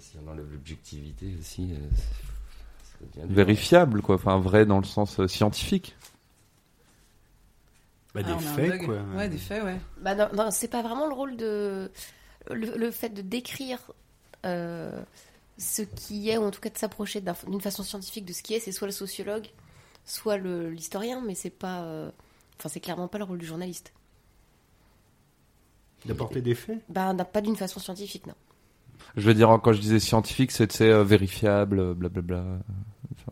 C'est 0.00 0.19
l'objectivité 0.34 1.34
aussi, 1.38 1.72
euh. 1.72 3.24
Vérifiable, 3.24 4.02
quoi. 4.02 4.16
Enfin, 4.16 4.38
vrai 4.38 4.66
dans 4.66 4.78
le 4.78 4.84
sens 4.84 5.20
euh, 5.20 5.26
scientifique. 5.28 5.96
Bah, 8.14 8.20
Ah, 8.24 8.28
des 8.28 8.32
on 8.32 8.36
a 8.36 8.50
un 8.50 8.54
faits, 8.54 8.84
quoi. 8.84 8.98
Ouais, 9.14 9.28
des 9.28 9.38
faits, 9.38 9.62
ouais. 9.62 9.78
Bah 10.00 10.14
non, 10.14 10.28
non, 10.34 10.50
c'est 10.50 10.68
pas 10.68 10.82
vraiment 10.82 11.06
le 11.06 11.14
rôle 11.14 11.36
de. 11.36 11.90
Le, 12.50 12.76
le 12.76 12.90
fait 12.90 13.10
de 13.10 13.22
décrire 13.22 13.78
euh, 14.46 15.02
ce 15.58 15.82
qui 15.82 16.28
est, 16.30 16.38
ou 16.38 16.42
en 16.44 16.50
tout 16.50 16.60
cas 16.60 16.70
de 16.70 16.78
s'approcher 16.78 17.20
d'un- 17.20 17.36
d'une 17.46 17.60
façon 17.60 17.82
scientifique 17.82 18.24
de 18.24 18.32
ce 18.32 18.42
qui 18.42 18.54
est, 18.54 18.60
c'est 18.60 18.72
soit 18.72 18.86
le 18.88 18.92
sociologue, 18.92 19.46
soit 20.04 20.36
l'historien, 20.38 21.22
mais 21.26 21.34
c'est 21.34 21.50
pas. 21.50 21.82
euh, 21.84 22.10
Enfin, 22.58 22.68
c'est 22.68 22.80
clairement 22.80 23.08
pas 23.08 23.16
le 23.18 23.24
rôle 23.24 23.38
du 23.38 23.46
journaliste. 23.46 23.92
D'apporter 26.04 26.42
des 26.42 26.54
faits? 26.54 26.78
Bah, 26.90 27.14
pas 27.14 27.40
d'une 27.40 27.56
façon 27.56 27.80
scientifique, 27.80 28.26
non. 28.26 28.34
Je 29.16 29.22
veux 29.26 29.34
dire, 29.34 29.58
quand 29.62 29.72
je 29.72 29.80
disais 29.80 29.98
scientifique, 30.00 30.50
sais, 30.76 30.90
euh, 30.90 31.02
vérifiable, 31.04 31.78
euh, 31.80 31.94
blablabla. 31.94 32.42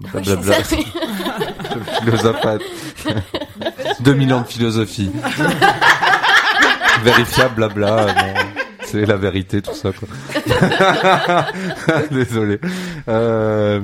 Enfin, 0.04 0.18
Oui, 0.18 0.22
blablabla. 0.24 0.56
oui. 0.72 0.86
Philosophate. 2.02 2.62
2000 4.00 4.34
ans 4.34 4.40
de 4.42 4.46
philosophie. 4.46 5.10
Vérifiable, 7.04 7.54
blabla. 7.56 8.06
bon, 8.06 8.34
c'est 8.84 9.06
la 9.06 9.16
vérité, 9.16 9.62
tout 9.62 9.74
ça, 9.74 9.90
quoi. 9.92 10.08
Désolé. 12.10 12.58
Euh, 13.08 13.80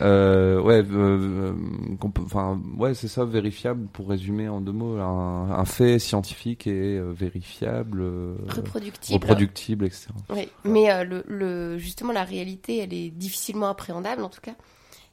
euh, 0.00 0.60
ouais, 0.60 0.82
euh, 0.90 1.52
peut- 2.00 2.22
enfin, 2.24 2.60
ouais, 2.76 2.94
c'est 2.94 3.08
ça, 3.08 3.24
vérifiable, 3.24 3.86
pour 3.92 4.08
résumer 4.08 4.48
en 4.48 4.60
deux 4.60 4.72
mots. 4.72 4.98
Un, 4.98 5.50
un 5.50 5.64
fait 5.64 5.98
scientifique 5.98 6.66
et 6.66 6.98
euh, 6.98 7.12
vérifiable, 7.12 8.00
euh, 8.00 8.36
Reproductible. 8.48 9.14
reproductible, 9.22 9.84
etc. 9.86 10.08
Oui, 10.30 10.48
mais 10.64 10.90
euh, 10.90 11.04
le, 11.04 11.24
le- 11.28 11.78
justement, 11.78 12.12
la 12.12 12.24
réalité, 12.24 12.78
elle 12.78 12.92
est 12.94 13.10
difficilement 13.10 13.68
appréhendable, 13.68 14.22
en 14.22 14.28
tout 14.30 14.40
cas. 14.40 14.54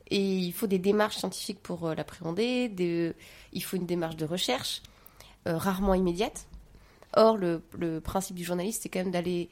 Et 0.10 0.22
il 0.38 0.54
faut 0.54 0.68
des 0.68 0.80
démarches 0.80 1.18
scientifiques 1.18 1.62
pour 1.62 1.88
euh, 1.88 1.96
l'appréhender. 1.96 2.70
des- 2.70 3.14
Il 3.54 3.64
faut 3.64 3.76
une 3.78 3.86
démarche 3.86 4.16
de 4.16 4.26
recherche, 4.26 4.82
euh, 5.48 5.58
rarement 5.58 5.94
immédiate. 5.94 6.48
Or, 7.16 7.38
le, 7.38 7.62
le 7.78 8.00
principe 8.00 8.36
du 8.36 8.44
journaliste, 8.44 8.84
c'est 8.84 8.90
quand 8.90 9.00
même 9.00 9.12
d'aller 9.12 9.50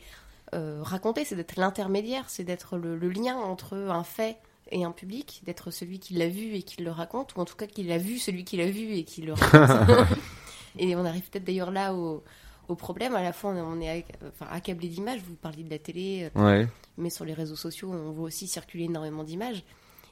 euh, 0.53 0.79
raconter, 0.81 1.25
c'est 1.25 1.35
d'être 1.35 1.55
l'intermédiaire, 1.57 2.25
c'est 2.29 2.43
d'être 2.43 2.77
le, 2.77 2.95
le 2.95 3.09
lien 3.09 3.35
entre 3.37 3.75
un 3.75 4.03
fait 4.03 4.37
et 4.71 4.83
un 4.83 4.91
public, 4.91 5.41
d'être 5.45 5.71
celui 5.71 5.99
qui 5.99 6.15
l'a 6.15 6.27
vu 6.27 6.55
et 6.55 6.63
qui 6.63 6.81
le 6.81 6.91
raconte, 6.91 7.35
ou 7.35 7.39
en 7.39 7.45
tout 7.45 7.55
cas 7.55 7.67
qu'il 7.67 7.91
a 7.91 7.97
vu 7.97 8.17
celui 8.17 8.43
qui 8.43 8.57
l'a 8.57 8.69
vu 8.69 8.93
et 8.93 9.03
qui 9.03 9.21
le 9.21 9.33
raconte. 9.33 10.07
et 10.79 10.95
on 10.95 11.05
arrive 11.05 11.29
peut-être 11.29 11.43
d'ailleurs 11.43 11.71
là 11.71 11.93
au, 11.93 12.23
au 12.67 12.75
problème. 12.75 13.15
À 13.15 13.21
la 13.21 13.33
fois, 13.33 13.51
on 13.51 13.79
est 13.81 14.05
accablé 14.49 14.87
d'images. 14.87 15.21
Vous 15.21 15.35
parliez 15.35 15.63
de 15.63 15.69
la 15.69 15.79
télé, 15.79 16.29
euh, 16.35 16.41
Ouais. 16.41 16.67
mais 16.97 17.09
sur 17.09 17.25
les 17.25 17.33
réseaux 17.33 17.55
sociaux, 17.55 17.91
on 17.91 18.11
voit 18.11 18.25
aussi 18.25 18.47
circuler 18.47 18.85
énormément 18.85 19.23
d'images. 19.23 19.63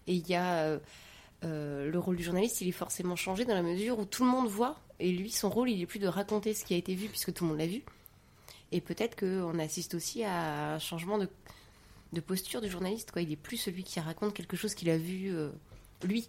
Et 0.08 0.14
il 0.14 0.28
y 0.28 0.36
a 0.36 0.56
euh, 0.66 0.80
euh, 1.46 1.90
le 1.92 2.00
rôle 2.00 2.16
du 2.18 2.24
journaliste, 2.24 2.62
il 2.62 2.68
est 2.68 2.72
forcément 2.74 3.16
changé 3.16 3.46
dans 3.46 3.56
la 3.56 3.64
mesure 3.64 4.00
où 4.00 4.06
tout 4.06 4.24
le 4.24 4.30
monde 4.30 4.48
voit, 4.48 4.78
et 5.00 5.12
lui, 5.12 5.32
son 5.32 5.50
rôle, 5.50 5.70
il 5.70 5.82
est 5.82 5.86
plus 5.86 6.00
de 6.00 6.08
raconter 6.08 6.54
ce 6.54 6.64
qui 6.64 6.74
a 6.74 6.78
été 6.78 6.94
vu 6.96 7.08
puisque 7.08 7.34
tout 7.34 7.44
le 7.44 7.50
monde 7.52 7.60
l'a 7.60 7.68
vu. 7.68 7.84
Et 8.72 8.82
peut-être 8.82 9.16
qu'on 9.20 9.60
assiste 9.60 9.94
aussi 9.96 10.24
à 10.24 10.76
un 10.76 10.80
changement 10.80 11.18
de, 11.18 11.30
de 12.14 12.22
posture 12.22 12.62
du 12.62 12.70
journaliste. 12.70 13.12
Quoi. 13.12 13.22
Il 13.22 13.32
est 13.32 13.36
plus 13.38 13.58
celui 13.58 13.84
qui 13.84 14.00
raconte 14.00 14.34
quelque 14.34 14.56
chose 14.58 14.74
qu'il 14.76 14.90
a 14.90 14.98
vu 14.98 15.30
euh, 15.32 15.50
lui. 16.06 16.28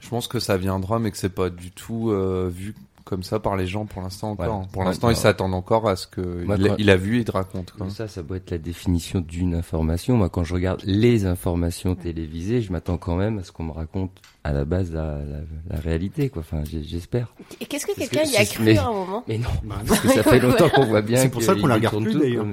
Je 0.00 0.08
pense 0.08 0.28
que 0.28 0.38
ça 0.40 0.56
viendra, 0.56 0.98
mais 0.98 1.10
que 1.10 1.16
c'est 1.16 1.28
pas 1.28 1.50
du 1.50 1.70
tout 1.72 2.10
euh, 2.10 2.50
vu 2.52 2.74
comme 3.04 3.22
ça 3.22 3.40
par 3.40 3.56
les 3.56 3.66
gens 3.66 3.86
pour 3.86 4.02
l'instant 4.02 4.32
encore. 4.32 4.44
Voilà. 4.46 4.68
Pour 4.70 4.84
l'instant, 4.84 5.06
bah, 5.06 5.12
ils 5.14 5.16
s'attendent 5.16 5.54
encore 5.54 5.88
à 5.88 5.96
ce 5.96 6.06
que 6.06 6.20
Moi, 6.44 6.56
il, 6.58 6.66
a- 6.66 6.68
quand- 6.68 6.74
il 6.78 6.90
a 6.90 6.96
vu, 6.96 7.18
il 7.20 7.24
te 7.24 7.32
raconte. 7.32 7.70
Quoi. 7.72 7.88
Ça, 7.88 8.06
ça 8.06 8.22
doit 8.22 8.36
être 8.36 8.50
la 8.50 8.58
définition 8.58 9.20
d'une 9.20 9.54
information. 9.54 10.16
Moi, 10.18 10.28
quand 10.28 10.44
je 10.44 10.52
regarde 10.52 10.82
les 10.84 11.24
informations 11.24 11.94
télévisées, 11.94 12.60
je 12.60 12.70
m'attends 12.70 12.98
quand 12.98 13.16
même 13.16 13.38
à 13.38 13.44
ce 13.44 13.50
qu'on 13.50 13.64
me 13.64 13.72
raconte 13.72 14.10
à 14.44 14.52
la 14.52 14.66
base 14.66 14.92
la, 14.92 15.18
la, 15.24 15.38
la 15.70 15.80
réalité, 15.80 16.28
quoi. 16.28 16.40
Enfin, 16.42 16.62
j'espère. 16.64 17.34
Et 17.60 17.64
qu'est-ce 17.64 17.86
que 17.86 17.94
quelqu'un 17.96 18.24
que 18.24 18.28
y 18.30 18.36
a 18.36 18.44
cru 18.44 18.62
mais- 18.64 18.76
à 18.78 18.88
un 18.88 18.92
moment 18.92 19.24
Mais 19.26 19.38
non, 19.38 19.48
Bah, 19.64 19.76
parce 19.88 20.00
que 20.00 20.08
ça 20.10 20.22
fait 20.22 20.38
longtemps 20.40 20.68
qu'on 20.68 20.84
voit 20.84 21.00
bien. 21.02 21.22
C'est 21.22 21.30
pour 21.30 21.42
ça 21.42 21.54
qu'on 21.54 21.66
la 21.66 21.76
regarde 21.76 22.02
plus, 22.02 22.14
d'ailleurs. 22.14 22.46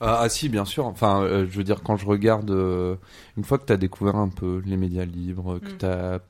Ah, 0.00 0.20
ah, 0.22 0.28
si, 0.28 0.48
bien 0.48 0.64
sûr. 0.64 0.86
Enfin, 0.86 1.22
euh, 1.22 1.46
je 1.50 1.56
veux 1.58 1.64
dire, 1.64 1.82
quand 1.82 1.96
je 1.96 2.06
regarde, 2.06 2.50
euh, 2.50 2.96
une 3.36 3.44
fois 3.44 3.58
que 3.58 3.66
tu 3.66 3.72
as 3.72 3.76
découvert 3.76 4.16
un 4.16 4.28
peu 4.28 4.62
les 4.64 4.76
médias 4.76 5.04
libres, 5.04 5.58
que 5.58 5.72
Mm. 5.74 5.78
tu 5.78 5.86
as, 5.86 6.20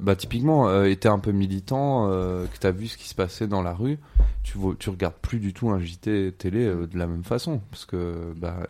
bah, 0.00 0.16
typiquement, 0.16 0.68
euh, 0.68 0.84
été 0.86 1.08
un 1.08 1.18
peu 1.18 1.30
militant, 1.30 2.08
euh, 2.10 2.46
que 2.46 2.58
tu 2.58 2.66
as 2.66 2.70
vu 2.72 2.88
ce 2.88 2.96
qui 2.96 3.06
se 3.08 3.14
passait 3.14 3.46
dans 3.46 3.62
la 3.62 3.72
rue, 3.74 3.98
tu, 4.42 4.58
vois, 4.58 4.74
tu 4.78 4.90
regardes 4.90 5.14
plus 5.14 5.38
du 5.38 5.52
tout 5.52 5.70
un 5.70 5.78
JT 5.78 6.32
télé 6.38 6.64
euh, 6.64 6.86
de 6.86 6.98
la 6.98 7.06
même 7.06 7.22
façon. 7.24 7.60
Parce 7.70 7.84
que 7.84 8.32
bah, 8.36 8.66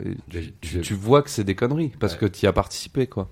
tu, 0.61 0.93
vois 0.93 1.21
que 1.23 1.29
c'est 1.29 1.43
des 1.43 1.55
conneries, 1.55 1.91
parce 1.99 2.13
Ouais. 2.13 2.19
que 2.19 2.25
tu 2.27 2.45
y 2.45 2.47
as 2.47 2.53
participé, 2.53 3.07
quoi. 3.07 3.29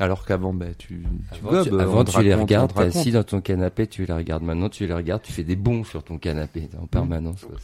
Alors 0.00 0.26
qu'avant, 0.26 0.52
bah, 0.52 0.66
tu, 0.76 1.04
tu 1.32 1.38
Avant, 1.40 1.50
gobes, 1.50 1.68
tu, 1.68 1.80
avant, 1.80 2.20
les 2.20 2.34
regardes, 2.34 2.72
te 2.72 2.78
t'es 2.78 2.84
assis 2.86 3.12
dans 3.12 3.22
ton 3.22 3.40
canapé, 3.40 3.86
tu 3.86 4.04
les 4.04 4.12
regardes. 4.12 4.42
Maintenant, 4.42 4.68
tu 4.68 4.86
les 4.86 4.92
regardes, 4.92 5.22
tu 5.22 5.32
fais 5.32 5.44
des 5.44 5.54
bons 5.56 5.84
sur 5.84 6.02
ton 6.02 6.18
canapé 6.18 6.68
en 6.82 6.86
permanence. 6.86 7.44
quoi. 7.44 7.56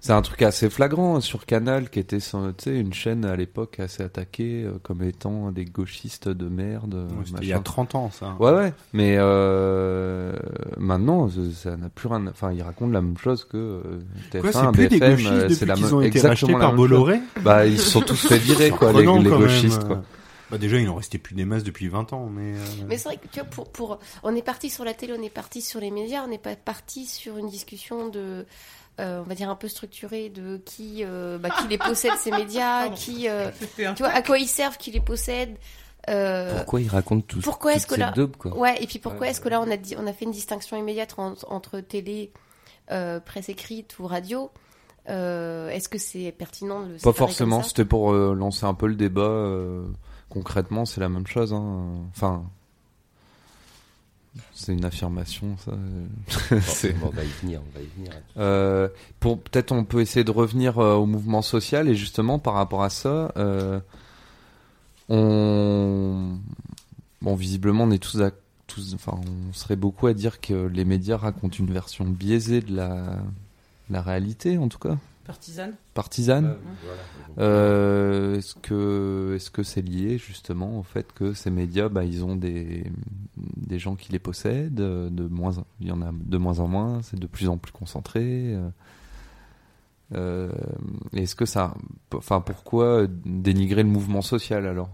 C'est- 0.00 0.12
un 0.12 0.22
truc 0.22 0.42
assez 0.42 0.68
flagrant 0.70 1.16
hein, 1.16 1.20
sur 1.20 1.46
Canal, 1.46 1.90
qui 1.90 1.98
était 1.98 2.20
sans- 2.20 2.48
tu 2.52 2.64
sais, 2.64 2.78
une 2.78 2.92
chaîne 2.92 3.24
à 3.24 3.36
l'époque 3.36 3.80
assez 3.80 4.02
attaquée 4.02 4.64
euh, 4.64 4.78
comme 4.82 5.02
étant 5.02 5.50
des 5.50 5.64
gauchistes 5.64 6.28
de 6.28 6.48
merde. 6.48 6.94
euh, 6.94 7.08
Ouais, 7.08 7.24
il 7.42 7.48
y 7.48 7.52
a 7.52 7.58
30 7.60 7.94
ans, 7.94 8.10
ça. 8.10 8.36
Ouais, 8.40 8.52
ouais, 8.52 8.72
mais 8.92 9.16
euh, 9.18 10.32
maintenant, 10.76 11.28
ça- 11.54 11.76
n'a 11.76 11.88
plus 11.88 12.08
rien. 12.08 12.26
Enfin, 12.28 12.52
ils 12.52 12.62
racontent 12.62 12.92
la 12.92 13.02
même 13.02 13.18
chose 13.18 13.44
que 13.44 13.56
euh, 13.56 13.82
TF1, 14.30 14.40
Quoi, 14.40 14.52
c'est 14.52 14.72
plus 14.72 14.88
des 14.88 14.98
BFM, 15.00 15.50
c'est 15.50 15.66
la 15.66 15.76
même- 15.76 15.94
ont 15.94 16.00
été 16.00 16.18
exactement 16.18 16.58
la 16.58 16.64
par 16.64 16.72
même 16.72 16.80
chose. 16.80 16.88
Bolloré 16.90 17.20
Bah, 17.42 17.66
ils 17.66 17.78
se 17.78 17.90
sont 17.90 18.00
tous 18.00 18.26
fait 18.28 18.38
virer, 18.38 18.70
quoi, 18.70 18.92
les, 18.92 19.06
même. 19.06 19.22
gauchistes, 19.28 19.84
quoi. 19.86 20.02
Bah 20.50 20.56
déjà, 20.56 20.78
il 20.78 20.86
n'en 20.86 20.94
restait 20.94 21.18
plus 21.18 21.34
des 21.34 21.44
masses 21.44 21.62
depuis 21.62 21.88
20 21.88 22.10
ans, 22.14 22.30
mais... 22.34 22.54
euh, 22.54 22.64
Mais 22.88 22.96
c'est 22.96 23.08
vrai 23.10 23.18
que 23.18 23.28
tu 23.30 23.38
vois, 23.38 23.48
pour, 23.50 23.70
pour, 23.70 23.98
on 24.22 24.34
est 24.34 24.40
parti 24.42 24.70
sur 24.70 24.82
la 24.82 24.94
télé, 24.94 25.12
on 25.18 25.22
est 25.22 25.28
parti 25.28 25.60
sur 25.60 25.78
les 25.78 25.90
médias, 25.90 26.22
on 26.24 26.28
n'est 26.28 26.38
pas 26.38 26.56
parti 26.56 27.04
sur 27.04 27.36
une 27.36 27.50
discussion 27.50 28.08
de, 28.08 28.46
euh, 29.00 29.20
on 29.20 29.28
va 29.28 29.34
dire 29.34 29.48
un 29.50 29.56
peu 29.56 29.68
structurée 29.68 30.28
de 30.28 30.56
qui, 30.58 31.02
euh, 31.04 31.38
bah, 31.38 31.50
qui 31.60 31.68
les 31.68 31.78
possède 31.78 32.12
ces 32.18 32.30
médias, 32.30 32.80
Pardon. 32.82 32.94
qui, 32.96 33.28
euh, 33.28 33.50
un 33.86 33.94
tu 33.94 34.02
vois, 34.02 34.12
à 34.12 34.22
quoi 34.22 34.38
ils 34.38 34.46
servent, 34.48 34.76
qui 34.76 34.90
les 34.90 35.00
possède. 35.00 35.56
euh, 36.08 36.56
Pourquoi 36.56 36.80
ils 36.80 36.88
racontent 36.88 37.24
tout 37.26 37.40
pourquoi 37.40 37.74
est-ce 37.74 37.86
que 37.86 37.94
là- 37.94 38.12
daube, 38.12 38.36
quoi? 38.36 38.56
Ouais, 38.56 38.82
et 38.82 38.86
puis 38.86 38.98
pourquoi 38.98 39.22
Ouais, 39.22 39.30
est-ce 39.30 39.40
que 39.40 39.48
là 39.48 39.60
on 39.60 39.70
a 39.70 39.76
dit, 39.76 39.94
on 39.98 40.06
a 40.06 40.12
fait 40.12 40.24
une 40.24 40.30
distinction 40.32 40.76
immédiate 40.76 41.14
en- 41.18 41.34
entre 41.48 41.80
télé, 41.80 42.32
euh, 42.90 43.20
presse 43.20 43.48
écrite 43.48 43.98
ou 43.98 44.06
radio? 44.06 44.50
Euh, 45.10 45.70
Est-ce 45.70 45.88
que 45.88 45.96
c'est 45.98 46.32
pertinent 46.32 46.80
de 46.84 46.92
le 46.92 46.98
Pas 46.98 47.12
forcément, 47.14 47.62
c'était 47.62 47.84
pour 47.86 48.12
euh, 48.12 48.34
lancer 48.34 48.66
un 48.66 48.74
peu 48.74 48.86
le 48.86 48.94
débat. 48.94 49.22
euh, 49.22 49.86
concrètement, 50.28 50.84
c'est 50.84 51.00
la 51.00 51.08
même 51.08 51.26
chose. 51.26 51.54
Hein. 51.54 51.86
Enfin, 52.10 52.44
c'est 54.54 54.72
une 54.72 54.84
affirmation, 54.84 55.56
ça. 55.58 55.72
on 57.02 57.08
va 57.08 57.24
y 57.24 57.28
venir, 57.42 57.60
on 57.60 57.78
va 57.78 57.84
y 57.84 57.88
venir. 57.96 58.12
Euh, 58.36 58.88
pour 59.20 59.40
peut-être 59.40 59.72
on 59.72 59.84
peut 59.84 60.00
essayer 60.00 60.24
de 60.24 60.30
revenir 60.30 60.78
euh, 60.78 60.94
au 60.94 61.06
mouvement 61.06 61.42
social 61.42 61.88
et 61.88 61.94
justement 61.94 62.38
par 62.38 62.54
rapport 62.54 62.82
à 62.82 62.90
ça, 62.90 63.32
euh, 63.36 63.80
on 65.08 66.38
bon 67.22 67.34
visiblement 67.34 67.84
on 67.84 67.90
est 67.90 68.02
tous 68.02 68.20
à 68.20 68.30
tous 68.66 68.94
enfin 68.94 69.18
on 69.50 69.52
serait 69.52 69.76
beaucoup 69.76 70.06
à 70.06 70.14
dire 70.14 70.40
que 70.40 70.66
les 70.66 70.84
médias 70.84 71.16
racontent 71.16 71.56
une 71.58 71.72
version 71.72 72.04
biaisée 72.04 72.60
de 72.60 72.76
la 72.76 73.16
la 73.90 74.02
réalité 74.02 74.58
en 74.58 74.68
tout 74.68 74.78
cas 74.78 74.98
Partisane. 75.28 75.74
partisane. 75.94 76.56
Euh, 77.38 78.36
est-ce 78.38 78.54
que 78.56 79.34
est-ce 79.36 79.50
que 79.52 79.62
c'est 79.62 79.82
lié 79.82 80.18
justement 80.18 80.80
au 80.80 80.82
fait 80.82 81.12
que 81.12 81.34
ces 81.34 81.50
médias 81.50 81.88
bah 81.88 82.04
ils 82.04 82.24
ont 82.24 82.34
des 82.34 82.84
des 83.36 83.78
gens 83.78 83.94
qui 83.94 84.10
les 84.10 84.18
possèdent 84.18 84.80
euh, 84.80 85.08
de 85.10 85.28
moins 85.28 85.58
en- 85.58 85.66
il 85.80 85.86
y 85.88 85.92
en 85.92 86.02
a 86.02 86.10
de 86.12 86.36
moins 86.38 86.58
en 86.58 86.66
moins 86.66 87.00
c'est 87.02 87.18
de 87.20 87.26
plus 87.28 87.48
en 87.48 87.58
plus 87.58 87.70
concentré 87.72 88.54
euh, 88.54 88.68
Euh, 90.14 90.50
Est-ce 91.12 91.34
que 91.36 91.44
ça, 91.44 91.74
enfin, 92.14 92.40
pourquoi 92.40 93.06
dénigrer 93.26 93.82
le 93.82 93.90
mouvement 93.90 94.22
social 94.22 94.66
alors? 94.66 94.88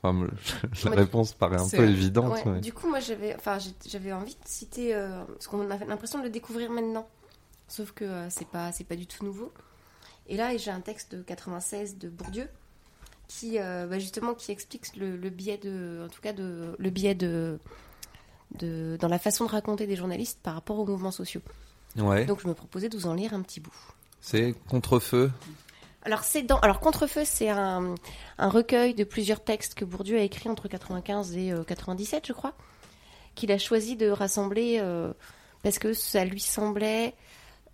Enfin, 0.00 0.26
La 0.84 0.90
réponse 0.92 1.32
paraît 1.32 1.60
un 1.60 1.68
peu 1.68 1.88
évidente. 1.88 2.34
Ouais, 2.44 2.52
ouais. 2.52 2.60
Du 2.60 2.72
coup, 2.72 2.88
moi, 2.88 3.00
j'avais, 3.00 3.34
enfin, 3.34 3.58
j'avais 3.88 4.12
envie 4.12 4.34
de 4.34 4.46
citer, 4.48 4.94
euh, 4.94 5.24
parce 5.26 5.48
qu'on 5.48 5.68
a 5.68 5.76
l'impression 5.86 6.20
de 6.20 6.24
le 6.24 6.30
découvrir 6.30 6.70
maintenant, 6.70 7.08
sauf 7.68 7.92
que 7.92 8.04
euh, 8.04 8.30
c'est 8.30 8.48
pas, 8.48 8.72
c'est 8.72 8.84
pas 8.84 8.96
du 8.96 9.06
tout 9.06 9.24
nouveau. 9.24 9.52
Et 10.28 10.36
là, 10.36 10.56
j'ai 10.56 10.70
un 10.70 10.80
texte 10.80 11.14
de 11.14 11.22
96 11.22 11.98
de 11.98 12.08
Bourdieu 12.08 12.48
qui, 13.28 13.58
euh, 13.58 13.86
bah, 13.86 13.98
justement, 13.98 14.34
qui 14.34 14.52
explique 14.52 14.96
le, 14.96 15.16
le 15.16 15.30
biais 15.30 15.58
de, 15.58 16.04
en 16.06 16.08
tout 16.08 16.20
cas, 16.20 16.32
de, 16.32 16.74
le 16.78 16.90
biais 16.90 17.14
de, 17.14 17.58
de, 18.58 18.96
dans 19.00 19.08
la 19.08 19.18
façon 19.18 19.44
de 19.44 19.50
raconter 19.50 19.86
des 19.86 19.96
journalistes 19.96 20.40
par 20.42 20.54
rapport 20.54 20.78
aux 20.78 20.86
mouvements 20.86 21.10
sociaux. 21.10 21.42
Ouais. 21.96 22.24
Donc, 22.24 22.40
je 22.40 22.48
me 22.48 22.54
proposais 22.54 22.88
de 22.88 22.96
vous 22.96 23.06
en 23.06 23.14
lire 23.14 23.34
un 23.34 23.42
petit 23.42 23.60
bout. 23.60 23.74
C'est 24.20 24.54
contre-feu? 24.68 25.30
Alors, 26.06 26.22
c'est 26.22 26.42
dans... 26.42 26.58
Alors 26.60 26.78
Contrefeu, 26.78 27.24
c'est 27.24 27.48
un, 27.48 27.96
un 28.38 28.48
recueil 28.48 28.94
de 28.94 29.02
plusieurs 29.02 29.42
textes 29.42 29.74
que 29.74 29.84
Bourdieu 29.84 30.18
a 30.18 30.22
écrit 30.22 30.48
entre 30.48 30.68
95 30.68 31.36
et 31.36 31.52
euh, 31.52 31.64
97, 31.64 32.28
je 32.28 32.32
crois, 32.32 32.52
qu'il 33.34 33.50
a 33.50 33.58
choisi 33.58 33.96
de 33.96 34.08
rassembler 34.08 34.78
euh, 34.80 35.12
parce 35.64 35.80
que 35.80 35.92
ça 35.94 36.24
lui 36.24 36.38
semblait 36.38 37.14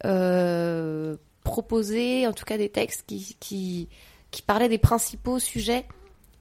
euh, 0.05 1.17
proposer, 1.45 2.27
en 2.27 2.33
tout 2.33 2.45
cas, 2.45 2.57
des 2.59 2.69
textes 2.69 3.05
qui, 3.07 3.37
qui, 3.41 3.89
qui 4.31 4.43
parlaient 4.43 4.69
des 4.69 4.79
principaux 4.79 5.39
sujets 5.39 5.87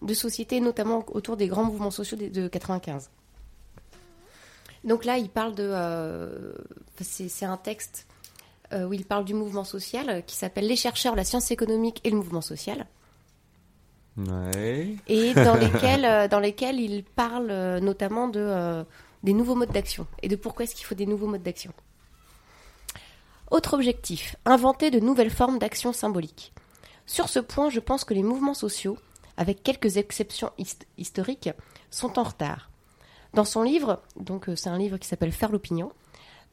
de 0.02 0.13
société, 0.13 0.60
notamment 0.62 1.04
autour 1.12 1.38
des 1.38 1.47
grands 1.47 1.63
mouvements 1.63 1.91
sociaux 1.91 2.17
de, 2.17 2.28
de 2.28 2.47
95. 2.47 3.10
Donc 4.84 5.06
là, 5.06 5.17
il 5.17 5.30
parle 5.30 5.54
de... 5.54 5.69
euh, 5.71 6.54
c'est 7.02 7.45
un 7.45 7.58
texte 7.58 8.08
euh, 8.74 8.86
où 8.88 8.93
il 8.93 9.06
parle 9.06 9.26
du 9.26 9.34
mouvement 9.36 9.63
social 9.63 10.10
euh, 10.10 10.21
qui 10.21 10.36
s'appelle 10.36 10.65
Les 10.67 10.76
chercheurs, 10.76 11.15
la 11.15 11.24
science 11.24 11.52
économique 11.52 12.00
et 12.04 12.10
le 12.10 12.17
mouvement 12.17 12.41
social, 12.41 12.88
Ouais. 14.17 14.95
et 15.08 15.34
dans 15.34 15.56
lesquels, 15.60 16.28
dans 16.30 16.39
lesquels 16.39 16.80
il 16.80 17.04
parle 17.04 17.47
notamment 17.80 18.28
de, 18.28 18.39
euh, 18.41 18.84
des 19.24 19.34
nouveaux 19.34 19.56
modes 19.56 19.71
d'action 19.71 20.06
et 20.21 20.28
de 20.28 20.36
pourquoi 20.36 20.63
est-ce 20.65 20.76
qu'il 20.76 20.86
faut 20.86 20.95
des 20.95 21.06
nouveaux 21.06 21.28
modes 21.28 21.43
d'action? 21.43 21.71
Autre 23.52 23.74
objectif, 23.74 24.38
inventer 24.46 24.92
de 24.92 25.02
nouvelles 25.02 25.30
formes 25.30 25.60
d'action 25.60 25.92
symbolique. 25.92 26.54
Sur 27.06 27.28
ce 27.28 27.40
point, 27.40 27.70
je 27.70 27.82
pense 27.82 28.06
que 28.06 28.14
les 28.14 28.24
mouvements 28.24 28.54
sociaux, 28.54 28.98
avec 29.36 29.62
quelques 29.62 29.98
exceptions 29.98 30.52
hist- 30.58 30.88
historiques, 30.98 31.50
sont 31.90 32.18
en 32.18 32.24
retard. 32.24 32.70
Dans 33.34 33.44
son 33.44 33.64
livre, 33.64 34.02
donc 34.16 34.48
euh, 34.48 34.56
c'est 34.56 34.70
un 34.70 34.78
livre 34.78 34.96
qui 34.98 35.08
s'appelle 35.08 35.34
Faire 35.34 35.52
l'opinion, 35.52 35.92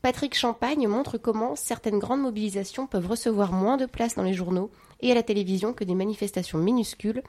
Patrick 0.03 0.37
Champagne 0.37 0.89
montre 0.89 1.19
comment 1.19 1.55
certaines 1.55 2.01
grandes 2.01 2.23
mobilisations 2.23 2.89
peuvent 2.89 3.07
recevoir 3.07 3.53
moins 3.53 3.77
de 3.77 3.87
place 3.87 4.17
dans 4.17 4.25
les 4.25 4.35
journaux 4.35 4.71
et 5.01 5.13
à 5.13 5.15
la 5.15 5.23
télévision 5.23 5.73
que 5.73 5.85
des 5.85 5.95
manifestations 5.95 6.59
minuscules, 6.59 7.23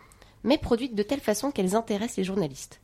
mais 0.43 0.57
produites 0.57 0.95
de 0.95 1.03
telle 1.03 1.19
façon 1.19 1.51
qu'elles 1.51 1.75
intéressent 1.75 2.17
les 2.17 2.23
journalistes. 2.23 2.81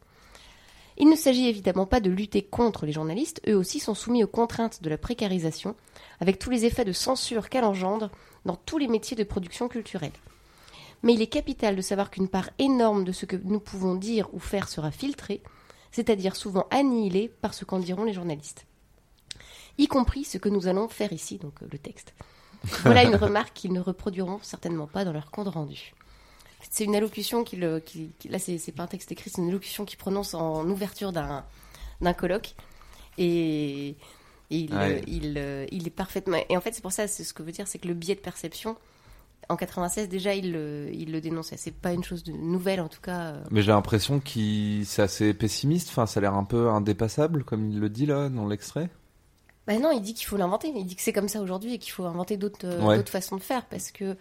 Il 0.97 1.09
ne 1.09 1.15
s'agit 1.15 1.47
évidemment 1.47 1.85
pas 1.85 1.99
de 1.99 2.09
lutter 2.09 2.41
contre 2.41 2.85
les 2.85 2.93
journalistes, 2.93 3.41
eux 3.47 3.55
aussi 3.55 3.79
sont 3.79 3.95
soumis 3.95 4.23
aux 4.23 4.27
contraintes 4.27 4.81
de 4.81 4.89
la 4.89 4.97
précarisation, 4.97 5.75
avec 6.21 6.39
tous 6.39 6.49
les 6.49 6.65
effets 6.65 6.85
de 6.85 6.93
censure 6.93 7.49
qu'elle 7.49 7.65
engendre 7.65 8.09
dans 8.45 8.55
tous 8.55 8.77
les 8.77 8.87
métiers 8.87 9.17
de 9.17 9.23
production 9.23 9.67
culturelle. 9.67 10.13
Mais 11.03 11.13
il 11.13 11.21
est 11.21 11.27
capital 11.27 11.75
de 11.75 11.81
savoir 11.81 12.09
qu'une 12.09 12.29
part 12.29 12.49
énorme 12.59 13.03
de 13.03 13.11
ce 13.11 13.25
que 13.25 13.35
nous 13.35 13.59
pouvons 13.59 13.95
dire 13.95 14.29
ou 14.33 14.39
faire 14.39 14.69
sera 14.69 14.91
filtrée, 14.91 15.41
c'est-à-dire 15.91 16.35
souvent 16.35 16.65
annihilée 16.71 17.29
par 17.41 17.53
ce 17.53 17.65
qu'en 17.65 17.79
diront 17.79 18.05
les 18.05 18.13
journalistes. 18.13 18.65
Y 19.77 19.87
compris 19.87 20.23
ce 20.23 20.37
que 20.37 20.49
nous 20.49 20.67
allons 20.67 20.87
faire 20.87 21.11
ici, 21.11 21.37
donc 21.37 21.61
euh, 21.61 21.67
le 21.69 21.77
texte. 21.77 22.13
Voilà 22.83 23.03
une 23.03 23.15
remarque 23.17 23.53
qu'ils 23.53 23.73
ne 23.73 23.81
reproduiront 23.81 24.39
certainement 24.41 24.87
pas 24.87 25.03
dans 25.03 25.11
leur 25.11 25.31
compte 25.31 25.49
rendu. 25.49 25.93
C'est 26.69 26.83
une 26.83 26.95
allocution 26.95 27.43
qu'il, 27.43 27.59
là 27.61 28.39
c'est, 28.39 28.71
pas 28.75 28.83
un 28.83 28.87
texte 28.87 29.11
écrit, 29.11 29.29
c'est 29.29 29.41
une 29.41 29.49
allocution 29.49 29.85
qu'il 29.85 29.97
prononce 29.97 30.33
en 30.33 30.67
ouverture 30.69 31.11
d'un, 31.11 31.45
d'un 32.01 32.13
colloque. 32.13 32.55
Et, 33.17 33.95
il, 34.49 34.69
il, 35.07 35.35
euh, 35.37 35.65
il 35.71 35.87
est 35.87 35.91
parfaitement. 35.91 36.37
Et 36.49 36.57
en 36.57 36.61
fait, 36.61 36.73
c'est 36.73 36.81
pour 36.81 36.91
ça, 36.91 37.07
c'est 37.07 37.23
ce 37.23 37.33
que 37.33 37.43
veut 37.43 37.51
dire, 37.51 37.67
c'est 37.67 37.79
que 37.79 37.87
le 37.87 37.93
biais 37.93 38.15
de 38.15 38.19
perception, 38.19 38.75
en 39.49 39.55
96, 39.55 40.09
déjà, 40.09 40.33
il, 40.35 40.51
le- 40.51 40.89
il 40.93 41.11
le 41.11 41.21
dénonçait. 41.21 41.57
C'est 41.57 41.73
pas 41.73 41.93
une 41.93 42.03
chose 42.03 42.23
de 42.23 42.31
nouvelle, 42.31 42.81
en 42.81 42.87
tout 42.89 43.01
cas. 43.01 43.19
euh. 43.33 43.43
Mais 43.51 43.61
j'ai 43.61 43.71
l'impression 43.71 44.19
qu'il 44.19 44.85
c'est 44.85 45.01
assez 45.01 45.33
pessimiste. 45.33 45.89
Enfin, 45.89 46.05
ça 46.05 46.19
a 46.19 46.21
l'air 46.21 46.33
un 46.35 46.43
peu 46.43 46.69
indépassable, 46.69 47.43
comme 47.43 47.69
il 47.71 47.79
le 47.79 47.89
dit 47.89 48.05
là 48.05 48.29
dans 48.29 48.47
l'extrait. 48.47 48.89
Bah 49.67 49.77
non, 49.79 49.91
il 49.91 50.01
dit 50.01 50.13
qu'il 50.13 50.27
faut 50.27 50.37
l'inventer. 50.37 50.71
Il 50.75 50.85
dit 50.85 50.95
que 50.95 51.01
c'est 51.01 51.13
comme 51.13 51.27
ça 51.29 51.41
aujourd'hui 51.41 51.73
et 51.75 51.77
qu'il 51.79 51.91
faut 51.91 52.05
inventer 52.05 52.37
d'autres 52.37 52.65
euh, 52.67 52.81
Ouais. 52.83 52.97
d'autres 52.97 53.11
façons 53.11 53.35
de 53.35 53.41
faire 53.41 53.65
parce 53.65 53.91
que 53.91 54.15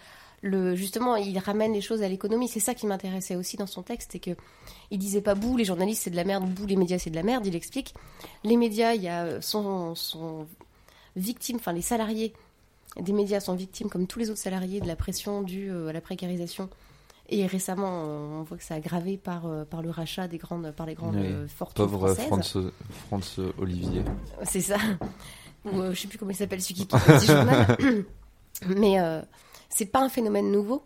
le 0.47 0.75
justement, 0.77 1.17
il 1.17 1.39
ramène 1.39 1.73
les 1.73 1.81
choses 1.81 2.03
à 2.03 2.09
l'économie. 2.09 2.49
C'est 2.49 2.61
ça 2.61 2.75
qui 2.75 2.87
m'intéressait 2.87 3.35
aussi 3.35 3.57
dans 3.57 3.67
son 3.67 3.83
texte, 3.83 4.11
c'est 4.13 4.19
que 4.21 4.33
il 4.91 4.99
disait 4.99 5.23
pas 5.23 5.35
bouh 5.35 5.57
les 5.57 5.65
journalistes 5.65 6.03
c'est 6.05 6.11
de 6.11 6.17
la 6.17 6.25
merde, 6.25 6.45
bouh 6.45 6.67
les 6.67 6.77
médias 6.77 6.99
c'est 6.99 7.09
de 7.11 7.17
la 7.17 7.23
merde. 7.23 7.47
Il 7.47 7.57
explique 7.57 7.95
les 8.45 8.57
médias, 8.59 8.93
il 8.93 9.03
y 9.03 9.09
a 9.09 9.41
sont 9.41 9.95
sont 9.95 10.47
victimes, 11.17 11.57
enfin 11.57 11.73
les 11.73 11.81
salariés 11.83 12.35
des 13.01 13.13
médias 13.13 13.41
sont 13.41 13.55
victimes 13.55 13.89
comme 13.89 14.07
tous 14.07 14.19
les 14.19 14.29
autres 14.31 14.39
salariés 14.39 14.81
de 14.81 14.87
la 14.87 14.97
pression 14.97 15.43
due 15.43 15.71
euh, 15.71 15.89
à 15.89 15.93
la 15.93 16.01
précarisation. 16.03 16.69
Et 17.31 17.47
récemment, 17.47 18.03
on 18.05 18.43
voit 18.43 18.59
que 18.59 18.63
ça 18.63 18.75
a 18.75 18.77
aggravé 18.77 19.17
par, 19.17 19.47
euh, 19.47 19.65
par 19.65 19.81
le 19.81 19.89
rachat 19.89 20.29
des 20.29 20.37
grandes, 20.37 20.71
par 20.73 20.85
les 20.85 20.93
grandes 20.95 21.17
Oui. 21.17 21.23
euh, 21.25 21.49
fortunes 21.49 21.87
Pauvre 21.87 22.15
françaises. 22.15 22.27
France, 22.27 22.57
France 23.07 23.41
Olivier. 23.59 24.03
C'est 24.45 24.61
ça. 24.61 24.77
Ou 25.65 25.81
euh, 25.81 25.95
je 25.95 26.01
sais 26.03 26.07
plus 26.09 26.19
comment 26.19 26.33
il 26.33 26.37
s'appelle, 26.37 26.61
celui 26.61 26.87
qui 26.87 26.87
journal. 27.27 27.77
Mais 28.77 29.01
euh, 29.01 29.23
c'est 29.75 29.87
pas 29.87 30.01
un 30.01 30.09
phénomène 30.09 30.51
nouveau. 30.51 30.83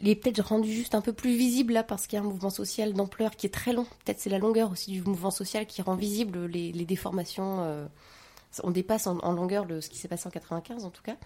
Il 0.00 0.08
est 0.08 0.16
peut-être 0.16 0.40
rendu 0.40 0.70
juste 0.70 0.94
un 0.94 1.00
peu 1.00 1.12
plus 1.12 1.36
visible 1.36 1.72
là 1.72 1.82
parce 1.82 2.06
qu'il 2.06 2.18
y 2.18 2.20
a 2.20 2.24
un 2.24 2.28
mouvement 2.28 2.50
social 2.50 2.92
d'ampleur 2.92 3.34
qui 3.36 3.46
est 3.46 3.54
très 3.54 3.72
long. 3.72 3.84
Peut-être 4.04 4.20
c'est 4.20 4.28
la 4.30 4.38
longueur 4.38 4.70
aussi 4.70 4.90
du 4.90 5.02
mouvement 5.02 5.30
social 5.30 5.64
qui 5.64 5.80
rend 5.80 5.94
visible 5.94 6.44
les, 6.46 6.72
déformations. 6.72 7.60
euh, 7.60 7.86
on 8.62 8.70
dépasse 8.70 9.06
en, 9.06 9.32
longueur 9.32 9.66
ce 9.80 9.88
qui 9.88 9.98
s'est 9.98 10.08
passé 10.08 10.26
en 10.26 10.30
95 10.30 10.84
en 10.84 10.90
tout 10.90 11.02
cas. 11.02 11.16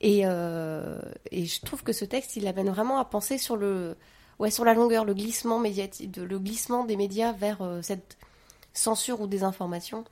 Et, 0.00 0.22
euh, 0.24 1.00
et 1.32 1.46
je 1.46 1.60
trouve 1.60 1.82
que 1.82 1.92
ce 1.92 2.04
texte, 2.04 2.36
il 2.36 2.46
amène 2.46 2.70
vraiment 2.70 2.98
à 2.98 3.04
penser 3.04 3.38
sur 3.38 3.56
le, 3.56 3.96
ouais, 4.38 4.50
sur 4.50 4.64
la 4.64 4.74
longueur, 4.74 5.04
le 5.04 5.14
glissement 5.14 5.58
médiatique, 5.58 6.16
le 6.16 6.38
glissement 6.38 6.84
des 6.84 6.96
médias 6.96 7.32
vers 7.32 7.62
euh, 7.62 7.82
cette 7.82 8.16
censure 8.72 9.20
ou 9.20 9.26
désinformation. 9.26 10.04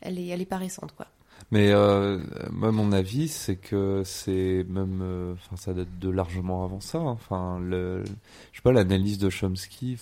Elle 0.00 0.18
est, 0.18 0.28
elle 0.28 0.40
est 0.40 0.46
pas 0.46 0.58
récente, 0.58 0.94
quoi. 0.94 1.06
Mais 1.50 1.70
euh, 1.72 2.18
moi, 2.50 2.72
mon 2.72 2.92
avis, 2.92 3.28
c'est 3.28 3.56
que 3.56 4.02
c'est 4.04 4.66
même, 4.68 5.00
euh, 5.02 5.32
enfin, 5.32 5.56
ça 5.56 5.72
date 5.72 5.98
de 5.98 6.10
largement 6.10 6.64
avant 6.64 6.80
ça. 6.80 6.98
hein. 6.98 7.06
Enfin, 7.06 7.58
le, 7.60 8.04
je 8.52 8.58
sais 8.58 8.62
pas, 8.62 8.72
l'analyse 8.72 9.18
de 9.18 9.30
Chomsky, 9.30 9.96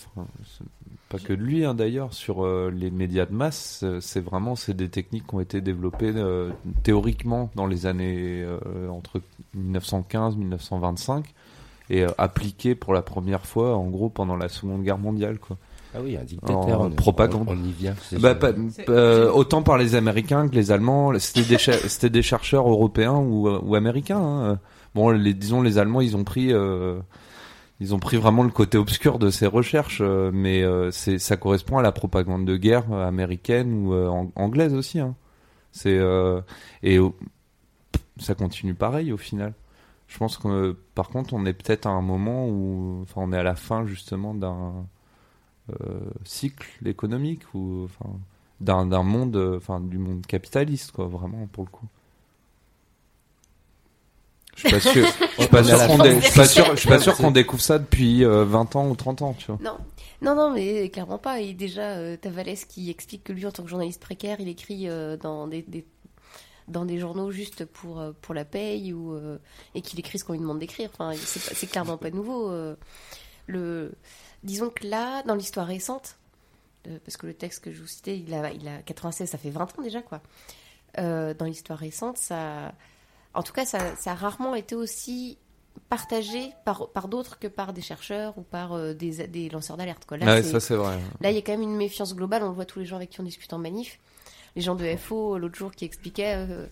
pas 1.09 1.19
que 1.19 1.31
de 1.31 1.41
lui 1.41 1.63
hein, 1.63 1.73
d'ailleurs, 1.73 2.13
sur 2.13 2.45
euh, 2.45 2.69
les 2.69 2.91
médias 2.91 3.25
de 3.25 3.33
masse, 3.33 3.85
c'est 4.01 4.19
vraiment, 4.19 4.55
c'est 4.57 4.73
des 4.75 4.89
techniques 4.89 5.27
qui 5.27 5.35
ont 5.35 5.39
été 5.39 5.61
développées 5.61 6.13
théoriquement 6.83 7.49
dans 7.55 7.65
les 7.65 7.85
années 7.85 8.45
entre 8.89 9.21
1915-1925 9.57 11.23
et 11.89 12.05
appliquées 12.17 12.75
pour 12.75 12.93
la 12.93 13.01
première 13.01 13.45
fois, 13.45 13.77
en 13.77 13.87
gros, 13.87 14.09
pendant 14.09 14.35
la 14.35 14.49
Seconde 14.49 14.83
Guerre 14.83 14.97
mondiale, 14.97 15.39
quoi. 15.39 15.57
Ah 15.95 15.99
oui, 16.03 16.17
un 16.17 16.23
dictateur. 16.23 16.81
En 16.81 16.85
on- 16.87 16.91
propagande. 16.91 17.47
On, 17.49 17.53
on 17.53 17.63
y 17.63 17.71
vient. 17.71 17.95
Bah, 18.19 18.35
pas- 18.35 18.51
euh, 18.89 19.31
autant 19.31 19.63
par 19.63 19.77
les 19.77 19.95
Américains 19.95 20.47
que 20.47 20.55
les 20.55 20.71
Allemands. 20.71 21.17
C'était 21.19 21.47
des, 21.47 21.57
cher- 21.57 21.75
c'était 21.87 22.09
des 22.09 22.21
chercheurs 22.21 22.67
européens 22.69 23.15
ou, 23.15 23.49
ou 23.49 23.75
américains. 23.75 24.19
hein. 24.21 24.59
Bon, 24.95 25.09
les, 25.09 25.33
disons 25.33 25.61
les 25.61 25.77
Allemands, 25.77 26.01
ils 26.01 26.15
ont 26.17 26.23
pris, 26.23 26.51
euh, 26.53 26.99
ils 27.79 27.93
ont 27.95 27.99
pris 27.99 28.17
vraiment 28.17 28.43
le 28.43 28.49
côté 28.49 28.77
obscur 28.77 29.19
de 29.19 29.29
ces 29.29 29.45
recherches, 29.47 29.99
euh, 30.01 30.31
mais 30.33 30.63
euh, 30.63 30.89
c'est, 30.91 31.19
ça 31.19 31.37
correspond 31.37 31.77
à 31.77 31.81
la 31.81 31.91
propagande 31.91 32.45
de 32.45 32.57
guerre 32.57 32.91
euh, 32.91 33.07
américaine 33.07 33.85
ou 33.85 33.93
euh, 33.93 34.07
ang- 34.07 34.31
anglaise 34.35 34.73
aussi. 34.73 34.99
Hein. 34.99 35.15
C'est 35.71 35.97
euh, 35.97 36.41
et 36.83 36.97
ça 38.19 38.33
continue 38.35 38.73
pareil 38.73 39.11
au 39.11 39.17
final. 39.17 39.53
Je 40.07 40.17
pense 40.17 40.37
que 40.37 40.47
euh, 40.47 40.73
par 40.95 41.09
contre, 41.09 41.33
on 41.33 41.45
est 41.45 41.53
peut-être 41.53 41.85
à 41.85 41.89
un 41.91 42.01
moment 42.01 42.47
où, 42.47 42.99
enfin, 43.03 43.21
on 43.23 43.31
est 43.33 43.37
à 43.37 43.43
la 43.43 43.55
fin 43.55 43.85
justement 43.85 44.33
d'un 44.33 44.53
euh, 44.53 44.71
cycle 46.25 46.87
économique 46.87 47.41
ou 47.53 47.85
enfin 47.85 48.09
d'un 48.61 48.85
d'un 48.85 49.03
monde 49.03 49.35
euh, 49.35 49.57
enfin 49.57 49.79
du 49.79 49.97
monde 49.97 50.25
capitaliste 50.25 50.91
quoi 50.91 51.05
vraiment 51.07 51.47
pour 51.51 51.63
le 51.65 51.69
coup 51.69 51.85
je 54.55 54.61
suis 54.61 54.69
pas 54.71 54.79
sûr 54.79 55.05
je 55.05 55.41
suis 55.41 55.47
pas 55.51 55.63
sûr 55.63 55.87
qu'on 55.87 55.97
dé- 55.99 56.15
je 56.19 56.25
suis 56.25 56.35
pas 56.39 56.47
sûr 56.47 56.65
je 56.71 56.75
suis 56.79 56.89
pas 56.89 56.99
sûr 56.99 57.15
qu'on 57.15 57.31
découvre 57.31 57.61
ça 57.61 57.77
depuis 57.77 58.23
euh, 58.25 58.43
20 58.45 58.75
ans 58.75 58.89
ou 58.89 58.95
30 58.95 59.21
ans 59.21 59.33
tu 59.37 59.45
vois 59.47 59.59
Non, 59.61 59.77
non, 60.23 60.33
non, 60.35 60.51
mais 60.51 60.89
clairement 60.89 61.19
pas. 61.19 61.41
Et 61.41 61.53
déjà, 61.53 61.91
euh, 61.91 62.17
Tavalès 62.17 62.65
qui 62.65 62.89
explique 62.89 63.23
que 63.23 63.33
lui, 63.33 63.45
en 63.45 63.51
tant 63.51 63.61
que 63.61 63.69
journaliste 63.69 64.01
précaire, 64.01 64.37
il 64.39 64.47
écrit 64.47 64.89
euh, 64.89 65.15
dans 65.15 65.45
des, 65.45 65.61
des- 65.61 65.85
dans 66.67 66.85
des 66.85 66.97
journaux 66.97 67.29
juste 67.29 67.65
pour, 67.65 67.99
euh, 67.99 68.13
pour 68.23 68.33
la 68.33 68.43
paye 68.43 68.93
ou, 68.93 69.13
euh, 69.13 69.37
et 69.75 69.81
qu'il 69.83 69.99
écrit 69.99 70.17
ce 70.17 70.23
qu'on 70.25 70.33
lui 70.33 70.39
demande 70.39 70.57
d'écrire. 70.57 70.89
Enfin, 70.91 71.11
c'est 71.15 71.67
clairement 71.67 71.97
pas 71.97 72.09
nouveau. 72.09 72.49
euh. 72.49 72.75
le, 73.45 73.91
disons 74.43 74.69
que 74.69 74.85
là, 74.87 75.23
dans 75.23 75.35
l'histoire 75.35 75.67
récente, 75.67 76.17
euh, 76.87 76.97
parce 77.05 77.17
que 77.17 77.27
le 77.27 77.33
texte 77.33 77.63
que 77.63 77.71
je 77.71 77.81
vous 77.81 77.87
citais, 77.87 78.17
il 78.17 78.33
a, 78.33 78.51
il 78.51 78.67
a 78.67 78.81
96, 78.83 79.29
ça 79.29 79.37
fait 79.37 79.49
20 79.49 79.77
ans 79.77 79.81
déjà, 79.81 80.01
quoi. 80.01 80.21
Euh, 80.99 81.33
dans 81.33 81.45
l'histoire 81.45 81.77
récente, 81.79 82.17
ça. 82.17 82.73
en 83.33 83.43
tout 83.43 83.53
cas, 83.53 83.65
ça, 83.65 83.95
ça 83.97 84.11
a 84.11 84.15
rarement 84.15 84.55
été 84.55 84.73
aussi 84.75 85.37
partagé 85.89 86.51
par, 86.65 86.89
par 86.89 87.07
d'autres 87.07 87.37
que 87.37 87.47
par 87.47 87.71
des 87.71 87.81
chercheurs 87.83 88.35
ou 88.37 88.41
par 88.41 88.73
euh, 88.73 88.93
des, 88.93 89.27
des 89.27 89.49
lanceurs 89.49 89.77
d'alerte. 89.77 90.05
quoi. 90.05 90.17
Là, 90.17 90.25
Ouais, 90.25 90.43
c'est- 90.43 90.51
ça 90.51 90.59
c'est 90.59 90.75
vrai. 90.75 90.97
Là, 91.21 91.29
il 91.29 91.35
y 91.35 91.37
a 91.37 91.41
quand 91.41 91.51
même 91.51 91.61
une 91.61 91.75
méfiance 91.75 92.15
globale. 92.15 92.41
On 92.43 92.47
le 92.49 92.53
voit 92.55 92.65
tous 92.65 92.79
les 92.79 92.85
gens 92.85 92.95
avec 92.95 93.11
qui 93.11 93.21
on 93.21 93.23
discute 93.23 93.51
en 93.53 93.59
manif. 93.59 93.99
Les 94.55 94.61
gens 94.63 94.73
de 94.75 94.95
FO, 94.95 95.37
l'autre 95.37 95.55
jour, 95.55 95.71
qui 95.71 95.85
expliquaient 95.85 96.33
euh, 96.35 96.65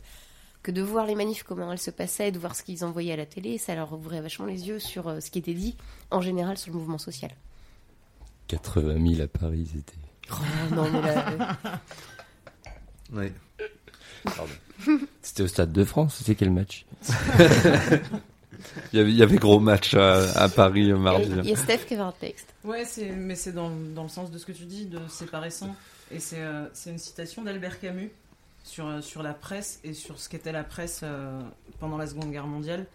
que 0.64 0.72
de 0.72 0.82
voir 0.82 1.06
les 1.06 1.14
manifs, 1.14 1.44
comment 1.44 1.72
elles 1.72 1.78
se 1.78 1.92
passaient, 1.92 2.32
de 2.32 2.40
voir 2.40 2.56
ce 2.56 2.64
qu'ils 2.64 2.84
envoyaient 2.84 3.14
à 3.14 3.18
la 3.18 3.28
télé, 3.28 3.60
ça 3.60 3.76
leur 3.76 3.94
ouvrait 3.94 4.22
vachement 4.22 4.48
les 4.48 4.68
yeux 4.68 4.80
sur 4.80 5.08
euh, 5.08 5.20
ce 5.20 5.30
qui 5.30 5.38
était 5.38 5.54
dit, 5.54 5.76
en 6.10 6.22
général, 6.22 6.58
sur 6.58 6.74
le 6.74 6.80
mouvement 6.80 6.98
social. 6.98 7.30
80 8.48 9.16
000 9.16 9.22
à 9.24 9.28
Paris, 9.28 9.68
c'était. 9.74 9.98
Oh, 10.32 10.76
non, 10.76 10.90
mais 10.92 11.02
là, 11.02 11.58
euh, 13.14 13.16
Ouais. 13.18 13.32
C'était 15.22 15.44
au 15.44 15.48
Stade 15.48 15.72
de 15.72 15.84
France, 15.84 16.16
c'était 16.18 16.36
quel 16.36 16.52
match? 16.52 16.86
Il 18.94 18.98
y 18.98 19.02
avait, 19.02 19.12
il 19.12 19.16
y 19.18 19.22
avait 19.24 19.38
gros 19.38 19.60
match 19.60 19.94
à, 19.94 20.24
à 20.40 20.50
Paris 20.50 20.92
mardi. 20.94 21.30
il 21.44 21.50
y 21.50 21.54
a 21.54 21.56
Steph 21.56 21.86
qui 21.88 21.94
avait 21.94 22.04
un 22.04 22.12
texte. 22.12 22.48
Ouais, 22.64 22.84
c'est, 22.86 23.12
mais 23.12 23.36
c'est 23.36 23.52
dans, 23.52 23.70
dans 23.70 24.04
le 24.04 24.10
sens 24.10 24.32
de 24.32 24.38
ce 24.38 24.46
que 24.46 24.52
tu 24.52 24.64
dis, 24.64 24.86
de 24.86 25.00
c'est 25.08 25.30
pas 25.30 25.40
récent. 25.40 25.76
Et 26.12 26.20
c'est, 26.20 26.40
euh, 26.42 26.66
c'est 26.74 26.90
une 26.92 26.98
citation 26.98 27.44
d'Albert 27.44 27.80
Camus 27.80 28.12
sur, 28.64 28.88
euh, 28.88 29.02
sur 29.02 29.24
la 29.24 29.34
presse 29.34 29.80
et 29.84 29.94
sur 29.94 30.20
ce 30.20 30.30
qu'était 30.30 30.52
la 30.52 30.64
presse 30.64 31.02
euh, 31.04 31.40
pendant 31.80 31.98
la 31.98 32.08
Seconde 32.08 32.32
Guerre 32.32 32.48
mondiale. 32.48 32.86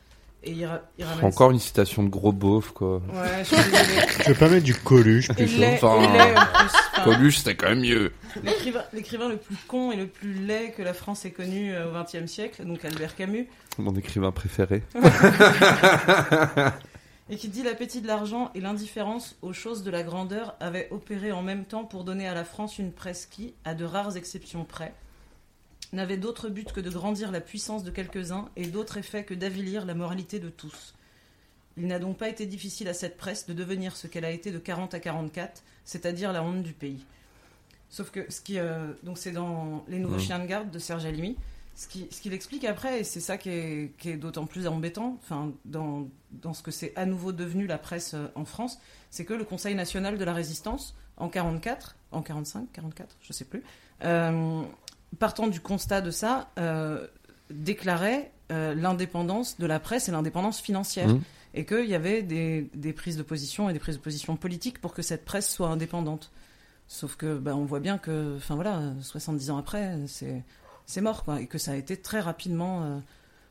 Et 0.42 0.52
il, 0.52 0.64
ra- 0.64 0.80
il 0.98 1.04
ramène 1.04 1.24
Encore 1.26 1.50
une 1.50 1.58
citation 1.58 2.02
de 2.02 2.08
gros 2.08 2.32
beauf 2.32 2.70
quoi. 2.72 2.96
Ouais, 2.96 3.02
je 3.40 3.44
suis 3.44 3.56
désolée. 3.56 4.06
Tu 4.24 4.30
veux 4.32 4.38
pas 4.38 4.48
mettre 4.48 4.64
du 4.64 4.74
Coluche 4.74 5.28
plutôt 5.28 5.58
laid, 5.60 5.74
Enfin, 5.74 5.88
en 5.88 6.00
plus. 6.06 6.18
Enfin, 6.22 7.04
Coluche, 7.04 7.38
c'était 7.38 7.56
quand 7.56 7.68
même 7.68 7.80
mieux. 7.80 8.12
l'écrivain, 8.42 8.82
l'écrivain 8.94 9.28
le 9.28 9.36
plus 9.36 9.56
con 9.68 9.92
et 9.92 9.96
le 9.96 10.06
plus 10.06 10.32
laid 10.32 10.72
que 10.72 10.82
la 10.82 10.94
France 10.94 11.24
ait 11.26 11.30
connu 11.30 11.74
euh, 11.74 11.88
au 11.90 11.92
XXe 12.02 12.24
siècle, 12.30 12.64
donc 12.64 12.84
Albert 12.86 13.16
Camus, 13.16 13.48
Mon 13.78 13.94
écrivain 13.94 14.30
préféré. 14.32 14.82
et 17.30 17.36
qui 17.36 17.48
dit 17.48 17.62
l'appétit 17.62 18.00
de 18.00 18.06
l'argent 18.06 18.50
et 18.54 18.60
l'indifférence 18.60 19.36
aux 19.42 19.52
choses 19.52 19.82
de 19.82 19.90
la 19.90 20.02
grandeur 20.02 20.54
avaient 20.60 20.88
opéré 20.90 21.32
en 21.32 21.42
même 21.42 21.64
temps 21.64 21.84
pour 21.84 22.04
donner 22.04 22.26
à 22.26 22.34
la 22.34 22.44
France 22.44 22.78
une 22.78 22.92
presse 22.92 23.26
qui, 23.26 23.54
à 23.64 23.74
de 23.74 23.84
rares 23.84 24.16
exceptions 24.16 24.64
près, 24.64 24.92
n'avait 25.92 26.16
d'autre 26.16 26.48
but 26.48 26.72
que 26.72 26.80
de 26.80 26.90
grandir 26.90 27.30
la 27.32 27.40
puissance 27.40 27.82
de 27.84 27.90
quelques-uns 27.90 28.48
et 28.56 28.66
d'autre 28.66 28.96
effet 28.96 29.24
que 29.24 29.34
d'avilir 29.34 29.84
la 29.86 29.94
moralité 29.94 30.38
de 30.38 30.48
tous. 30.48 30.94
Il 31.76 31.86
n'a 31.86 31.98
donc 31.98 32.16
pas 32.18 32.28
été 32.28 32.46
difficile 32.46 32.88
à 32.88 32.94
cette 32.94 33.16
presse 33.16 33.46
de 33.46 33.54
devenir 33.54 33.96
ce 33.96 34.06
qu'elle 34.06 34.24
a 34.24 34.30
été 34.30 34.50
de 34.50 34.58
40 34.58 34.94
à 34.94 35.00
44, 35.00 35.62
c'est-à-dire 35.84 36.32
la 36.32 36.42
honte 36.42 36.62
du 36.62 36.72
pays. 36.72 37.04
Sauf 37.88 38.10
que 38.10 38.30
ce 38.30 38.40
qui, 38.40 38.58
euh, 38.58 38.92
donc 39.02 39.18
c'est 39.18 39.32
dans 39.32 39.84
Les 39.88 39.98
Nouveaux 39.98 40.14
Mhm. 40.16 40.20
Chiens 40.20 40.38
de 40.38 40.46
Garde 40.46 40.70
de 40.70 40.78
Serge 40.78 41.04
Halimi, 41.06 41.36
ce 41.74 41.88
qui- 41.88 42.06
ce 42.10 42.20
qu'il 42.20 42.32
explique 42.34 42.64
après, 42.64 43.00
et 43.00 43.04
c'est 43.04 43.20
ça 43.20 43.36
qui 43.38 43.48
est, 43.50 43.92
qui 43.98 44.10
est 44.10 44.16
d'autant 44.16 44.46
plus 44.46 44.66
embêtant, 44.66 45.16
enfin, 45.22 45.52
dans, 45.64 46.06
dans 46.30 46.52
ce 46.54 46.62
que 46.62 46.70
c'est 46.70 46.92
à 46.96 47.06
nouveau 47.06 47.32
devenu 47.32 47.66
la 47.66 47.78
presse 47.78 48.14
euh, 48.14 48.26
en 48.36 48.44
France, 48.44 48.78
c'est 49.10 49.24
que 49.24 49.34
le 49.34 49.44
Conseil 49.44 49.74
national 49.74 50.18
de 50.18 50.24
la 50.24 50.34
résistance, 50.34 50.94
en 51.16 51.28
44, 51.28 51.96
en 52.12 52.22
45, 52.22 52.70
44, 52.72 53.16
je 53.22 53.32
sais 53.32 53.44
plus, 53.44 53.62
euh, 54.04 54.62
partant 55.18 55.46
du 55.48 55.60
constat 55.60 56.00
de 56.00 56.10
ça, 56.10 56.50
euh, 56.58 57.06
déclarait 57.50 58.30
euh, 58.52 58.74
l'indépendance 58.74 59.58
de 59.58 59.66
la 59.66 59.80
presse 59.80 60.08
et 60.08 60.12
l'indépendance 60.12 60.60
financière. 60.60 61.08
Mhm. 61.08 61.20
Et 61.54 61.64
qu'il 61.64 61.86
y 61.86 61.94
avait 61.96 62.22
des, 62.22 62.70
des 62.74 62.92
prises 62.92 63.16
de 63.16 63.24
position 63.24 63.68
et 63.68 63.72
des 63.72 63.80
prises 63.80 63.96
de 63.96 64.00
position 64.00 64.36
politiques 64.36 64.80
pour 64.80 64.94
que 64.94 65.02
cette 65.02 65.24
presse 65.24 65.52
soit 65.52 65.68
indépendante. 65.68 66.30
Sauf 66.86 67.16
que, 67.16 67.36
bah, 67.38 67.56
on 67.56 67.64
voit 67.64 67.80
bien 67.80 67.98
que, 67.98 68.36
enfin 68.36 68.54
voilà, 68.54 68.80
70 69.02 69.50
ans 69.50 69.58
après, 69.58 69.96
c'est 70.06 71.00
mort, 71.00 71.24
quoi, 71.24 71.40
et 71.40 71.46
que 71.46 71.58
ça 71.58 71.72
a 71.72 71.74
été 71.76 71.96
très 71.96 72.20
rapidement. 72.20 72.82
euh, 72.84 72.98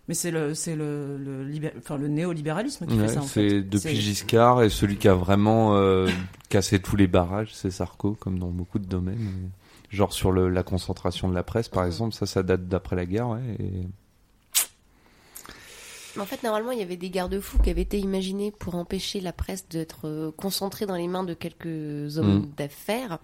mais 0.08 0.14
c'est 0.16 0.32
le, 0.32 0.56
c'est 0.56 0.76
le, 0.76 1.48
enfin, 1.78 1.98
le 1.98 2.08
néolibéralisme 2.08 2.86
qui 2.88 2.96
Ouais, 2.96 3.08
fait 3.08 3.14
ça, 3.16 3.20
en 3.22 3.26
fait. 3.28 3.62
depuis 3.62 3.96
Giscard 3.96 4.64
et 4.64 4.70
celui 4.70 4.98
qui 4.98 5.08
a 5.08 5.14
vraiment 5.14 5.76
euh, 5.76 6.08
cassé 6.50 6.80
tous 6.80 6.96
les 6.96 7.08
barrages, 7.08 7.54
c'est 7.54 7.70
Sarko, 7.70 8.14
comme 8.20 8.40
dans 8.40 8.48
beaucoup 8.50 8.80
de 8.80 8.86
domaines. 8.88 9.52
Genre 9.90 10.14
sur 10.14 10.32
le, 10.32 10.50
la 10.50 10.64
concentration 10.64 11.28
de 11.30 11.34
la 11.34 11.44
presse, 11.44 11.68
par 11.70 11.86
exemple, 11.86 12.14
ça, 12.14 12.26
ça 12.26 12.44
date 12.44 12.68
d'après 12.68 12.96
la 12.96 13.06
guerre, 13.06 13.30
ouais. 13.30 13.42
Et... 13.60 13.88
En 16.20 16.26
fait, 16.26 16.44
normalement, 16.44 16.72
il 16.72 16.80
y 16.80 16.84
avait 16.84 16.98
des 16.98 17.10
garde-fous 17.10 17.60
qui 17.60 17.70
avaient 17.70 17.82
été 17.84 17.98
imaginés 18.00 18.52
pour 18.52 18.76
empêcher 18.76 19.22
la 19.22 19.32
presse 19.32 19.68
d'être 19.70 20.08
euh, 20.08 20.32
concentrée 20.36 20.86
dans 20.86 20.96
les 20.96 21.08
mains 21.08 21.24
de 21.24 21.34
quelques 21.34 22.18
hommes 22.18 22.40
Mm. 22.40 22.52
d'affaires. 22.58 23.20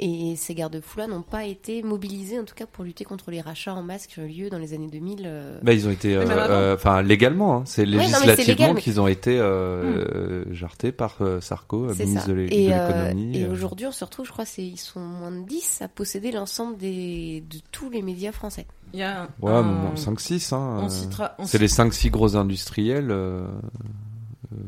Et 0.00 0.36
ces 0.36 0.54
garde-fous-là 0.54 1.08
n'ont 1.08 1.22
pas 1.22 1.44
été 1.44 1.82
mobilisés, 1.82 2.38
en 2.38 2.44
tout 2.44 2.54
cas, 2.54 2.66
pour 2.66 2.84
lutter 2.84 3.04
contre 3.04 3.32
les 3.32 3.40
rachats 3.40 3.74
en 3.74 3.82
masse 3.82 4.06
qui 4.06 4.20
ont 4.20 4.24
eu 4.24 4.28
lieu 4.28 4.48
dans 4.50 4.58
les 4.58 4.72
années 4.72 4.86
2000. 4.86 5.22
euh. 5.26 5.58
Bah, 5.62 5.72
ils 5.72 5.88
ont 5.88 5.90
été, 5.90 6.14
euh, 6.16 6.24
euh, 6.28 6.74
enfin, 6.76 7.02
légalement, 7.02 7.56
hein. 7.56 7.62
c'est 7.66 7.84
législativement 7.84 8.74
mais- 8.74 8.80
qu'ils 8.80 9.00
ont 9.00 9.08
été 9.08 9.38
euh, 9.38 9.44
euh, 9.44 10.44
jartés 10.54 10.92
par 10.92 11.16
euh, 11.20 11.40
Sarko, 11.40 11.86
ministre 11.94 12.22
ça. 12.26 12.32
de 12.32 12.38
Et, 12.50 12.72
euh, 12.72 12.86
l'économie. 13.08 13.38
et 13.38 13.44
euh. 13.46 13.50
aujourd'hui, 13.52 13.86
on 13.86 13.92
se 13.92 14.04
retrouve, 14.04 14.24
je 14.26 14.30
crois, 14.32 14.44
ils 14.58 14.76
sont 14.78 15.00
moins 15.00 15.32
de 15.32 15.44
10 15.46 15.82
à 15.82 15.88
posséder 15.88 16.30
l'ensemble 16.30 16.78
de 16.78 17.40
tous 17.72 17.90
les 17.90 18.02
médias 18.02 18.30
français. 18.32 18.66
Il 18.94 19.00
y 19.00 19.02
a 19.02 19.28
Ouais, 19.42 19.50
un- 19.50 19.62
bon, 19.62 19.96
5-6, 19.96 20.52
hein. 20.54 20.78
on 20.80 20.88
citera, 20.88 21.34
on 21.38 21.44
C'est 21.44 21.58
les 21.58 21.66
5-6 21.68 22.10
gros 22.10 22.36
industriels 22.36 23.12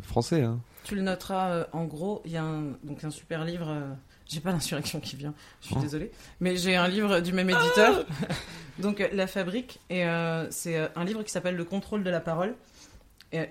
français, 0.03 0.43
hein. 0.43 0.59
Tu 0.85 0.95
le 0.95 1.03
noteras 1.03 1.51
euh, 1.51 1.65
en 1.73 1.85
gros, 1.85 2.21
il 2.25 2.33
y 2.33 2.37
a 2.37 2.43
un, 2.43 2.63
donc 2.85 3.05
un 3.05 3.11
super 3.11 3.45
livre. 3.45 3.69
J'ai 4.31 4.41
pas 4.41 4.53
l'insurrection 4.53 5.01
qui 5.01 5.17
vient, 5.17 5.35
je 5.61 5.67
suis 5.67 5.77
Oh. 5.79 5.83
désolée. 5.83 6.11
Mais 6.41 6.57
j'ai 6.57 6.77
un 6.77 6.87
livre 6.89 7.21
du 7.21 7.33
même 7.33 7.51
éditeur, 7.51 8.07
donc 8.79 9.01
euh, 9.01 9.09
La 9.13 9.27
Fabrique, 9.27 9.81
et 9.91 10.05
euh, 10.07 10.49
c'est 10.51 10.77
euh, 10.77 10.87
un 10.95 11.05
livre 11.05 11.23
qui 11.23 11.31
s'appelle 11.33 11.57
Le 11.57 11.65
contrôle 11.65 12.05
de 12.05 12.11
la 12.11 12.21
parole. 12.21 12.55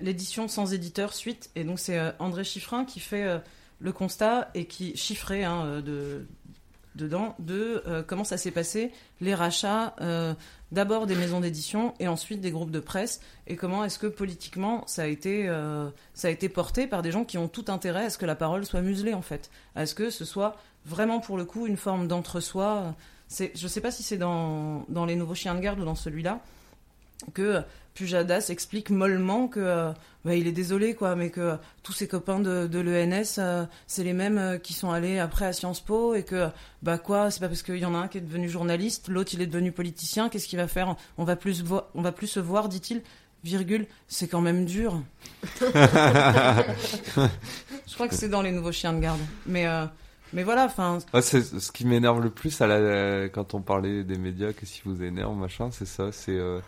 L'édition 0.02 0.46
sans 0.46 0.74
éditeur 0.74 1.14
suite, 1.14 1.48
et 1.56 1.64
donc 1.64 1.78
c'est 1.78 1.98
André 2.18 2.44
Chiffrin 2.44 2.84
qui 2.84 3.00
fait 3.00 3.40
le 3.78 3.92
constat 3.92 4.50
et 4.52 4.66
qui 4.66 4.94
chiffrait 4.94 5.42
hein, 5.44 5.80
de, 5.80 6.26
dedans 6.94 7.34
de 7.38 7.82
euh, 7.86 8.02
comment 8.06 8.24
ça 8.24 8.36
s'est 8.36 8.50
passé, 8.50 8.92
les 9.20 9.34
rachats 9.34 9.94
euh, 10.00 10.34
d'abord 10.72 11.06
des 11.06 11.14
maisons 11.14 11.40
d'édition 11.40 11.94
et 11.98 12.08
ensuite 12.08 12.40
des 12.40 12.50
groupes 12.50 12.70
de 12.70 12.80
presse 12.80 13.20
et 13.46 13.56
comment 13.56 13.84
est-ce 13.84 13.98
que 13.98 14.06
politiquement 14.06 14.84
ça 14.86 15.02
a 15.02 15.06
été 15.06 15.48
euh, 15.48 15.88
ça 16.14 16.28
a 16.28 16.30
été 16.30 16.48
porté 16.48 16.86
par 16.86 17.02
des 17.02 17.10
gens 17.10 17.24
qui 17.24 17.38
ont 17.38 17.48
tout 17.48 17.64
intérêt 17.68 18.06
à 18.06 18.10
ce 18.10 18.18
que 18.18 18.26
la 18.26 18.36
parole 18.36 18.64
soit 18.64 18.80
muselée 18.80 19.14
en 19.14 19.22
fait, 19.22 19.50
à 19.74 19.86
ce 19.86 19.94
que 19.94 20.10
ce 20.10 20.24
soit 20.24 20.56
vraiment 20.86 21.20
pour 21.20 21.36
le 21.36 21.44
coup 21.44 21.66
une 21.66 21.76
forme 21.76 22.08
d'entre-soi? 22.08 22.94
C'est, 23.28 23.52
je 23.54 23.68
sais 23.68 23.80
pas 23.80 23.92
si 23.92 24.02
c'est 24.02 24.18
dans, 24.18 24.84
dans 24.88 25.04
les 25.04 25.14
nouveaux 25.14 25.36
chiens 25.36 25.54
de 25.54 25.60
garde 25.60 25.78
ou 25.78 25.84
dans 25.84 25.94
celui-là 25.94 26.40
que 27.34 27.62
Pujadas 27.94 28.46
explique 28.50 28.90
mollement 28.90 29.48
que 29.48 29.60
euh, 29.60 29.92
bah, 30.24 30.34
il 30.34 30.46
est 30.46 30.52
désolé 30.52 30.94
quoi, 30.94 31.16
mais 31.16 31.30
que 31.30 31.40
euh, 31.40 31.56
tous 31.82 31.92
ses 31.92 32.08
copains 32.08 32.40
de, 32.40 32.66
de 32.66 32.78
l'ENS 32.78 33.36
euh, 33.38 33.64
c'est 33.86 34.04
les 34.04 34.12
mêmes 34.12 34.38
euh, 34.38 34.58
qui 34.58 34.72
sont 34.72 34.90
allés 34.90 35.18
après 35.18 35.46
à 35.46 35.52
Sciences 35.52 35.80
Po 35.80 36.14
et 36.14 36.22
que 36.22 36.48
bah 36.82 36.98
quoi, 36.98 37.30
c'est 37.30 37.40
pas 37.40 37.48
parce 37.48 37.62
qu'il 37.62 37.78
y 37.78 37.84
en 37.84 37.94
a 37.94 37.98
un 37.98 38.08
qui 38.08 38.18
est 38.18 38.22
devenu 38.22 38.48
journaliste, 38.48 39.08
l'autre 39.08 39.32
il 39.34 39.42
est 39.42 39.46
devenu 39.46 39.72
politicien, 39.72 40.28
qu'est-ce 40.28 40.48
qu'il 40.48 40.58
va 40.58 40.68
faire? 40.68 40.94
On 41.18 41.24
va 41.24 41.36
plus 41.36 41.64
on 41.94 42.02
va 42.02 42.12
plus 42.12 42.28
se 42.28 42.40
voir, 42.40 42.68
dit-il. 42.68 43.02
Virgule, 43.42 43.86
c'est 44.06 44.28
quand 44.28 44.42
même 44.42 44.66
dur. 44.66 45.02
Je 45.64 45.70
crois 47.94 48.06
que 48.06 48.14
c'est 48.14 48.28
dans 48.28 48.42
les 48.42 48.52
nouveaux 48.52 48.72
chiens 48.72 48.92
de 48.92 49.00
garde. 49.00 49.20
Mais 49.46 49.66
euh, 49.66 49.86
mais 50.32 50.44
voilà, 50.44 50.66
enfin 50.66 50.98
Ouais, 51.14 51.22
c'est 51.22 51.42
ce 51.42 51.72
qui 51.72 51.86
m'énerve 51.86 52.22
le 52.22 52.30
plus 52.30 52.60
à 52.60 52.66
la, 52.66 53.28
quand 53.28 53.54
on 53.54 53.62
parlait 53.62 54.04
des 54.04 54.18
médias, 54.18 54.52
qu'est-ce 54.52 54.74
qui 54.74 54.82
vous 54.84 55.02
énerve, 55.02 55.36
machin, 55.36 55.70
c'est 55.72 55.86
ça, 55.86 56.12
c'est 56.12 56.36
euh, 56.36 56.60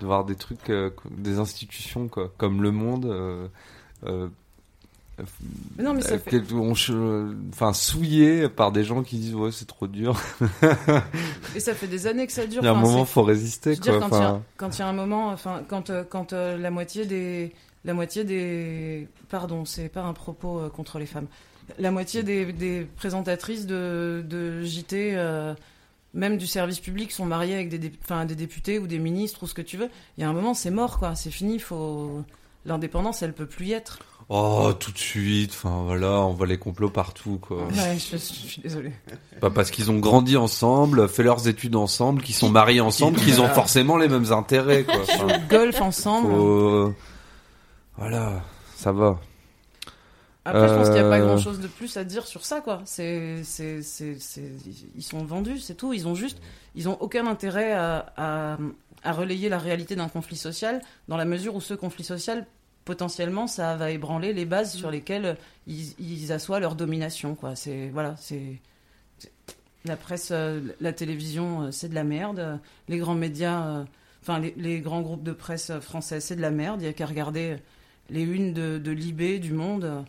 de 0.00 0.06
voir 0.06 0.24
des 0.24 0.34
trucs, 0.36 0.70
euh, 0.70 0.90
des 1.10 1.38
institutions 1.38 2.08
quoi, 2.08 2.32
comme 2.38 2.62
Le 2.62 2.70
Monde, 2.70 3.06
euh, 3.06 3.48
euh, 4.04 4.28
Mais 5.76 5.82
non, 5.84 5.94
mais 5.94 6.02
ça 6.02 6.14
euh, 6.14 6.18
fait- 6.18 6.52
on 6.52 6.72
enfin 7.52 7.72
souillé 7.72 8.48
par 8.48 8.70
des 8.70 8.84
gens 8.84 9.02
qui 9.02 9.18
disent 9.18 9.34
ouais 9.34 9.50
c'est 9.52 9.66
trop 9.66 9.86
dur. 9.88 10.20
et 11.56 11.60
ça 11.60 11.74
fait 11.74 11.88
des 11.88 12.06
années 12.06 12.26
que 12.26 12.32
ça 12.32 12.46
dure. 12.46 12.62
Il 12.62 12.66
y 12.66 12.68
a 12.68 12.72
un 12.72 12.74
Enfin, 12.74 12.82
moment 12.86 13.04
faut 13.04 13.22
résister 13.24 13.74
Je 13.74 13.78
veux 13.78 13.82
dire, 13.82 13.98
quoi. 13.98 14.08
quand 14.08 14.16
il 14.16 14.20
y 14.20 14.24
a- 14.24 14.30
Enfin, 14.30 14.42
quand 14.56 14.76
il 14.76 14.78
y, 14.78 14.82
a 14.82 14.88
un 14.88 14.92
moment, 14.92 15.28
enfin, 15.30 15.62
quand, 15.68 15.90
quand 16.08 16.32
euh, 16.32 16.56
la 16.56 16.70
moitié 16.70 17.04
des, 17.06 17.52
la 17.84 17.94
moitié 17.94 18.24
des, 18.24 19.08
pardon, 19.28 19.64
c'est 19.64 19.88
pas 19.88 20.02
un 20.02 20.12
propos 20.12 20.60
euh, 20.60 20.68
contre 20.68 20.98
les 20.98 21.06
femmes, 21.06 21.26
la 21.78 21.90
moitié 21.90 22.22
des, 22.22 22.52
des 22.52 22.86
présentatrices 22.96 23.66
de, 23.66 24.24
de 24.28 24.62
JT, 24.62 25.14
même 26.18 26.36
du 26.36 26.46
service 26.46 26.80
public, 26.80 27.10
sont 27.12 27.24
mariées 27.24 27.54
avec 27.54 27.70
des, 27.70 27.78
dé- 27.78 27.92
enfin, 28.04 28.26
des 28.26 28.34
députés 28.34 28.78
ou 28.78 28.86
des 28.86 28.98
ministres 28.98 29.44
ou 29.44 29.46
ce 29.46 29.54
que 29.54 29.62
tu 29.62 29.76
veux. 29.78 29.88
Il 30.18 30.20
y 30.20 30.24
a 30.24 30.28
un 30.28 30.34
moment, 30.34 30.52
c'est 30.52 30.70
mort, 30.70 30.98
quoi. 30.98 31.14
C'est 31.14 31.30
fini. 31.30 31.58
Faut 31.58 32.22
l'indépendance, 32.66 33.22
elle 33.22 33.32
peut 33.32 33.46
plus 33.46 33.66
y 33.68 33.72
être. 33.72 34.00
oh 34.28 34.72
tout 34.78 34.92
de 34.92 34.98
suite, 34.98 35.52
enfin 35.52 35.84
voilà, 35.86 36.10
on 36.20 36.34
voit 36.34 36.46
les 36.46 36.58
complots 36.58 36.90
partout 36.90 37.38
quoi. 37.40 37.64
Ouais, 37.68 37.96
je, 37.98 38.16
je 38.16 38.22
suis 38.22 38.60
désolée. 38.60 38.92
Pas 39.40 39.48
parce 39.48 39.70
qu'ils 39.70 39.90
ont 39.90 39.98
grandi 39.98 40.36
ensemble, 40.36 41.08
fait 41.08 41.22
leurs 41.22 41.48
études 41.48 41.76
ensemble, 41.76 42.20
qu'ils 42.22 42.34
sont 42.34 42.50
mariés 42.50 42.82
ensemble, 42.82 43.18
qu'ils 43.20 43.40
ont 43.40 43.48
forcément 43.48 43.96
les 43.96 44.08
mêmes 44.08 44.30
intérêts 44.32 44.84
quoi. 44.84 45.00
Enfin, 45.02 45.28
Golf 45.48 45.80
ensemble. 45.80 46.28
faut- 46.30 46.94
Voilà, 47.96 48.42
ça 48.76 48.92
va. 48.92 49.18
Après, 50.48 50.68
je 50.68 50.74
pense 50.74 50.86
qu'il 50.88 50.94
n'y 51.00 51.06
a 51.06 51.08
pas 51.10 51.18
Euh, 51.18 51.26
grand 51.26 51.38
chose 51.38 51.60
de 51.60 51.66
plus 51.68 51.96
à 51.96 52.04
dire 52.04 52.26
sur 52.26 52.44
ça, 52.44 52.60
quoi. 52.60 52.82
C'est, 52.84 53.42
c'est, 53.44 53.82
c'est, 53.82 54.16
ils 54.96 55.02
sont 55.02 55.24
vendus, 55.24 55.58
c'est 55.58 55.74
tout. 55.74 55.92
Ils 55.92 56.06
ont 56.08 56.14
juste, 56.14 56.38
ils 56.74 56.88
ont 56.88 56.96
aucun 57.00 57.26
intérêt 57.26 57.72
à, 57.72 58.12
à, 58.16 58.58
à 59.02 59.12
relayer 59.12 59.48
la 59.48 59.58
réalité 59.58 59.96
d'un 59.96 60.08
conflit 60.08 60.36
social, 60.36 60.80
dans 61.08 61.16
la 61.16 61.24
mesure 61.24 61.54
où 61.54 61.60
ce 61.60 61.74
conflit 61.74 62.04
social, 62.04 62.46
potentiellement, 62.84 63.46
ça 63.46 63.76
va 63.76 63.90
ébranler 63.90 64.32
les 64.32 64.44
bases 64.46 64.74
sur 64.74 64.90
lesquelles 64.90 65.36
ils, 65.66 65.92
ils 66.00 66.32
assoient 66.32 66.60
leur 66.60 66.74
domination, 66.74 67.34
quoi. 67.34 67.54
C'est, 67.56 67.90
voilà, 67.90 68.14
c'est. 68.18 68.60
La 69.84 69.96
presse, 69.96 70.30
euh, 70.32 70.60
la 70.80 70.92
télévision, 70.92 71.62
euh, 71.62 71.70
c'est 71.70 71.88
de 71.88 71.94
la 71.94 72.04
merde. 72.04 72.58
Les 72.88 72.98
grands 72.98 73.14
médias, 73.14 73.84
enfin, 74.22 74.38
les, 74.40 74.52
les 74.56 74.80
grands 74.80 75.02
groupes 75.02 75.22
de 75.22 75.32
presse 75.32 75.70
français, 75.80 76.20
c'est 76.20 76.36
de 76.36 76.40
la 76.42 76.50
merde. 76.50 76.80
Il 76.80 76.84
n'y 76.84 76.90
a 76.90 76.92
qu'à 76.92 77.06
regarder 77.06 77.56
les 78.10 78.22
unes 78.22 78.52
de, 78.52 78.78
de 78.78 78.90
Libé, 78.90 79.38
du 79.38 79.52
Monde, 79.52 80.04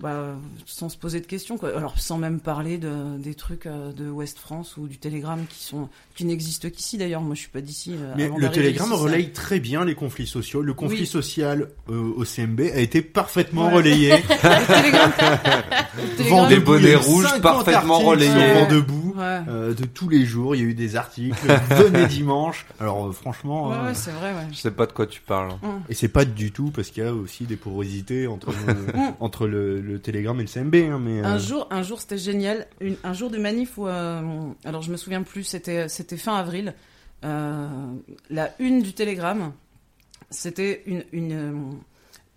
bah, 0.00 0.34
sans 0.66 0.88
se 0.88 0.96
poser 0.96 1.20
de 1.20 1.26
questions. 1.26 1.58
Quoi. 1.58 1.76
Alors, 1.76 1.98
sans 1.98 2.16
même 2.18 2.40
parler 2.40 2.78
de, 2.78 3.18
des 3.18 3.34
trucs 3.34 3.66
euh, 3.66 3.92
de 3.92 4.08
Ouest 4.08 4.38
France 4.38 4.76
ou 4.76 4.88
du 4.88 4.96
Télégramme 4.98 5.44
qui, 5.48 5.62
sont, 5.64 5.88
qui 6.14 6.24
n'existent 6.24 6.68
qu'ici 6.70 6.96
d'ailleurs. 6.98 7.20
Moi, 7.20 7.34
je 7.34 7.40
suis 7.40 7.50
pas 7.50 7.60
d'ici. 7.60 7.92
euh, 7.94 8.14
Mais 8.16 8.24
avant 8.24 8.36
le 8.38 8.46
ça- 8.96 9.02
relaye 9.02 9.30
très 9.32 9.60
bien 9.60 9.84
les 9.84 9.94
conflits 9.94 10.26
sociaux. 10.26 10.62
Le 10.62 10.72
conflit 10.74 11.00
Oui. 11.00 11.06
social 11.06 11.68
euh, 11.90 12.12
au 12.16 12.24
CMB 12.24 12.60
a 12.74 12.80
été 12.80 13.02
parfaitement 13.02 13.68
Ouais. 13.68 13.74
relayé. 13.74 14.12
Le 15.96 16.48
debout, 16.54 16.64
bonnets 16.64 16.94
rouges 16.94 17.24
50 17.26 17.42
parfaitement 17.42 17.98
relayés. 17.98 18.30
Vent 18.30 18.60
Ouais. 18.62 18.66
debout. 18.68 19.09
Ouais. 19.20 19.40
euh, 19.48 19.74
de 19.74 19.84
tous 19.84 20.08
les 20.08 20.24
jours, 20.24 20.54
il 20.56 20.62
y 20.62 20.64
a 20.64 20.68
eu 20.68 20.74
des 20.74 20.96
articles. 20.96 21.36
Venez 21.70 22.06
dimanche. 22.06 22.66
Alors 22.80 23.06
euh, 23.06 23.12
franchement, 23.12 23.68
Ouais, 23.68 23.76
euh, 23.76 23.86
ouais, 23.88 23.94
c'est 23.94 24.10
vrai, 24.10 24.32
ouais. 24.32 24.46
Je 24.50 24.56
sais 24.56 24.70
pas 24.70 24.86
de 24.86 24.92
quoi 24.92 25.06
tu 25.06 25.20
parles. 25.20 25.52
et 25.88 25.94
c'est 25.94 26.08
pas 26.08 26.24
du 26.24 26.50
tout 26.52 26.70
parce 26.70 26.90
qu'il 26.90 27.04
y 27.04 27.06
a 27.06 27.12
aussi 27.14 27.44
des 27.44 27.56
porosités 27.56 28.26
entre 28.26 28.50
le, 28.50 28.74
Mm. 28.94 29.14
entre 29.20 29.46
le, 29.46 29.80
le 29.80 29.98
télégramme 30.00 30.40
et 30.40 30.44
le 30.44 30.48
CMB. 30.48 30.74
Hein, 30.74 30.98
mais 31.00 31.20
Un 31.20 31.36
euh, 31.36 31.38
jour, 31.38 31.66
un 31.70 31.82
jour, 31.82 32.00
c'était 32.00 32.18
génial. 32.18 32.66
Une- 32.80 32.96
un 33.04 33.12
jour 33.12 33.30
de 33.30 33.38
manif 33.38 33.76
où, 33.78 33.86
euh, 33.86 34.22
alors 34.64 34.82
je 34.82 34.90
me 34.90 34.96
souviens 34.96 35.22
plus, 35.22 35.44
c'était, 35.44 35.88
c'était 35.88 36.16
fin 36.16 36.34
avril. 36.36 36.74
Euh, 37.24 37.68
la 38.30 38.50
une 38.58 38.80
du 38.82 38.94
Télégramme, 38.94 39.52
c'était 40.30 40.82
une, 40.86 41.04
une, 41.12 41.32
euh, 41.32 41.52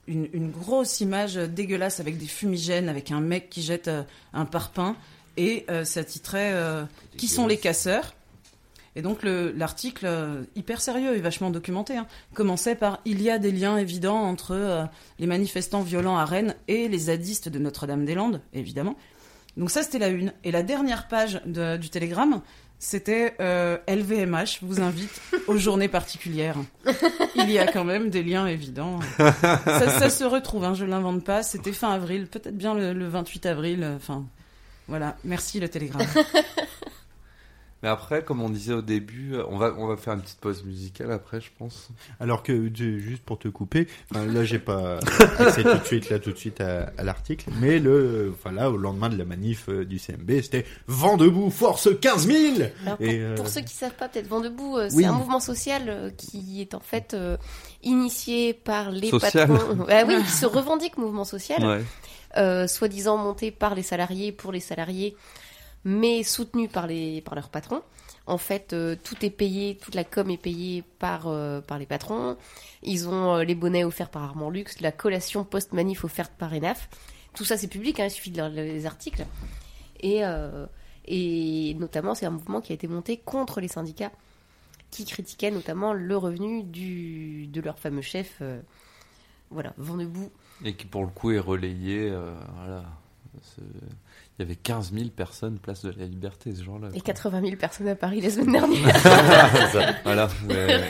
une, 0.07 0.27
une 0.33 0.51
grosse 0.51 0.99
image 1.01 1.35
dégueulasse 1.35 1.99
avec 1.99 2.17
des 2.17 2.25
fumigènes, 2.25 2.89
avec 2.89 3.11
un 3.11 3.21
mec 3.21 3.49
qui 3.49 3.61
jette 3.61 3.87
euh, 3.87 4.03
un 4.33 4.45
parpaing, 4.45 4.95
et 5.37 5.65
euh, 5.69 5.83
ça 5.83 6.03
titrait 6.03 6.51
euh, 6.53 6.83
Qui 7.17 7.27
sont 7.27 7.47
les 7.47 7.57
casseurs 7.57 8.13
Et 8.95 9.01
donc 9.01 9.23
le- 9.23 9.51
l'article, 9.51 10.05
euh, 10.05 10.43
hyper 10.55 10.79
sérieux 10.81 11.15
et 11.15 11.21
vachement 11.21 11.49
documenté, 11.49 11.97
hein, 11.97 12.05
commençait 12.33 12.75
par 12.75 12.99
Il 13.05 13.21
y 13.21 13.29
a 13.29 13.39
des 13.39 13.51
liens 13.51 13.77
évidents 13.77 14.21
entre 14.21 14.51
euh, 14.53 14.83
les 15.19 15.27
manifestants 15.27 15.81
violents 15.81 16.17
à 16.17 16.25
Rennes 16.25 16.55
et 16.67 16.87
les 16.87 16.97
zadistes 16.99 17.49
de 17.49 17.59
Notre-Dame-des-Landes, 17.59 18.41
évidemment. 18.53 18.95
Donc 19.57 19.69
ça, 19.71 19.83
c'était 19.83 19.99
la 19.99 20.07
une. 20.09 20.33
Et 20.43 20.51
la 20.51 20.63
dernière 20.63 21.07
page 21.07 21.41
de- 21.45 21.77
du 21.77 21.89
Télégramme, 21.89 22.41
c'était 22.79 23.35
euh, 23.39 23.77
LVMH 23.87 24.59
vous 24.61 24.81
invite 24.81 25.21
aux 25.47 25.57
journées 25.57 25.87
particulières. 25.87 26.57
Il 27.35 27.49
y 27.49 27.57
a 27.59 27.71
quand 27.71 27.83
même 27.85 28.09
des 28.09 28.23
liens 28.23 28.45
évidents. 28.47 28.99
Ça, 29.17 29.99
ça 29.99 30.09
se 30.09 30.23
retrouve, 30.23 30.63
hein, 30.65 30.73
je 30.73 30.85
l'invente 30.85 31.23
pas. 31.23 31.43
C'était 31.43 31.71
fin 31.71 31.91
avril, 31.91 32.27
peut-être 32.27 32.57
bien 32.57 32.73
le, 32.73 32.93
le 32.93 33.07
28 33.07 33.45
avril. 33.45 33.83
euh, 33.83 33.95
Enfin, 33.95 34.25
voilà. 34.87 35.15
Merci 35.23 35.59
le 35.59 35.69
Télégramme. 35.69 36.07
Mais 37.81 37.89
après, 37.89 38.23
comme 38.23 38.41
on 38.41 38.49
disait 38.49 38.71
au 38.71 38.81
début, 38.81 39.33
on 39.49 39.57
va, 39.57 39.73
on 39.77 39.87
va 39.87 39.97
faire 39.97 40.13
une 40.13 40.21
petite 40.21 40.39
pause 40.39 40.63
musicale 40.63 41.11
après, 41.11 41.41
je 41.41 41.49
pense. 41.59 41.89
Alors 42.21 42.41
que 42.41 42.71
je- 42.73 42.97
juste 42.97 43.23
pour 43.23 43.37
te 43.37 43.49
couper, 43.49 43.89
là 44.13 44.45
j'ai 44.45 44.57
pas 44.59 44.99
accès 45.37 45.63
tout 45.63 45.77
de 45.77 45.83
suite 45.83 46.09
là 46.09 46.17
tout 46.19 46.31
de 46.31 46.37
suite 46.37 46.61
à, 46.61 46.93
à 46.97 47.03
l'article, 47.03 47.49
mais 47.59 47.79
le 47.79 48.33
enfin 48.33 48.53
là 48.53 48.71
au 48.71 48.77
lendemain 48.77 49.09
de 49.09 49.17
la 49.17 49.25
manif 49.25 49.65
euh, 49.67 49.83
du 49.83 49.99
CMB, 49.99 50.31
c'était 50.41 50.63
vent 50.87 51.17
debout, 51.17 51.49
force 51.49 51.89
15 51.99 52.25
000. 52.27 52.55
Alors, 52.85 52.95
pour, 52.95 53.05
Et, 53.05 53.19
euh, 53.19 53.35
pour 53.35 53.49
ceux 53.49 53.59
qui 53.59 53.73
savent 53.73 53.95
pas, 53.95 54.07
peut-être 54.07 54.27
Vent 54.29 54.39
debout, 54.39 54.77
euh, 54.77 54.87
c'est 54.89 54.95
Oui. 54.95 55.05
un 55.05 55.11
mouvement 55.11 55.41
social 55.41 56.13
qui 56.17 56.61
est 56.61 56.75
en 56.75 56.79
fait 56.79 57.13
euh, 57.13 57.35
initié 57.81 58.53
par 58.53 58.91
les 58.91 59.09
Social. 59.09 59.49
patrons. 59.49 59.85
Ah 59.89 60.03
oui, 60.07 60.23
qui 60.23 60.31
se 60.31 60.45
revendique 60.45 60.97
mouvement 60.97 61.25
social, 61.25 61.61
Ouais. 61.65 61.83
Euh, 62.37 62.67
soi-disant 62.67 63.17
monté 63.17 63.51
par 63.51 63.75
les 63.75 63.83
salariés 63.83 64.31
pour 64.31 64.51
les 64.51 64.59
salariés, 64.59 65.15
mais 65.83 66.23
soutenu 66.23 66.67
par 66.67 66.87
les 66.87 67.21
par 67.21 67.35
leurs 67.35 67.49
patrons. 67.49 67.81
En 68.25 68.37
fait, 68.37 68.73
euh, 68.73 68.95
tout 69.03 69.23
est 69.25 69.29
payé, 69.29 69.77
toute 69.81 69.95
la 69.95 70.03
com 70.03 70.29
est 70.29 70.37
payée 70.37 70.83
par 70.99 71.27
euh, 71.27 71.61
par 71.61 71.77
les 71.77 71.85
patrons. 71.85 72.37
Ils 72.81 73.07
ont 73.07 73.37
les 73.37 73.55
bonnets 73.55 73.83
offerts 73.83 74.09
par 74.09 74.23
Armand 74.23 74.49
Luxe, 74.49 74.81
la 74.81 74.91
collation 74.91 75.43
post-manif 75.43 76.03
offerte 76.03 76.31
par 76.37 76.53
Enaf. 76.53 76.89
Tout 77.35 77.45
ça, 77.45 77.57
c'est 77.57 77.67
public, 77.67 77.99
hein, 77.99 78.05
il 78.05 78.11
suffit 78.11 78.31
de 78.31 78.35
lire 78.35 78.49
les 78.49 78.85
articles. 78.85 79.25
Et 80.01 80.21
et 81.05 81.73
notamment, 81.75 82.15
c'est 82.15 82.25
un 82.25 82.31
mouvement 82.31 82.61
qui 82.61 82.71
a 82.71 82.75
été 82.75 82.87
monté 82.87 83.17
contre 83.17 83.59
les 83.59 83.67
syndicats 83.67 84.11
qui 84.91 85.05
critiquaient 85.05 85.51
notamment 85.51 85.91
le 85.91 86.15
revenu 86.15 86.63
du, 86.63 87.47
de 87.47 87.61
leur 87.61 87.79
fameux 87.79 88.01
chef. 88.01 88.41
voilà, 89.49 89.73
vent 89.77 89.97
debout. 89.97 90.31
Et 90.63 90.73
qui, 90.75 90.85
pour 90.85 91.01
le 91.01 91.09
coup, 91.09 91.31
est 91.31 91.39
relayé. 91.39 92.09
euh, 92.09 92.33
voilà. 92.57 92.83
Il 93.57 94.41
y 94.41 94.41
avait 94.41 94.55
15 94.55 94.93
000 94.93 95.09
personnes 95.09 95.59
place 95.59 95.83
de 95.83 95.91
la 95.97 96.05
Liberté 96.05 96.55
ce 96.55 96.63
jour-là. 96.63 96.87
Et 96.93 97.01
quoi. 97.01 97.13
80 97.13 97.41
000 97.41 97.55
personnes 97.55 97.87
à 97.87 97.95
Paris 97.95 98.21
la 98.21 98.29
semaine 98.29 98.51
dernière. 98.53 98.97
Ça. 99.71 99.93
Voilà, 100.03 100.29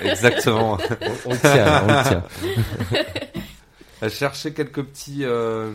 exactement. 0.03 0.77
On, 1.25 1.29
on 1.29 1.33
le 1.33 1.39
tient, 1.39 1.83
on 1.83 1.87
le 1.87 2.03
tient. 2.07 2.23
à 4.01 4.09
chercher 4.09 4.53
quelques 4.53 4.83
petits 4.83 5.21
euh, 5.23 5.71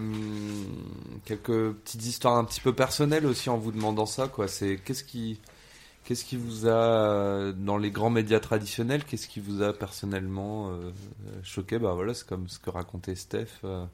quelques 1.25 1.73
petites 1.73 2.05
histoires 2.07 2.37
un 2.37 2.45
petit 2.45 2.61
peu 2.61 2.75
personnelles 2.75 3.25
aussi 3.27 3.49
en 3.49 3.57
vous 3.57 3.73
demandant 3.73 4.05
ça 4.05 4.29
quoi 4.29 4.49
c'est 4.49 4.77
qu'est-ce 4.77 5.03
qui 5.03 5.41
qu'est-ce 6.09 6.25
qui 6.25 6.39
vous 6.39 6.67
a 6.67 6.71
euh, 6.71 7.53
dans 7.53 7.77
les 7.77 7.91
grands 7.91 8.09
médias 8.09 8.41
traditionnels 8.41 9.05
qu'est-ce 9.05 9.29
qui 9.29 9.41
vous 9.41 9.61
a 9.61 9.75
personnellement 9.75 10.71
euh, 10.71 10.91
choqué? 11.43 11.79
Bah 11.79 11.93
voilà 11.93 12.15
c'est 12.15 12.27
comme 12.27 12.49
ce 12.49 12.59
que 12.59 12.71
racontait 12.71 13.15
Steph 13.15 13.61
euh, 13.65 13.85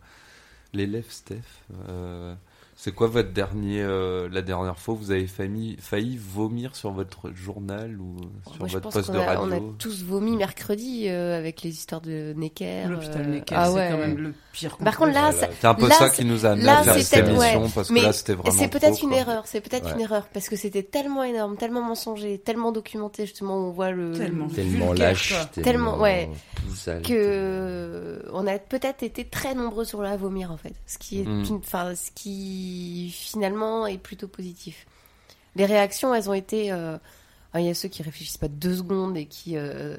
l'élève 0.73 1.07
Steph 1.09 1.43
euh, 1.89 2.37
c'est 2.77 2.93
quoi 2.93 3.07
votre 3.07 3.33
dernier 3.33 3.81
euh, 3.83 4.29
la 4.31 4.43
dernière 4.43 4.79
fois 4.79 4.95
où 4.95 4.97
vous 4.99 5.11
avez 5.11 5.27
failli, 5.27 5.77
failli 5.81 6.17
vomir 6.17 6.75
sur 6.77 6.91
votre 6.91 7.31
journal 7.33 7.99
ou 8.01 8.17
sur 8.51 8.59
Moi, 8.61 8.69
votre 8.69 8.91
poste 8.91 9.11
de 9.11 9.19
a, 9.19 9.41
on 9.41 9.51
a 9.51 9.55
radio 9.55 9.75
tous 9.79 10.03
vomi 10.05 10.37
mercredi 10.37 11.09
euh, 11.09 11.39
avec 11.39 11.63
les 11.63 11.71
histoires 11.71 12.01
de 12.01 12.33
Necker. 12.37 12.87
L'hôpital 12.89 13.23
euh, 13.23 13.27
Necker, 13.27 13.55
ah 13.57 13.67
c'est 13.69 13.75
ouais. 13.77 13.89
quand 13.93 13.99
même 13.99 14.19
le 14.19 14.35
pire. 14.53 14.77
Par 14.79 14.97
contre, 14.97 15.13
là, 15.13 15.31
Voilà. 15.31 15.49
c'est 15.61 15.67
un 15.67 15.75
peu 15.75 15.89
Là, 15.89 15.95
ça 15.95 16.11
qui 16.11 16.25
nous 16.25 16.45
a 16.47 16.51
amené 16.51 16.65
là, 16.67 16.79
à 16.81 16.83
faire 16.85 16.95
cette 17.03 17.27
émission 17.29 17.63
ouais. 17.65 17.69
parce 17.75 17.89
que 17.89 17.95
Mais 17.95 18.03
là 18.03 18.13
c'était 18.13 18.35
vraiment 18.35 18.57
c'est 18.59 18.69
peut-être 18.69 19.03
une 19.03 19.09
quoi. 19.11 19.19
erreur, 19.19 19.43
c'est 19.47 19.61
peut-être 19.61 19.87
Ouais. 19.87 19.93
une 19.95 20.01
erreur 20.01 20.27
parce 20.33 20.49
que 20.49 20.57
c'était 20.57 20.83
tellement 20.83 21.23
énorme, 21.25 21.57
tellement 21.57 21.83
mensonger, 21.83 22.39
tellement 22.39 22.73
documenté 22.73 23.27
justement, 23.27 23.57
on 23.57 23.71
voit 23.71 23.91
le 23.93 24.13
Tellement. 24.13 24.49
Tellement 24.49 24.87
Vulgaire, 24.89 25.09
lâche, 25.09 25.35
tellement, 25.63 25.99
ouais. 26.01 26.29
sale. 26.75 27.03
que 27.03 28.23
on 28.33 28.47
a 28.47 28.59
peut-être 28.59 29.03
été 29.03 29.25
très 29.25 29.55
nombreux 29.55 29.85
sur 29.85 30.03
la 30.03 30.17
vomir 30.17 30.51
en 30.51 30.57
fait, 30.57 30.75
ce 30.87 30.99
qui 30.99 31.21
est 31.21 31.25
Mm. 31.25 31.45
une- 31.49 31.57
enfin 31.57 31.95
ce 31.95 32.11
qui 32.15 32.64
finalement 33.13 33.87
est 33.87 33.99
plutôt 33.99 34.29
positif. 34.29 34.87
Les 35.57 35.67
réactions, 35.67 36.15
elles 36.15 36.29
ont 36.29 36.35
été, 36.35 36.73
euh, 36.73 36.99
il 37.55 37.63
y 37.63 37.69
a 37.69 37.75
ceux 37.75 37.89
qui 37.89 38.03
réfléchissent 38.03 38.39
pas 38.39 38.49
deux 38.49 38.77
secondes 38.77 39.17
et 39.17 39.27
qui 39.27 39.57
euh, 39.57 39.97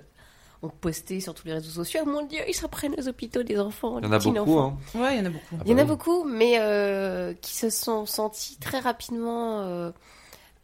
ont 0.62 0.70
posté 0.70 1.20
sur 1.22 1.34
tous 1.34 1.48
les 1.48 1.54
réseaux 1.54 1.70
sociaux, 1.72 2.02
oh 2.04 2.10
mon 2.10 2.26
dieu, 2.26 2.40
ils 2.48 2.54
s'en 2.54 2.68
prennent 2.68 2.96
aux 3.00 3.08
hôpitaux 3.08 3.44
des 3.44 3.60
enfants. 3.60 4.00
il 4.00 4.06
y 4.06 4.08
en 4.08 4.12
a 4.12 4.20
beaucoup 4.20 4.60
hein 4.60 4.78
Ouais, 4.96 5.16
il 5.16 5.20
y 5.20 5.22
en 5.22 5.26
a 5.26 5.30
beaucoup. 5.30 5.56
Ah 5.60 5.64
Il 5.66 5.72
y 5.72 5.74
en 5.74 5.76
bah 5.76 5.82
a 5.82 5.86
oui. 5.86 5.90
beaucoup, 5.90 6.24
mais 6.26 6.56
euh, 6.60 7.34
qui 7.42 7.56
se 7.56 7.70
sont 7.70 8.06
sentis 8.06 8.58
très 8.58 8.80
rapidement 8.80 9.62
euh, 9.62 9.92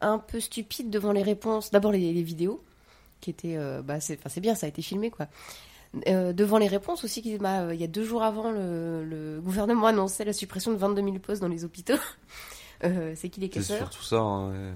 un 0.01 0.17
peu 0.17 0.39
stupides 0.39 0.89
devant 0.89 1.11
les 1.11 1.23
réponses. 1.23 1.71
D'abord 1.71 1.91
les, 1.91 2.11
les 2.13 2.23
vidéos, 2.23 2.63
qui 3.21 3.29
étaient, 3.29 3.55
euh, 3.57 3.81
bah 3.81 3.99
c'est, 3.99 4.17
enfin 4.17 4.29
c'est 4.29 4.41
bien, 4.41 4.55
ça 4.55 4.65
a 4.65 4.69
été 4.69 4.81
filmé 4.81 5.09
quoi. 5.11 5.27
Euh, 6.07 6.31
devant 6.31 6.57
les 6.57 6.67
réponses 6.69 7.03
aussi, 7.03 7.21
qui, 7.21 7.37
bah, 7.37 7.61
euh, 7.63 7.73
il 7.75 7.81
y 7.81 7.83
a 7.83 7.87
deux 7.87 8.03
jours 8.05 8.23
avant, 8.23 8.49
le, 8.51 9.03
le 9.03 9.41
gouvernement 9.41 9.87
annonçait 9.87 10.23
la 10.23 10.31
suppression 10.33 10.71
de 10.71 10.77
22 10.77 11.01
000 11.03 11.19
postes 11.19 11.41
dans 11.41 11.47
les 11.47 11.63
hôpitaux. 11.65 11.95
Euh, 12.83 13.13
c'est 13.15 13.29
qui 13.29 13.39
les 13.39 13.45
C'est 13.45 13.59
casseurs 13.59 13.77
surtout 13.93 14.01
ça. 14.03 14.17
hein, 14.17 14.49
ouais. 14.49 14.71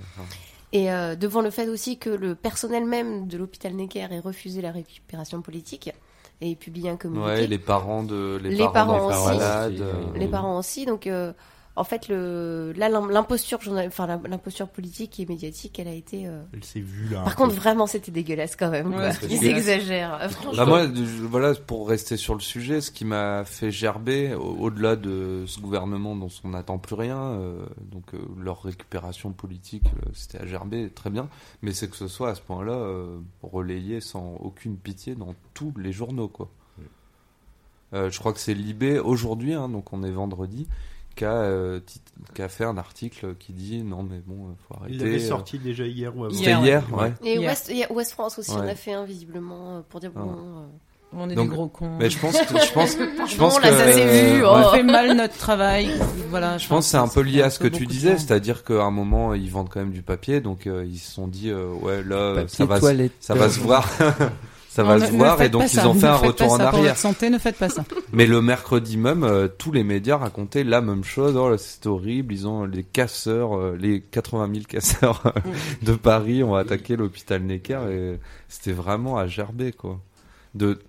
Et 0.74 0.92
euh, 0.92 1.16
devant 1.16 1.42
le 1.42 1.50
fait 1.50 1.68
aussi 1.68 1.98
que 1.98 2.12
le 2.12 2.36
personnel 2.36 2.86
même 2.86 3.28
de 3.28 3.36
l'hôpital 3.36 3.74
Necker 3.74 4.08
ait 4.12 4.20
refusé 4.20 4.62
la 4.62 4.70
récupération 4.72 5.42
politique 5.42 5.90
et 6.40 6.52
ait 6.52 6.56
publié 6.56 6.92
un 6.92 6.98
communiqué. 6.98 7.26
Ouais, 7.28 7.48
les 7.48 7.58
parents 7.58 8.04
de 8.04 8.40
les, 8.44 8.52
Les 8.52 8.68
parents 8.70 9.10
des 9.10 9.16
aussi. 9.16 9.26
malades. 9.26 9.84
Les 10.14 10.20
les 10.20 10.28
parents 10.28 10.60
aussi. 10.60 10.86
Donc, 10.86 11.08
euh, 11.08 11.34
en 11.78 11.84
fait, 11.84 12.08
le, 12.08 12.72
là, 12.78 12.88
l'im- 12.88 13.10
l'imposture, 13.10 13.60
enfin, 13.88 14.08
l'imposture 14.28 14.70
politique 14.70 15.20
et 15.20 15.26
médiatique, 15.26 15.78
elle 15.78 15.90
a 15.90 15.94
été. 15.94 16.26
euh, 16.26 16.42
Elle 16.54 16.64
s'est 16.64 16.80
vue 16.80 17.10
là. 17.10 17.24
Par 17.24 17.36
peu. 17.36 17.44
contre, 17.44 17.56
vraiment, 17.56 17.86
c'était 17.86 18.12
dégueulasse 18.12 18.56
quand 18.56 18.70
même. 18.70 18.94
Ouais, 18.96 19.10
Ils 19.30 19.46
exagèrent. 19.46 20.32
Franchement. 20.32 20.54
Bah 20.56 20.66
moi, 20.66 20.84
je- 20.88 21.24
voilà, 21.26 21.54
pour 21.54 21.90
rester 21.90 22.16
sur 22.16 22.34
le 22.34 22.40
sujet, 22.40 22.80
ce 22.80 22.92
qui 22.92 23.04
m'a 23.04 23.44
fait 23.44 23.72
gerber, 23.72 24.34
au- 24.36 24.56
au-delà 24.58 24.96
de 24.96 25.44
ce 25.48 25.60
gouvernement 25.60 26.16
dont 26.16 26.30
on 26.46 26.50
n'attend 26.50 26.78
plus 26.78 26.96
rien, 26.96 27.18
euh, 27.20 27.66
donc 27.92 28.14
euh, 28.14 28.20
leur 28.42 28.64
récupération 28.64 29.32
politique, 29.34 29.86
euh, 29.98 30.10
c'était 30.14 30.40
à 30.40 30.46
gerber, 30.46 30.90
très 30.90 31.10
bien, 31.10 31.28
mais 31.62 31.74
c'est 31.74 31.90
que 31.90 31.98
ce 31.98 32.08
soit 32.08 32.30
à 32.30 32.36
ce 32.36 32.42
point-là 32.42 32.72
euh, 32.74 33.18
relayé 33.44 34.00
sans 34.00 34.36
aucune 34.40 34.78
pitié 34.78 35.16
dans 35.16 35.36
tous 35.54 35.74
les 35.78 35.92
journaux, 35.92 36.30
quoi. 36.30 36.48
euh, 37.94 38.10
je 38.10 38.20
crois 38.20 38.34
que 38.34 38.40
c'est 38.40 38.54
Libé 38.54 39.00
aujourd'hui, 39.00 39.54
hein, 39.54 39.70
donc 39.70 39.94
on 39.94 40.04
est 40.04 40.12
vendredi, 40.12 40.68
qui 41.16 41.26
a, 41.26 41.32
euh, 41.32 41.80
fait 42.50 42.66
un 42.66 42.78
article 42.78 43.36
qui 43.40 43.54
dit 43.54 43.84
non 43.84 44.04
mais 44.04 44.20
bon, 44.26 44.50
euh, 44.50 44.54
faut 44.68 44.76
arrêter. 44.80 44.96
Il 44.96 45.02
avait 45.04 45.24
euh, 45.24 45.28
sorti 45.28 45.58
déjà 45.60 45.86
hier 45.86 46.16
ou 46.16 46.26
avant. 46.26 46.34
C'était 46.34 46.52
Hier, 46.52 46.64
hier, 46.64 46.84
ouais. 46.94 47.04
ouais. 47.04 47.14
Et 47.24 47.36
Hier. 47.38 47.50
Ouest, 47.52 47.68
il 47.72 47.78
y 47.78 47.84
a 47.84 47.92
Ouest 47.92 48.12
France 48.12 48.38
aussi, 48.40 48.52
on 48.52 48.60
a 48.62 48.76
fait 48.76 48.94
un 48.94 49.06
visiblement 49.06 49.78
euh, 49.78 49.82
pour 49.90 50.00
dire 50.00 50.12
bon. 50.12 50.22
Ouais. 50.24 50.30
euh, 50.38 50.66
On 51.18 51.30
est 51.30 51.36
Donc, 51.36 51.50
des 51.50 51.56
gros 51.56 51.68
cons. 51.68 51.98
Mais 51.98 52.10
je 52.10 52.20
pense, 52.20 52.38
que, 52.38 52.60
je 52.60 52.74
pense, 52.74 52.98
je 53.30 53.38
pense 53.38 53.54
Pardon, 53.54 53.58
que 53.58 53.64
là, 53.64 53.86
ça 53.86 53.94
s'est 53.94 54.34
vu, 54.36 54.44
oh. 54.44 54.50
On 54.54 54.70
fait 54.72 54.84
mal 54.84 55.16
notre 55.16 55.38
travail. 55.38 55.90
Voilà, 56.30 56.58
Je 56.58 56.68
pense 56.68 56.86
que 56.86 56.92
c'est 56.92 56.98
un 56.98 57.08
peu 57.08 57.22
lié 57.22 57.42
à 57.42 57.50
ce 57.50 57.60
que 57.60 57.68
tu 57.68 57.86
disais, 57.86 58.18
c'est-à-dire 58.18 58.64
qu'à 58.66 58.84
un 58.84 58.92
moment 58.92 59.34
ils 59.34 59.50
vendent 59.50 59.70
quand 59.70 59.80
même 59.80 59.92
du 59.94 60.02
papier, 60.02 60.42
donc 60.42 60.68
euh, 60.68 60.84
ils 60.86 60.98
se 60.98 61.12
sont 61.14 61.28
dit 61.30 61.50
euh, 61.50 61.68
ouais 61.82 62.04
là 62.04 62.34
Papier 62.36 62.58
ça 62.58 62.66
va, 62.66 62.80
toilette. 62.80 63.14
ça 63.22 63.34
va 63.36 63.50
se 63.50 63.60
voir, 63.62 63.88
ça 64.76 64.84
va 64.84 64.98
ne- 65.00 65.06
se 65.06 65.12
ne 65.14 65.18
voir 65.18 65.42
et 65.42 65.48
donc 65.50 65.64
ils 65.64 65.70
ça, 65.70 65.88
ont 65.88 65.94
fait 65.94 66.06
un 66.08 66.16
retour 66.16 66.48
en 66.52 66.58
ça 66.58 66.66
Pour 66.70 66.80
arrière. 66.80 66.84
votre 66.90 66.98
santé, 67.00 67.30
ne 67.30 67.38
faites 67.38 67.56
pas 67.58 67.70
ça. 67.70 67.86
Mais 68.12 68.26
le 68.26 68.42
mercredi 68.42 68.98
même, 68.98 69.24
euh, 69.24 69.48
tous 69.48 69.72
les 69.72 69.84
médias 69.86 70.18
racontaient 70.18 70.64
la 70.66 70.82
même 70.82 71.04
chose. 71.04 71.36
Oh, 71.38 71.50
là, 71.50 71.58
c'est 71.58 71.86
horrible. 71.88 72.34
Ils 72.34 72.48
ont 72.48 72.66
les 72.66 72.84
casseurs, 72.84 73.58
euh, 73.58 73.78
les 73.80 74.02
80 74.02 74.50
000 74.54 74.66
casseurs 74.68 75.22
euh, 75.26 75.32
de 75.82 75.94
Paris 75.94 76.44
ont 76.44 76.56
attaqué 76.56 76.96
l'hôpital 76.98 77.42
Necker 77.44 77.80
et 77.90 78.20
c'était 78.50 78.74
vraiment 78.74 79.18
à 79.18 79.28
gerber, 79.28 79.72
quoi. 79.72 80.00
De, 80.56 80.80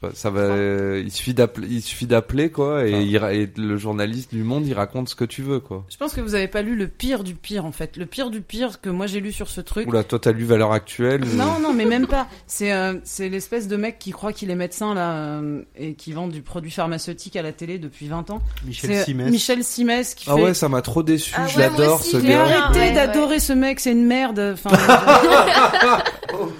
sais 0.00 0.08
pas, 0.08 0.10
ça 0.14 0.30
va. 0.30 0.96
Il 0.98 1.10
suffit 1.10 1.34
d'appeler, 1.34 1.66
il 1.70 1.82
suffit 1.82 2.06
d'appeler, 2.06 2.50
quoi, 2.50 2.86
et, 2.86 3.02
il 3.02 3.16
ra- 3.18 3.32
et 3.34 3.50
le 3.56 3.76
journaliste 3.76 4.32
du 4.34 4.42
Monde, 4.42 4.66
il 4.66 4.74
raconte 4.74 5.08
ce 5.08 5.14
que 5.14 5.24
tu 5.24 5.42
veux, 5.42 5.60
quoi. 5.60 5.84
Je 5.90 5.96
pense 5.96 6.12
que 6.14 6.20
vous 6.20 6.34
avez 6.34 6.48
pas 6.48 6.62
lu 6.62 6.76
le 6.76 6.88
pire 6.88 7.24
du 7.24 7.34
pire 7.34 7.64
en 7.64 7.72
fait. 7.72 7.96
Le 7.96 8.06
pire 8.06 8.30
du 8.30 8.40
pire 8.40 8.80
que 8.80 8.88
moi 8.90 9.06
j'ai 9.06 9.20
lu 9.20 9.32
sur 9.32 9.48
ce 9.48 9.60
truc. 9.60 9.88
Oula, 9.88 10.04
toi, 10.04 10.18
t'as 10.18 10.32
lu 10.32 10.44
Valeur 10.44 10.72
Actuelle 10.72 11.24
ou- 11.24 11.36
Non, 11.36 11.58
non, 11.60 11.72
mais 11.72 11.84
même 11.84 12.06
pas. 12.06 12.28
C'est 12.46 12.72
euh, 12.72 12.94
c'est 13.04 13.28
l'espèce 13.28 13.68
de 13.68 13.76
mec 13.76 13.98
qui 13.98 14.10
croit 14.12 14.32
qu'il 14.32 14.50
est 14.50 14.54
médecin 14.54 14.94
là 14.94 15.12
euh, 15.12 15.62
et 15.76 15.94
qui 15.94 16.12
vend 16.12 16.28
du 16.28 16.42
produit 16.42 16.70
pharmaceutique 16.70 17.36
à 17.36 17.42
la 17.42 17.52
télé 17.52 17.78
depuis 17.78 18.06
20 18.08 18.30
ans. 18.30 18.40
Michel 18.64 18.90
C'est 18.90 19.04
Simès. 19.04 19.30
Michel 19.30 19.64
Simès 19.64 20.14
qui 20.14 20.26
Ah 20.30 20.36
fait. 20.36 20.42
ouais, 20.42 20.54
ça 20.54 20.68
m'a 20.68 20.82
trop 20.82 21.02
déçu. 21.02 21.34
Ah 21.36 21.46
je 21.46 21.56
ouais, 21.58 21.62
l'adore, 21.70 22.02
ce 22.02 22.16
Mais 22.18 22.28
gars. 22.30 22.42
Arrêtez 22.44 22.78
ouais. 22.80 22.92
d'adorer 22.92 23.38
ce 23.40 23.52
mec, 23.52 23.80
c'est 23.80 23.92
une 23.92 24.06
merde. 24.06 24.54
Enfin, 24.54 24.70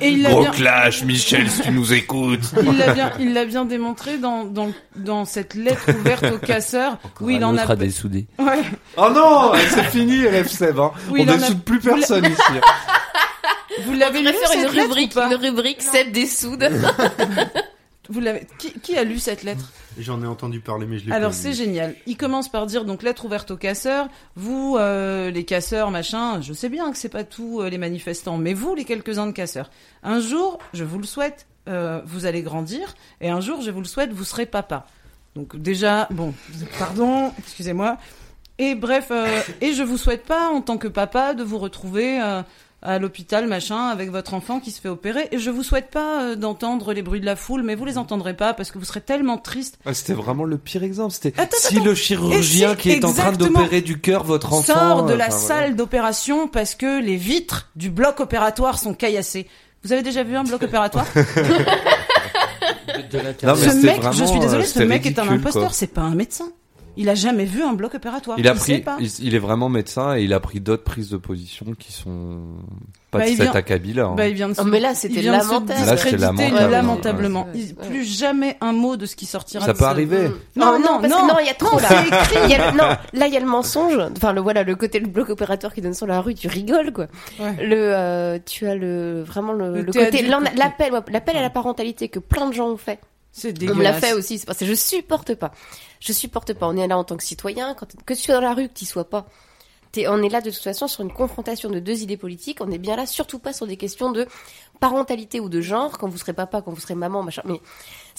et 0.00 0.08
il 0.10 0.22
l'a 0.22 0.30
Gros 0.30 0.42
bien, 0.42 0.50
clash, 0.50 1.04
Michel, 1.04 1.48
si 1.50 1.62
tu 1.62 1.70
nous 1.70 1.92
écoutes. 1.92 2.52
il 2.62 2.76
l'a 2.78 2.92
bien, 2.94 3.12
il 3.20 3.27
l'a 3.32 3.44
bien 3.44 3.64
démontré 3.64 4.18
dans, 4.18 4.44
dans 4.44 4.70
dans 4.96 5.24
cette 5.24 5.54
lettre 5.54 5.90
ouverte 5.98 6.24
au 6.32 6.38
casseur 6.38 6.98
où 7.20 7.30
il 7.30 7.44
en 7.44 7.56
a. 7.56 7.76
dessoudé. 7.76 8.26
Ouais. 8.38 8.62
Oh 8.96 9.08
non, 9.14 9.52
c'est 9.70 9.84
fini, 9.84 10.26
Rêve 10.26 10.48
Seb. 10.48 10.78
Hein. 10.78 10.92
Oui, 11.10 11.20
On 11.20 11.24
il 11.24 11.30
en 11.30 11.34
a- 11.34 11.36
desoude 11.38 11.62
plus 11.64 11.78
personne 11.80 12.24
ici. 12.26 12.42
Vous 13.84 13.92
l'avez 13.94 14.18
On 14.18 14.22
lu 14.22 14.28
faire 14.32 14.48
cette 14.48 14.56
une 14.56 14.62
lettre 14.74 14.82
rubrique, 14.88 15.12
ou 15.12 15.14
pas 15.14 15.26
une 15.26 15.34
rubrique 15.34 15.82
Seb 15.82 16.10
des 16.12 16.26
soudes. 16.26 16.68
Vous 18.08 18.20
l'avez. 18.20 18.46
Qui, 18.58 18.72
qui 18.72 18.96
a 18.96 19.04
lu 19.04 19.18
cette 19.18 19.42
lettre 19.42 19.70
J'en 19.98 20.22
ai 20.22 20.26
entendu 20.26 20.60
parler, 20.60 20.86
mais 20.86 20.98
je 20.98 21.06
l'ai 21.06 21.12
Alors 21.12 21.34
c'est 21.34 21.52
génial. 21.52 21.94
Il 22.06 22.16
commence 22.16 22.48
par 22.48 22.66
dire 22.66 22.84
donc 22.84 23.02
lettre 23.02 23.26
ouverte 23.26 23.50
aux 23.50 23.56
casseurs. 23.56 24.08
Vous, 24.34 24.76
euh, 24.78 25.30
les 25.30 25.44
casseurs, 25.44 25.90
machin. 25.90 26.40
Je 26.40 26.52
sais 26.52 26.68
bien 26.68 26.90
que 26.90 26.96
c'est 26.98 27.08
pas 27.08 27.24
tous 27.24 27.60
euh, 27.60 27.68
les 27.68 27.78
manifestants, 27.78 28.38
mais 28.38 28.54
vous, 28.54 28.74
les 28.74 28.84
quelques-uns 28.84 29.26
de 29.26 29.32
casseurs. 29.32 29.70
Un 30.02 30.20
jour, 30.20 30.58
je 30.72 30.84
vous 30.84 30.98
le 30.98 31.04
souhaite, 31.04 31.46
euh, 31.68 32.00
vous 32.06 32.24
allez 32.24 32.42
grandir, 32.42 32.94
et 33.20 33.28
un 33.28 33.40
jour, 33.40 33.60
je 33.60 33.70
vous 33.70 33.80
le 33.80 33.86
souhaite, 33.86 34.12
vous 34.12 34.24
serez 34.24 34.46
papa. 34.46 34.86
Donc 35.36 35.56
déjà, 35.56 36.08
bon, 36.10 36.32
pardon, 36.78 37.32
excusez-moi. 37.38 37.98
Et 38.58 38.74
bref, 38.74 39.08
euh, 39.10 39.40
et 39.60 39.72
je 39.72 39.82
vous 39.82 39.98
souhaite 39.98 40.24
pas 40.24 40.48
en 40.48 40.62
tant 40.62 40.78
que 40.78 40.88
papa 40.88 41.34
de 41.34 41.44
vous 41.44 41.58
retrouver. 41.58 42.20
Euh, 42.84 42.96
à 42.96 42.98
l'hôpital, 42.98 43.46
machin, 43.46 43.88
avec 43.88 44.10
votre 44.10 44.34
enfant 44.34 44.60
qui 44.60 44.70
se 44.70 44.80
fait 44.80 44.88
opérer. 44.88 45.28
Et 45.32 45.38
je 45.38 45.50
vous 45.50 45.62
souhaite 45.62 45.90
pas 45.90 46.22
euh, 46.22 46.36
d'entendre 46.36 46.92
les 46.92 47.02
bruits 47.02 47.20
de 47.20 47.26
la 47.26 47.36
foule, 47.36 47.62
mais 47.62 47.74
vous 47.74 47.84
les 47.84 47.98
entendrez 47.98 48.34
pas 48.34 48.54
parce 48.54 48.70
que 48.70 48.78
vous 48.78 48.84
serez 48.84 49.00
tellement 49.00 49.38
triste 49.38 49.78
Ah, 49.84 49.94
C'était 49.94 50.12
vraiment 50.14 50.44
le 50.44 50.58
pire 50.58 50.82
exemple. 50.84 51.12
C'était 51.12 51.38
Attends, 51.40 51.56
si 51.58 51.80
le 51.80 51.94
chirurgien 51.94 52.70
si, 52.70 52.76
qui 52.76 52.90
est 52.90 53.04
en 53.04 53.12
train 53.12 53.32
d'opérer 53.32 53.80
du 53.80 54.00
cœur 54.00 54.24
votre 54.24 54.52
enfant 54.52 54.74
sort 54.74 55.02
de 55.04 55.14
la 55.14 55.26
enfin, 55.26 55.36
voilà. 55.36 55.54
salle 55.62 55.76
d'opération 55.76 56.48
parce 56.48 56.74
que 56.74 57.00
les 57.00 57.16
vitres 57.16 57.68
du 57.76 57.90
bloc 57.90 58.20
opératoire 58.20 58.78
sont 58.78 58.94
caillassées. 58.94 59.46
Vous 59.84 59.92
avez 59.92 60.02
déjà 60.02 60.22
vu 60.22 60.36
un 60.36 60.44
bloc 60.44 60.62
opératoire? 60.62 61.06
De 63.10 63.18
la 63.18 63.32
Non, 63.32 63.58
mais 63.58 63.68
Ce 63.70 63.86
mec, 63.86 64.02
je 64.12 64.24
suis 64.24 64.40
désolée, 64.40 64.64
euh, 64.64 64.66
ce 64.66 64.82
mec 64.82 65.06
est 65.06 65.18
un 65.18 65.28
imposteur, 65.28 65.72
c'est 65.72 65.86
pas 65.86 66.02
un 66.02 66.14
médecin. 66.14 66.50
Il 67.00 67.08
a 67.08 67.14
jamais 67.14 67.44
vu 67.44 67.62
un 67.62 67.72
bloc 67.74 67.94
opératoire. 67.94 68.38
Il 68.38 68.48
a 68.48 68.54
pris, 68.54 68.78
pas. 68.80 68.96
il, 69.00 69.08
il 69.20 69.34
est 69.34 69.38
vraiment 69.38 69.68
médecin 69.68 70.16
et 70.16 70.22
il 70.24 70.32
a 70.34 70.40
pris 70.40 70.60
d'autres 70.60 70.82
prises 70.84 71.10
de 71.10 71.16
position 71.16 71.66
qui 71.78 71.92
sont 71.92 72.40
pas 73.12 73.18
Bah, 73.20 73.24
de 73.24 73.30
cet 73.30 73.40
vient- 73.40 73.52
acabit-là. 73.52 74.04
hein. 74.06 74.14
Bah, 74.16 74.26
il 74.28 74.34
vient 74.34 74.48
de 74.48 74.54
se, 74.54 74.60
Oh, 74.60 74.64
mais 74.64 74.80
là, 74.80 74.94
c'était 74.94 75.22
lamentable. 75.22 75.68
Là, 75.86 75.96
c'était 75.96 76.16
lamentable. 76.16 76.70
lamentablement. 76.70 77.44
Ouais, 77.44 77.50
Il- 77.60 77.74
ouais. 77.80 77.86
Plus 77.88 78.04
jamais 78.04 78.56
un 78.60 78.72
mot 78.72 78.96
de 78.96 79.06
ce 79.06 79.14
qui 79.16 79.26
sortira 79.26 79.64
Ça 79.64 79.72
de 79.72 79.78
peut 79.78 79.84
ce- 79.84 79.88
arriver. 79.88 80.28
Non, 80.56 80.72
Non, 80.72 80.72
non, 80.72 80.78
non, 80.78 81.00
parce 81.00 81.12
non. 81.12 81.26
que 81.28 81.32
non, 81.32 81.38
il 81.40 81.46
y 81.46 81.50
a 81.50 81.54
trop 81.54 81.78
là. 81.78 81.88
écrit. 82.04 82.36
Il 82.44 82.50
y 82.50 82.54
a 82.54 82.72
le- 82.72 82.76
non, 82.76 82.84
là 83.12 83.26
il 83.28 83.32
y 83.32 83.36
a 83.36 83.40
le 83.40 83.46
mensonge. 83.46 83.96
Enfin 84.16 84.32
le 84.32 84.40
voilà, 84.40 84.64
le 84.64 84.74
côté 84.74 84.98
le 84.98 85.06
bloc 85.06 85.30
opérateur 85.30 85.72
qui 85.72 85.80
donne 85.80 85.94
sur 85.94 86.06
la 86.08 86.20
rue, 86.20 86.34
tu 86.34 86.48
rigoles 86.48 86.92
quoi. 86.92 87.06
Ouais. 87.38 87.64
Le 87.64 87.76
euh, 87.94 88.38
tu 88.44 88.66
as 88.66 88.74
le 88.74 89.22
vraiment 89.22 89.52
le, 89.52 89.72
Le 89.76 89.82
le 89.82 89.92
théâtre 89.92 90.10
côté 90.10 90.26
l'appel 90.56 90.92
l'appel 91.10 91.36
à 91.36 91.42
la 91.42 91.50
parentalité 91.50 92.08
que 92.08 92.18
plein 92.18 92.48
de 92.48 92.52
gens 92.54 92.68
ont 92.68 92.76
fait. 92.76 92.98
C'est 93.30 93.50
On 93.50 93.74
me 93.76 93.82
l'a 93.84 93.92
dégueulasse. 93.92 94.00
fait 94.04 94.12
aussi, 94.14 94.38
c'est 94.38 94.46
parce 94.46 94.58
que 94.58 94.66
je 94.66 94.74
supporte 94.74 95.34
pas. 95.36 95.52
Je 96.00 96.12
supporte 96.12 96.52
pas. 96.54 96.66
On 96.68 96.76
est 96.76 96.86
là 96.86 96.98
en 96.98 97.04
tant 97.04 97.16
que 97.16 97.24
citoyen, 97.24 97.74
que 97.74 98.14
tu 98.14 98.22
sois 98.22 98.34
dans 98.34 98.40
la 98.40 98.54
rue, 98.54 98.68
que 98.68 98.74
tu 98.74 98.86
sois 98.86 99.08
pas. 99.08 99.26
On 100.06 100.22
est 100.22 100.28
là 100.28 100.40
de 100.40 100.50
toute 100.50 100.62
façon 100.62 100.86
sur 100.86 101.02
une 101.02 101.12
confrontation 101.12 101.70
de 101.70 101.80
deux 101.80 102.02
idées 102.02 102.16
politiques. 102.16 102.58
On 102.60 102.70
est 102.70 102.78
bien 102.78 102.94
là, 102.94 103.06
surtout 103.06 103.38
pas 103.38 103.52
sur 103.52 103.66
des 103.66 103.76
questions 103.76 104.12
de 104.12 104.26
parentalité 104.80 105.40
ou 105.40 105.48
de 105.48 105.60
genre, 105.60 105.98
quand 105.98 106.08
vous 106.08 106.18
serez 106.18 106.34
papa, 106.34 106.62
quand 106.62 106.72
vous 106.72 106.80
serez 106.80 106.94
maman, 106.94 107.22
machin. 107.22 107.42
Mais 107.44 107.60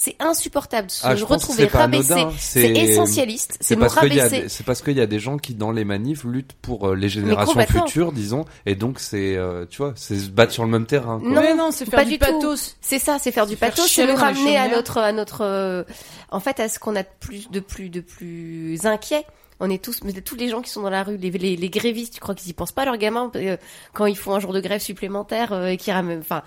c'est 0.02 0.16
insupportable 0.18 0.86
de 0.86 0.92
se 0.92 1.06
Ah, 1.06 1.14
je 1.14 1.26
retrouver 1.26 1.66
rabaissé. 1.66 2.24
C'est 2.38 2.70
essentialiste. 2.70 3.58
C'est 3.60 3.76
parce 3.76 3.94
qu'il 3.94 4.14
y 4.14 4.18
a 4.18 4.22
rabaisser. 4.22 4.42
des- 4.44 4.48
c'est 4.48 4.64
parce 4.64 4.80
qu'il 4.80 4.96
y 4.96 5.00
a 5.02 5.06
des 5.06 5.18
gens 5.20 5.36
qui 5.36 5.52
dans 5.54 5.72
les 5.72 5.84
manifs 5.84 6.24
luttent 6.24 6.54
pour 6.62 6.88
euh, 6.88 6.94
les 6.96 7.10
générations 7.10 7.60
futures, 7.66 8.10
disons, 8.12 8.46
et 8.64 8.74
donc 8.76 8.98
c'est, 8.98 9.36
euh, 9.36 9.66
tu 9.68 9.76
vois, 9.82 9.92
c'est 9.96 10.18
se 10.18 10.30
battre 10.30 10.52
sur 10.54 10.64
le 10.64 10.70
même 10.70 10.86
terrain. 10.86 11.20
Quoi. 11.20 11.28
Non, 11.28 11.42
Mais 11.42 11.54
non, 11.54 11.70
c'est 11.70 11.84
faire 11.84 11.98
pas 12.00 12.06
du 12.06 12.16
pathos. 12.16 12.76
C'est 12.80 12.98
ça, 12.98 13.18
c'est 13.20 13.30
faire 13.30 13.46
du 13.46 13.56
faire 13.56 13.68
pathos, 13.70 13.88
c'est 13.90 14.06
les 14.06 14.14
ramener 14.14 14.56
à 14.56 14.68
notre, 14.68 14.96
à 14.96 15.12
notre, 15.12 15.42
euh, 15.42 15.84
en 16.30 16.40
fait, 16.40 16.60
à 16.60 16.70
ce 16.70 16.78
qu'on 16.78 16.96
a 16.96 17.02
de 17.02 17.08
plus, 17.20 17.50
de 17.50 17.60
plus, 17.60 17.90
de 17.90 18.00
plus 18.00 18.86
inquiet. 18.86 19.26
On 19.62 19.68
est 19.68 19.84
tous, 19.84 20.00
mais 20.04 20.12
tous 20.14 20.36
les 20.36 20.48
gens 20.48 20.62
qui 20.62 20.70
sont 20.70 20.80
dans 20.80 20.88
la 20.88 21.02
rue, 21.02 21.18
les, 21.18 21.30
les, 21.30 21.56
les 21.56 21.68
grévistes, 21.68 22.14
tu 22.14 22.20
crois 22.20 22.34
qu'ils 22.34 22.48
y 22.48 22.54
pensent 22.54 22.72
pas 22.72 22.86
leurs 22.86 22.96
gamins 22.96 23.30
euh, 23.36 23.58
quand 23.92 24.06
ils 24.06 24.16
font 24.16 24.34
un 24.34 24.40
jour 24.40 24.54
de 24.54 24.60
grève 24.60 24.80
supplémentaire 24.80 25.52
euh, 25.52 25.66
et 25.66 25.76
qui 25.76 25.92
ramènent, 25.92 26.20
enfin, 26.20 26.40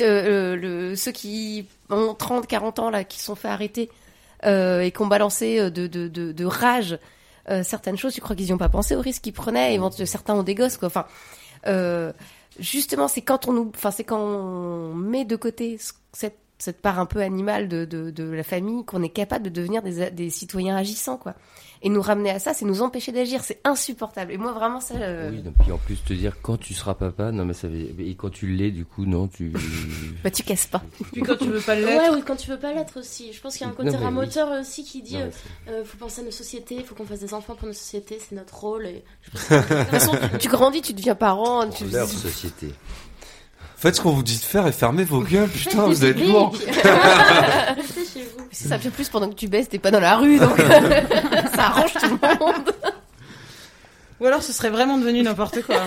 euh, 0.00 0.56
le, 0.56 0.96
ceux 0.96 1.12
qui 1.12 1.66
ont 1.90 2.14
30, 2.14 2.46
40 2.46 2.78
ans 2.78 2.90
là, 2.90 3.04
qui 3.04 3.20
sont 3.20 3.34
fait 3.34 3.48
arrêter 3.48 3.90
euh, 4.44 4.80
et 4.80 4.90
qui 4.90 5.00
ont 5.02 5.06
balancé 5.06 5.58
euh, 5.58 5.70
de, 5.70 6.44
rage 6.44 6.98
euh, 7.50 7.62
certaines 7.62 7.96
choses, 7.96 8.14
tu 8.14 8.20
crois 8.20 8.36
qu'ils 8.36 8.46
y 8.48 8.52
ont 8.52 8.58
pas 8.58 8.68
pensé 8.68 8.94
au 8.96 9.00
risque 9.00 9.22
qu'ils 9.22 9.32
prenaient? 9.32 9.74
Éventuellement, 9.74 10.06
certains 10.10 10.34
ont 10.34 10.42
des 10.44 10.54
gosses, 10.54 10.76
quoi. 10.76 10.86
Enfin, 10.88 11.06
euh, 11.66 12.12
justement, 12.58 13.08
c'est 13.08 13.22
quand 13.22 13.48
on 13.48 13.68
enfin, 13.74 13.90
c'est 13.90 14.04
quand 14.04 14.20
on 14.20 14.94
met 14.94 15.24
de 15.24 15.36
côté 15.36 15.78
ce- 15.78 15.92
cette, 16.58 16.80
part 16.80 17.00
un 17.00 17.06
peu 17.06 17.20
animale 17.20 17.68
de 17.68 18.32
la 18.32 18.44
famille 18.44 18.84
qu'on 18.84 19.02
est 19.02 19.08
capable 19.08 19.44
de 19.44 19.50
devenir 19.50 19.82
des, 19.82 20.10
des 20.12 20.30
citoyens 20.30 20.76
agissants, 20.76 21.16
quoi. 21.16 21.34
Et 21.84 21.88
nous 21.88 22.00
ramener 22.00 22.30
à 22.30 22.38
ça, 22.38 22.54
c'est 22.54 22.64
nous 22.64 22.80
empêcher 22.82 23.10
d'agir. 23.10 23.42
C'est 23.42 23.60
insupportable. 23.64 24.30
Et 24.32 24.36
moi, 24.38 24.52
vraiment, 24.52 24.80
ça. 24.80 24.94
euh, 24.94 25.30
Oui, 25.32 25.42
donc, 25.42 25.54
puis 25.60 25.72
en 25.72 25.78
plus 25.78 25.96
te 26.04 26.12
dire 26.12 26.36
quand 26.40 26.56
tu 26.56 26.74
seras 26.74 26.94
papa, 26.94 27.32
non 27.32 27.44
mais 27.44 27.54
ça 27.54 27.66
veut... 27.66 27.80
et 27.98 28.14
quand 28.14 28.30
tu 28.30 28.46
l'es 28.46 28.70
du 28.70 28.84
coup 28.84 29.04
non 29.04 29.26
tu. 29.28 29.52
Bah, 30.22 30.30
tu 30.30 30.44
casses 30.44 30.66
pas. 30.68 30.82
Puis 31.12 31.22
quand 31.22 31.36
tu 31.36 31.46
veux 31.48 31.60
pas 31.60 31.74
Ouais, 31.74 31.80
l'être. 31.80 32.14
oui, 32.14 32.22
quand 32.24 32.36
tu 32.36 32.48
veux 32.50 32.58
pas 32.58 32.72
l'être 32.72 33.00
aussi. 33.00 33.32
Je 33.32 33.40
pense 33.40 33.54
qu'il 33.56 33.62
y 33.62 33.64
a 33.64 33.68
un 33.68 33.70
Non, 33.70 33.76
côté 33.76 33.90
oui. 33.90 33.96
ramoteur 34.04 34.60
aussi 34.60 34.84
qui 34.84 35.02
dit 35.02 35.14
Non, 35.16 35.22
euh, 35.22 35.30
euh, 35.70 35.84
faut 35.84 35.96
penser 35.98 36.20
à 36.20 36.24
nos 36.24 36.30
sociétés, 36.30 36.82
faut 36.84 36.94
qu'on 36.94 37.04
fasse 37.04 37.18
des 37.20 37.34
enfants 37.34 37.56
pour 37.56 37.66
nos 37.66 37.74
sociétés, 37.74 38.18
c'est 38.20 38.36
notre 38.36 38.56
rôle. 38.56 38.86
Et... 38.86 39.02
De 39.32 39.58
toute 39.58 39.88
façon, 39.90 40.12
tu, 40.38 40.48
grandis, 40.48 40.82
tu 40.82 40.92
deviens 40.94 41.16
parent. 41.16 41.68
Tu... 41.68 41.84
Leur 41.86 42.06
société. 42.08 42.68
Faites 43.82 43.96
ce 43.96 44.00
qu'on 44.00 44.12
vous 44.12 44.22
dit 44.22 44.38
de 44.38 44.44
faire 44.44 44.68
et 44.68 44.70
fermez 44.70 45.02
vos 45.02 45.22
gueules, 45.22 45.48
putain, 45.52 45.86
vous 45.88 46.04
êtes 46.04 46.20
lourd. 46.20 46.52
Restez 46.54 48.04
chez 48.14 48.22
vous. 48.22 48.46
Ça 48.52 48.78
fait 48.78 48.90
plus 48.90 49.08
pendant 49.08 49.28
que 49.28 49.34
tu 49.34 49.48
baisses, 49.48 49.68
t'es 49.68 49.80
pas 49.80 49.90
dans 49.90 49.98
la 49.98 50.18
rue, 50.18 50.38
donc 50.38 50.56
ça 51.56 51.64
arrange 51.64 51.92
tout 51.94 52.06
le 52.06 52.38
monde. 52.38 52.70
Ou 54.20 54.26
alors 54.26 54.40
ce 54.40 54.52
serait 54.52 54.70
vraiment 54.70 54.98
devenu 54.98 55.24
n'importe 55.24 55.62
quoi. 55.62 55.80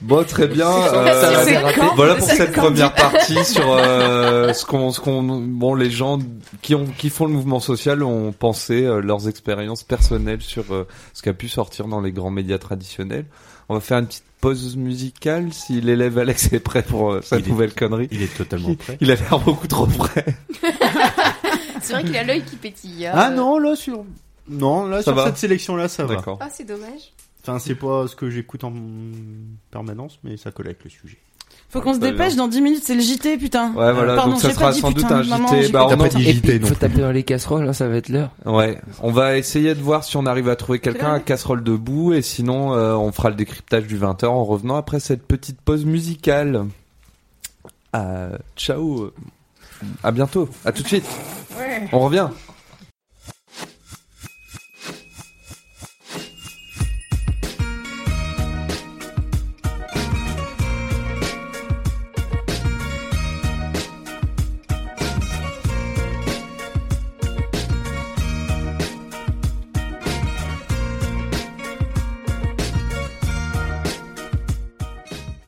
Bon, 0.00 0.24
très 0.24 0.48
bien. 0.48 0.68
Euh, 0.68 1.60
voilà 1.94 2.16
pour 2.16 2.28
cette 2.28 2.50
première 2.50 2.92
partie 2.92 3.44
sur 3.44 3.72
euh, 3.72 4.52
ce 4.52 4.66
qu'on, 4.66 4.90
ce 4.90 4.98
qu'on, 4.98 5.22
bon, 5.22 5.76
les 5.76 5.92
gens 5.92 6.18
qui 6.62 6.74
ont, 6.74 6.86
qui 6.86 7.10
font 7.10 7.26
le 7.26 7.32
mouvement 7.32 7.60
social 7.60 8.02
ont 8.02 8.32
pensé 8.32 8.84
euh, 8.84 9.00
leurs 9.00 9.28
expériences 9.28 9.84
personnelles 9.84 10.42
sur 10.42 10.64
euh, 10.74 10.88
ce 11.14 11.22
qui 11.22 11.28
a 11.28 11.32
pu 11.32 11.48
sortir 11.48 11.86
dans 11.86 12.00
les 12.00 12.10
grands 12.10 12.32
médias 12.32 12.58
traditionnels. 12.58 13.26
On 13.68 13.74
va 13.74 13.80
faire 13.80 13.98
une 13.98 14.06
petite 14.06 14.24
pause 14.40 14.76
musicale 14.76 15.52
si 15.52 15.80
l'élève 15.80 16.18
Alex 16.18 16.52
est 16.52 16.60
prêt 16.60 16.82
pour 16.82 17.12
euh, 17.12 17.20
sa 17.22 17.38
Il 17.38 17.46
est- 17.46 17.48
nouvelle 17.48 17.74
connerie. 17.74 18.08
Il 18.10 18.22
est 18.22 18.36
totalement 18.36 18.74
prêt. 18.74 18.98
Il 19.00 19.10
a 19.10 19.14
l'air 19.14 19.38
beaucoup 19.38 19.66
trop 19.68 19.86
prêt. 19.86 20.24
C'est 21.80 21.92
vrai 21.94 22.04
qu'il 22.04 22.16
a 22.16 22.24
l'œil 22.24 22.42
qui 22.42 22.56
pétille. 22.56 23.06
hein. 23.06 23.12
Ah 23.14 23.30
non, 23.30 23.58
là 23.58 23.74
sur 23.76 24.04
non, 24.48 24.86
là 24.86 24.98
Ça 24.98 25.04
sur 25.04 25.14
va 25.14 25.26
cette 25.26 25.36
sélection 25.38 25.76
là, 25.76 25.88
ça 25.88 26.04
va. 26.04 26.16
D'accord. 26.16 26.38
Ah, 26.40 26.48
c'est 26.52 26.64
dommage. 26.64 27.12
Enfin, 27.42 27.58
c'est 27.58 27.74
pas 27.74 28.06
ce 28.08 28.14
que 28.16 28.30
j'écoute 28.30 28.62
en 28.64 28.72
permanence, 29.70 30.18
mais 30.24 30.36
ça 30.36 30.50
colle 30.52 30.66
avec 30.66 30.84
le 30.84 30.90
sujet. 30.90 31.18
Faut 31.72 31.80
qu'on 31.80 31.94
se 31.94 32.00
dépêche, 32.00 32.36
dans 32.36 32.48
10 32.48 32.60
minutes, 32.60 32.82
c'est 32.84 32.94
le 32.94 33.00
JT, 33.00 33.38
putain. 33.38 33.72
Ouais, 33.72 33.94
voilà, 33.94 34.14
Pardon, 34.14 34.32
donc 34.32 34.42
ça 34.42 34.50
sera 34.52 34.74
sans 34.74 34.92
doute 34.92 35.10
un 35.10 35.22
maman, 35.22 35.48
JT. 35.48 35.72
Bah, 35.72 35.86
pas 35.88 35.94
on 35.94 35.96
pas 35.96 36.08
dit 36.10 36.22
JT 36.22 36.40
puis, 36.42 36.60
non 36.60 36.66
faut 36.66 36.74
taper 36.74 37.00
dans 37.00 37.10
les 37.10 37.22
casseroles, 37.22 37.66
hein, 37.66 37.72
ça 37.72 37.88
va 37.88 37.96
être 37.96 38.10
l'heure. 38.10 38.28
Ouais, 38.44 38.78
on 39.00 39.10
va 39.10 39.38
essayer 39.38 39.74
de 39.74 39.80
voir 39.80 40.04
si 40.04 40.18
on 40.18 40.26
arrive 40.26 40.50
à 40.50 40.56
trouver 40.56 40.80
quelqu'un 40.80 41.14
à 41.14 41.18
casserole 41.18 41.64
debout 41.64 42.12
et 42.12 42.20
sinon 42.20 42.74
euh, 42.74 42.92
on 42.92 43.10
fera 43.10 43.30
le 43.30 43.36
décryptage 43.36 43.86
du 43.86 43.98
20h 43.98 44.26
en 44.26 44.44
revenant 44.44 44.76
après 44.76 45.00
cette 45.00 45.22
petite 45.26 45.62
pause 45.62 45.86
musicale. 45.86 46.66
Euh, 47.96 48.36
ciao, 48.54 49.10
à 50.04 50.10
bientôt, 50.10 50.50
à 50.66 50.72
tout 50.72 50.82
de 50.82 50.88
suite. 50.88 51.06
On 51.90 52.00
revient. 52.00 52.28